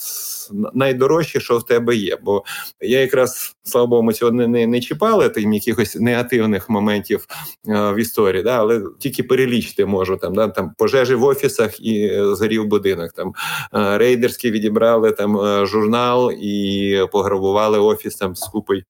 найдорожче, 0.74 1.40
що 1.40 1.58
в 1.58 1.66
тебе 1.66 1.96
є. 1.96 2.18
Бо 2.24 2.44
я 2.82 3.02
якраз 3.02 3.56
слава 3.64 3.88
Богу, 3.88 4.04
ми 4.04 4.14
цього 4.14 4.32
не 4.32 4.48
не, 4.48 4.68
не 4.68 4.82
чіпали 4.82 5.30
тим 5.30 5.54
якихось 5.54 5.96
негативних 5.96 6.70
моментів 6.70 7.26
е, 7.68 7.92
в 7.92 8.00
історії, 8.00 8.44
да, 8.44 8.60
але 8.60 8.84
тільки 9.00 9.24
перелічити 9.24 9.86
можу 9.86 10.18
там, 10.18 10.36
да, 10.36 10.48
там 10.48 10.72
пожежі 10.78 11.16
в 11.16 11.24
офісах 11.24 11.80
і 11.80 12.04
е, 12.04 12.36
згорів 12.36 12.66
будинок. 12.66 13.12
Там 13.12 13.34
е, 13.76 13.98
рейдерські 13.98 14.52
відібрали 14.52 15.12
там 15.12 15.38
е, 15.38 15.66
журнал 15.66 16.32
і 16.32 16.98
пограбували 17.12 17.80
офіс 17.80 18.16
там 18.16 18.36
з 18.36 18.44
купою 18.44 18.84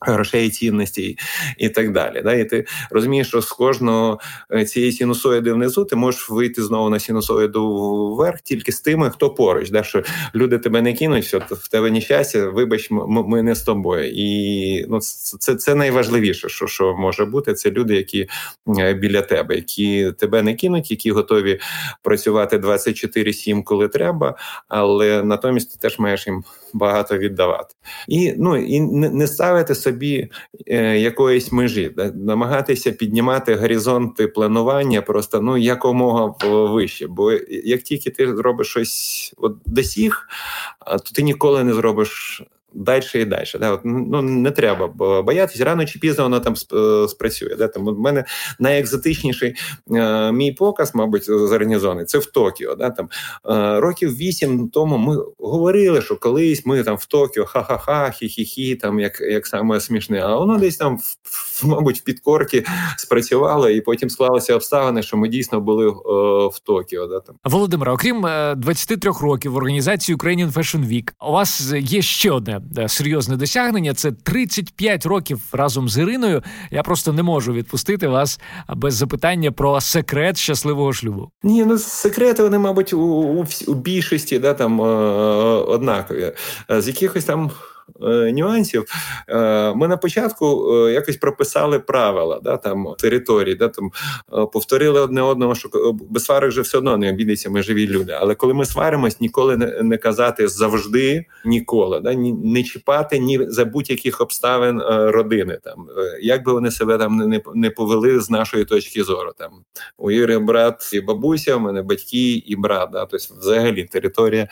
Грошей, 0.00 0.50
цінностей 0.50 1.18
і 1.58 1.68
так 1.68 1.92
далі. 1.92 2.22
Да? 2.24 2.34
І 2.34 2.44
ти 2.44 2.64
розумієш, 2.90 3.28
що 3.28 3.42
з 3.42 3.52
кожного 3.52 4.20
е, 4.52 4.64
цієї 4.64 4.92
синусоїди 4.92 5.52
внизу 5.52 5.84
ти 5.84 5.96
можеш 5.96 6.30
вийти 6.30 6.62
знову 6.62 6.90
на 6.90 7.00
синусоїду 7.00 8.14
вверх 8.14 8.40
тільки 8.40 8.72
з 8.72 8.80
тими, 8.80 9.10
хто 9.10 9.30
поруч. 9.30 9.70
Да? 9.70 9.82
Що 9.82 10.02
люди 10.34 10.58
тебе 10.58 10.82
не 10.82 10.94
кинуть, 10.94 11.24
все, 11.24 11.38
в 11.38 11.68
тебе 11.68 11.90
нещастя, 11.90 12.48
вибач, 12.48 12.88
ми 12.90 13.42
не 13.42 13.54
з 13.54 13.62
тобою. 13.62 14.10
І 14.14 14.86
ну, 14.88 15.00
це 15.00 15.54
це 15.54 15.74
найважливіше, 15.74 16.48
що 16.48 16.66
що 16.66 16.94
може 16.94 17.24
бути. 17.24 17.54
Це 17.54 17.70
люди, 17.70 17.96
які 17.96 18.28
е, 18.78 18.94
біля 18.94 19.22
тебе, 19.22 19.54
які 19.56 20.12
тебе 20.18 20.42
не 20.42 20.54
кинуть, 20.54 20.90
які 20.90 21.10
готові 21.12 21.60
працювати 22.02 22.58
24-7, 22.58 23.62
коли 23.62 23.88
треба, 23.88 24.36
але 24.68 25.22
натомість 25.22 25.72
ти 25.72 25.78
теж 25.78 25.98
маєш 25.98 26.26
їм 26.26 26.44
багато 26.72 27.18
віддавати. 27.18 27.74
І 28.08 28.34
ну 28.36 28.56
і 28.56 28.80
не 28.80 29.26
ставити 29.26 29.74
собі 29.74 29.89
е, 30.66 30.98
якоїсь 30.98 31.52
межі, 31.52 31.90
намагатися 32.14 32.92
піднімати 32.92 33.54
горизонти 33.54 34.26
планування 34.26 35.02
просто 35.02 35.40
ну 35.40 35.56
якомога 35.56 36.34
вище. 36.44 37.06
Бо 37.06 37.32
як 37.64 37.82
тільки 37.82 38.10
ти 38.10 38.36
зробиш 38.36 38.66
щось 38.68 39.34
от 39.36 39.56
досіг, 39.66 40.28
то 40.86 41.10
ти 41.14 41.22
ніколи 41.22 41.64
не 41.64 41.74
зробиш 41.74 42.42
далі 42.72 43.04
і 43.14 43.24
далі. 43.24 43.46
Да? 43.60 43.70
От, 43.70 43.80
ну, 43.84 44.22
Не 44.22 44.50
треба 44.50 44.86
боятися, 45.22 45.64
рано 45.64 45.86
чи 45.86 45.98
пізно 45.98 46.24
воно 46.24 46.40
там 46.40 46.54
е, 46.74 47.08
спрацює. 47.08 47.54
Да? 47.58 47.68
Там, 47.68 47.88
У 47.88 47.94
мене 47.94 48.24
найекзотичніший 48.58 49.54
е, 49.90 50.32
мій 50.32 50.52
показ, 50.52 50.94
мабуть, 50.94 51.24
зорганізований, 51.24 52.04
це 52.04 52.18
в 52.18 52.26
Токіо. 52.26 52.74
Да? 52.74 52.90
Там, 52.90 53.08
е, 53.50 53.80
Років 53.80 54.16
вісім 54.16 54.68
тому 54.68 54.98
ми 54.98 55.16
говорили, 55.38 56.02
що 56.02 56.16
колись 56.16 56.66
ми 56.66 56.82
там 56.82 56.96
в 56.96 57.06
Токіо 57.06 57.46
ха-ха-ха, 57.46 58.04
хі-хі-хі, 58.04 58.76
там 58.76 59.00
як 59.00 59.20
як 59.20 59.46
саме 59.46 59.80
смішне, 59.80 60.20
а 60.20 60.36
воно 60.36 60.58
десь 60.58 60.76
там, 60.76 60.98
мабуть, 61.64 61.98
в 61.98 62.04
підкорці 62.04 62.64
спрацювало, 62.96 63.70
і 63.70 63.80
потім 63.80 64.10
склалися 64.10 64.54
обставини, 64.54 65.02
що 65.02 65.16
ми 65.16 65.28
дійсно 65.28 65.60
були 65.60 65.88
е, 65.88 65.92
в 66.52 66.58
Токіо. 66.64 67.06
Да? 67.06 67.20
Там. 67.20 67.36
Володимира, 67.44 67.92
окрім 67.92 68.26
23 68.56 69.10
е, 69.10 69.14
років 69.22 69.52
в 69.52 69.56
організації 69.56 70.16
Ukrainian 70.16 70.52
Fashion 70.52 70.88
Week, 70.88 71.10
у 71.28 71.32
вас 71.32 71.72
є 71.72 72.02
ще 72.02 72.30
одне 72.30 72.59
Е, 72.78 72.88
серйозне 72.88 73.36
досягнення. 73.36 73.94
Це 73.94 74.12
35 74.12 75.06
років 75.06 75.40
разом 75.52 75.88
з 75.88 75.98
Іриною. 75.98 76.42
Я 76.70 76.82
просто 76.82 77.12
не 77.12 77.22
можу 77.22 77.52
відпустити 77.52 78.08
вас 78.08 78.40
без 78.68 78.94
запитання 78.94 79.52
про 79.52 79.80
секрет 79.80 80.36
щасливого 80.36 80.92
шлюбу. 80.92 81.30
Ні, 81.42 81.64
ну 81.64 81.78
секрети 81.78 82.42
вони, 82.42 82.58
мабуть, 82.58 82.92
у 82.92 83.46
у, 83.66 83.74
більшості 83.74 84.38
да 84.38 84.54
там 84.54 84.80
е, 84.80 84.84
однакові 84.84 86.32
з 86.68 86.86
якихось 86.86 87.24
там. 87.24 87.50
Е, 88.02 88.32
нюансів. 88.32 88.84
Е, 89.28 89.74
ми 89.74 89.88
на 89.88 89.96
початку 89.96 90.74
е, 90.74 90.92
якось 90.92 91.16
прописали 91.16 91.78
правила 91.78 92.40
да, 92.44 92.56
там 92.56 92.94
території, 92.98 93.54
да, 93.54 93.68
там 93.68 93.90
повторили 94.52 95.00
одне 95.00 95.22
одного, 95.22 95.54
що 95.54 95.68
без 96.10 96.24
сварок 96.24 96.50
вже 96.50 96.60
все 96.60 96.78
одно 96.78 96.96
не 96.96 97.10
обійдеться, 97.10 97.50
ми 97.50 97.62
живі 97.62 97.86
люди. 97.86 98.12
Але 98.20 98.34
коли 98.34 98.54
ми 98.54 98.64
сваримось, 98.64 99.20
ніколи 99.20 99.56
не, 99.56 99.82
не 99.82 99.96
казати 99.96 100.48
завжди 100.48 101.24
ніколи, 101.44 102.00
да, 102.00 102.14
ні, 102.14 102.32
не 102.32 102.62
чіпати 102.62 103.18
ні 103.18 103.40
за 103.48 103.64
будь-яких 103.64 104.20
обставин 104.20 104.82
родини. 104.88 105.58
Там 105.64 105.86
Як 106.22 106.44
би 106.44 106.52
вони 106.52 106.70
себе 106.70 106.98
там 106.98 107.16
не 107.16 107.40
не 107.54 107.70
повели 107.70 108.20
з 108.20 108.30
нашої 108.30 108.64
точки 108.64 109.04
зору. 109.04 109.32
Там 109.38 109.50
У 109.98 110.10
Іри 110.10 110.38
брат 110.38 110.90
і 110.92 111.00
бабуся, 111.00 111.56
у 111.56 111.60
мене 111.60 111.82
батьки 111.82 112.32
і 112.34 112.56
брат. 112.56 112.90
Да, 112.92 113.06
Тобто, 113.06 113.34
взагалі 113.38 113.84
територія 113.84 114.48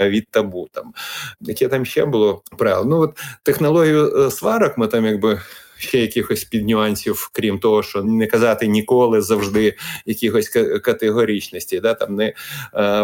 від 0.00 0.28
табу. 0.30 0.68
Там 0.72 0.92
Яке 1.40 1.68
там 1.68 1.84
ще 1.84 2.04
було 2.04 2.42
правило? 2.58 2.81
Ну 2.84 3.00
от 3.00 3.18
технологію 3.42 4.26
е, 4.26 4.30
сварок 4.30 4.78
ми 4.78 4.86
там 4.86 5.06
якби. 5.06 5.40
Ще 5.78 5.98
якихось 5.98 6.44
піднюансів, 6.44 7.30
крім 7.32 7.58
того, 7.58 7.82
що 7.82 8.02
не 8.02 8.26
казати 8.26 8.66
ніколи 8.66 9.20
завжди 9.20 9.76
якихось 10.06 10.48
категорічності, 10.82 11.80
да 11.80 11.94
там 11.94 12.14
не 12.14 12.24
е, 12.26 12.34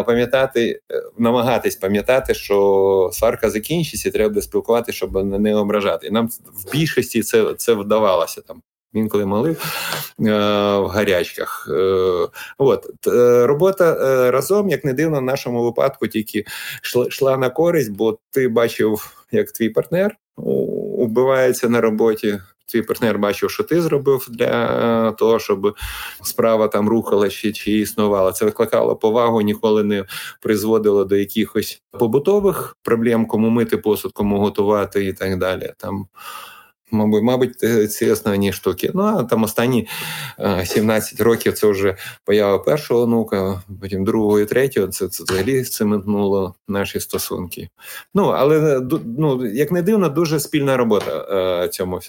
пам'ятати, 0.03 0.81
е, 0.91 1.03
намагатись 1.17 1.75
пам'ятати, 1.75 2.33
що 2.33 3.09
сварка 3.13 3.49
закінчиться, 3.49 4.09
і 4.09 4.11
треба 4.11 4.41
спілкуватися, 4.41 4.97
щоб 4.97 5.25
не 5.39 5.55
ображати. 5.55 6.07
І 6.07 6.11
нам 6.11 6.27
в 6.53 6.71
більшості 6.71 7.23
це 7.23 7.53
це 7.57 7.73
вдавалося 7.73 8.41
там. 8.41 8.61
Він 8.93 9.09
коли 9.09 9.25
молив 9.25 9.63
е, 10.19 10.23
в 10.77 10.87
гарячках. 10.87 11.69
Е, 11.71 12.27
от 12.57 12.85
е, 13.07 13.47
робота 13.47 13.95
разом, 14.31 14.69
як 14.69 14.85
не 14.85 14.93
дивно, 14.93 15.19
в 15.19 15.23
нашому 15.23 15.63
випадку 15.63 16.07
тільки 16.07 16.45
йшла 17.07 17.37
на 17.37 17.49
користь, 17.49 17.91
бо 17.91 18.19
ти 18.29 18.47
бачив, 18.47 19.23
як 19.31 19.51
твій 19.51 19.69
партнер 19.69 20.15
убивається 20.97 21.69
на 21.69 21.81
роботі. 21.81 22.39
Твій 22.65 22.81
партнер 22.81 23.19
бачив, 23.19 23.51
що 23.51 23.63
ти 23.63 23.81
зробив 23.81 24.27
для 24.29 25.11
того, 25.11 25.39
щоб 25.39 25.75
справа 26.21 26.67
там 26.67 26.89
рухала 26.89 27.29
чи, 27.29 27.53
чи 27.53 27.71
існувала. 27.71 28.31
Це 28.31 28.45
викликало 28.45 28.95
повагу, 28.95 29.41
ніколи 29.41 29.83
не 29.83 30.05
призводило 30.41 31.05
до 31.05 31.15
якихось 31.15 31.81
побутових 31.99 32.77
проблем, 32.83 33.25
кому 33.25 33.49
мити 33.49 33.77
посуд, 33.77 34.11
кому 34.13 34.39
готувати 34.39 35.05
і 35.05 35.13
так 35.13 35.37
далі. 35.37 35.73
Там 35.77 36.07
Мабуть, 36.91 37.23
мабуть, 37.23 37.63
е, 37.63 37.87
ці 37.87 38.11
основні 38.11 38.53
штуки. 38.53 38.91
Ну 38.93 39.03
а 39.03 39.23
там 39.23 39.43
останні 39.43 39.87
17 40.65 41.21
е, 41.21 41.23
років 41.23 41.53
це 41.53 41.67
вже 41.67 41.95
поява 42.25 42.59
першого 42.59 43.01
онука, 43.01 43.61
потім 43.81 44.03
другого 44.03 44.39
і 44.39 44.45
третього. 44.45 44.87
Це 44.87 45.07
це 45.07 45.23
взагалі 45.23 45.63
цементнуло 45.63 46.55
наші 46.67 46.99
стосунки. 46.99 47.69
Ну 48.13 48.23
але 48.25 48.77
е, 48.77 48.81
ну, 49.17 49.45
як 49.45 49.71
не 49.71 49.81
дивно, 49.81 50.09
дуже 50.09 50.39
спільна 50.39 50.77
робота 50.77 51.67
цьому 51.67 52.01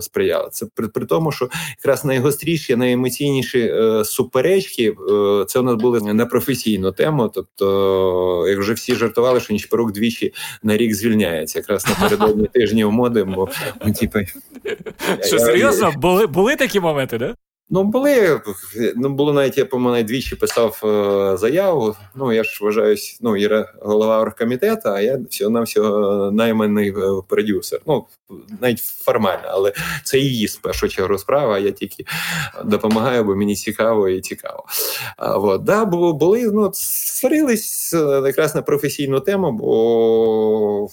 сприяла. 0.00 0.48
Це 0.48 0.66
при, 0.74 0.88
при 0.88 1.06
тому, 1.06 1.32
що 1.32 1.48
якраз 1.78 2.04
найгостріші, 2.04 2.76
найемоційніші 2.76 3.74
суперечки 4.04 4.94
це 5.46 5.60
у 5.60 5.62
нас 5.62 5.74
були 5.74 6.00
на 6.00 6.26
професійну 6.26 6.92
тему. 6.92 7.30
Тобто, 7.34 8.44
як 8.48 8.58
вже 8.58 8.72
всі 8.72 8.94
жартували, 8.94 9.40
що 9.40 9.52
Нічперук 9.52 9.92
двічі 9.92 10.34
на 10.62 10.76
рік 10.76 10.94
звільняється, 10.94 11.58
якраз 11.58 11.86
напередодні 11.88 12.46
тижнів 12.54 12.92
моди, 12.92 13.24
бо 13.24 13.48
типу, 14.00 14.18
що 15.22 15.38
серйозно? 15.38 15.92
Були 15.96 16.26
були 16.26 16.56
такі 16.56 16.80
моменти, 16.80 17.18
да? 17.18 17.34
Ну, 17.70 17.84
були. 17.84 18.40
Ну, 18.96 19.08
було 19.08 19.32
навіть, 19.32 19.58
я 19.58 19.64
по-моєму, 19.64 20.08
двічі 20.08 20.36
писав 20.36 20.80
е, 20.84 21.36
заяву. 21.36 21.96
Ну, 22.14 22.32
я 22.32 22.44
ж 22.44 22.64
вважаюсь, 22.64 23.18
ну, 23.20 23.36
Іра 23.36 23.72
голова 23.82 24.20
оргкомітету, 24.20 24.88
а 24.88 25.00
я 25.00 25.20
всього 25.30 25.50
на 25.50 25.60
всього 25.60 26.30
найманий 26.32 26.90
е, 26.90 26.94
продюсер. 27.28 27.80
Ну, 27.86 28.06
навіть 28.60 28.78
формально, 28.78 29.44
але 29.48 29.72
це 30.04 30.18
її 30.18 30.46
в 30.46 30.56
першу 30.56 30.88
чергу 30.88 31.18
справа, 31.18 31.54
а 31.54 31.58
я 31.58 31.70
тільки 31.70 32.04
допомагаю, 32.64 33.24
бо 33.24 33.36
мені 33.36 33.56
цікаво 33.56 34.08
і 34.08 34.20
цікаво. 34.20 34.64
А, 35.16 35.38
от, 35.38 35.62
да, 35.62 35.84
були, 35.84 36.50
ну, 36.52 36.70
сварились 36.74 37.94
е, 37.94 38.22
якраз 38.26 38.54
на 38.54 38.62
професійну 38.62 39.20
тему, 39.20 39.52
бо 39.52 40.88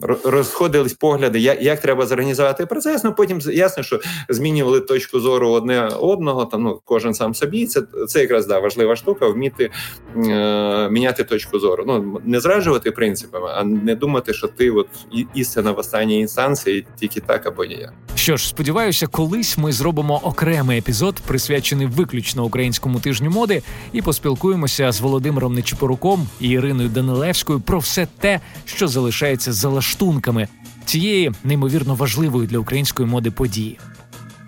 розходились 0.00 0.92
погляди, 0.92 1.38
як 1.38 1.62
як 1.62 1.80
треба 1.80 2.06
зорганізувати 2.06 2.66
процес. 2.66 3.04
Ну 3.04 3.12
потім 3.12 3.40
ясно, 3.40 3.82
що 3.82 4.00
змінювали 4.28 4.80
точку 4.80 5.20
зору 5.20 5.50
одне 5.50 5.86
одного. 5.86 6.44
Там 6.44 6.62
ну 6.62 6.80
кожен 6.84 7.14
сам 7.14 7.34
собі. 7.34 7.66
Це 7.66 7.82
це 8.08 8.20
якраз 8.20 8.46
да 8.46 8.58
важлива 8.58 8.96
штука. 8.96 9.28
Вміти 9.28 9.70
е, 10.16 10.88
міняти 10.90 11.24
точку 11.24 11.58
зору. 11.58 11.84
Ну 11.86 12.20
не 12.24 12.40
зраджувати 12.40 12.90
принципами, 12.90 13.48
а 13.54 13.64
не 13.64 13.94
думати, 13.94 14.34
що 14.34 14.48
ти 14.48 14.70
от 14.70 14.88
істина 15.34 15.72
в 15.72 15.78
останній 15.78 16.20
інстанції 16.20 16.86
тільки 17.00 17.20
так 17.20 17.46
або 17.46 17.64
ніяк. 17.64 17.92
Що 18.14 18.36
ж, 18.36 18.48
сподіваюся, 18.48 19.06
колись 19.06 19.58
ми 19.58 19.72
зробимо 19.72 20.20
окремий 20.24 20.78
епізод, 20.78 21.14
присвячений 21.26 21.86
виключно 21.86 22.44
українському 22.44 23.00
тижню 23.00 23.30
моди, 23.30 23.62
і 23.92 24.02
поспілкуємося 24.02 24.92
з 24.92 25.00
Володимиром 25.00 25.54
Нечипоруком 25.54 26.28
і 26.40 26.48
Іриною 26.48 26.88
Данилевською 26.88 27.60
про 27.60 27.78
все 27.78 28.08
те, 28.20 28.40
що 28.64 28.88
залишається 28.88 29.18
залишається 29.18 29.52
лаштунками 29.88 30.48
цієї 30.84 31.32
неймовірно 31.44 31.94
важливої 31.94 32.48
для 32.48 32.58
української 32.58 33.08
моди 33.08 33.30
події. 33.30 33.78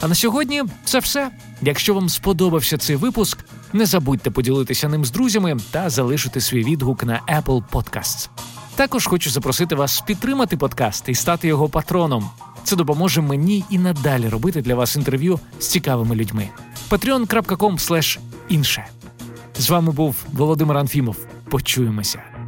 А 0.01 0.09
на 0.09 0.15
сьогодні 0.15 0.63
це 0.85 0.99
все. 0.99 1.31
Якщо 1.63 1.95
вам 1.95 2.09
сподобався 2.09 2.79
цей 2.79 2.97
випуск, 2.97 3.39
не 3.73 3.87
забудьте 3.87 4.31
поділитися 4.31 4.89
ним 4.89 5.05
з 5.05 5.11
друзями 5.11 5.57
та 5.71 5.91
залишити 5.91 6.41
свій 6.41 6.65
відгук 6.65 7.05
на 7.05 7.21
Apple 7.29 7.63
Podcasts. 7.73 8.29
Також 8.75 9.07
хочу 9.07 9.31
запросити 9.31 9.75
вас 9.75 10.01
підтримати 10.01 10.57
подкаст 10.57 11.09
і 11.09 11.15
стати 11.15 11.49
його 11.49 11.69
патроном. 11.69 12.31
Це 12.65 12.77
допоможе 12.77 13.21
мені 13.21 13.65
і 13.71 13.79
надалі 13.79 14.29
робити 14.29 14.63
для 14.63 14.75
вас 14.75 14.97
інтерв'ю 14.97 15.41
з 15.59 15.67
цікавими 15.67 16.17
людьми. 16.17 16.49
patreon.com 16.91 18.19
інше. 18.49 18.87
З 19.59 19.71
вами 19.71 19.93
був 19.93 20.17
Володимир 20.33 20.77
Анфімов. 20.77 21.17
Почуємося. 21.51 22.40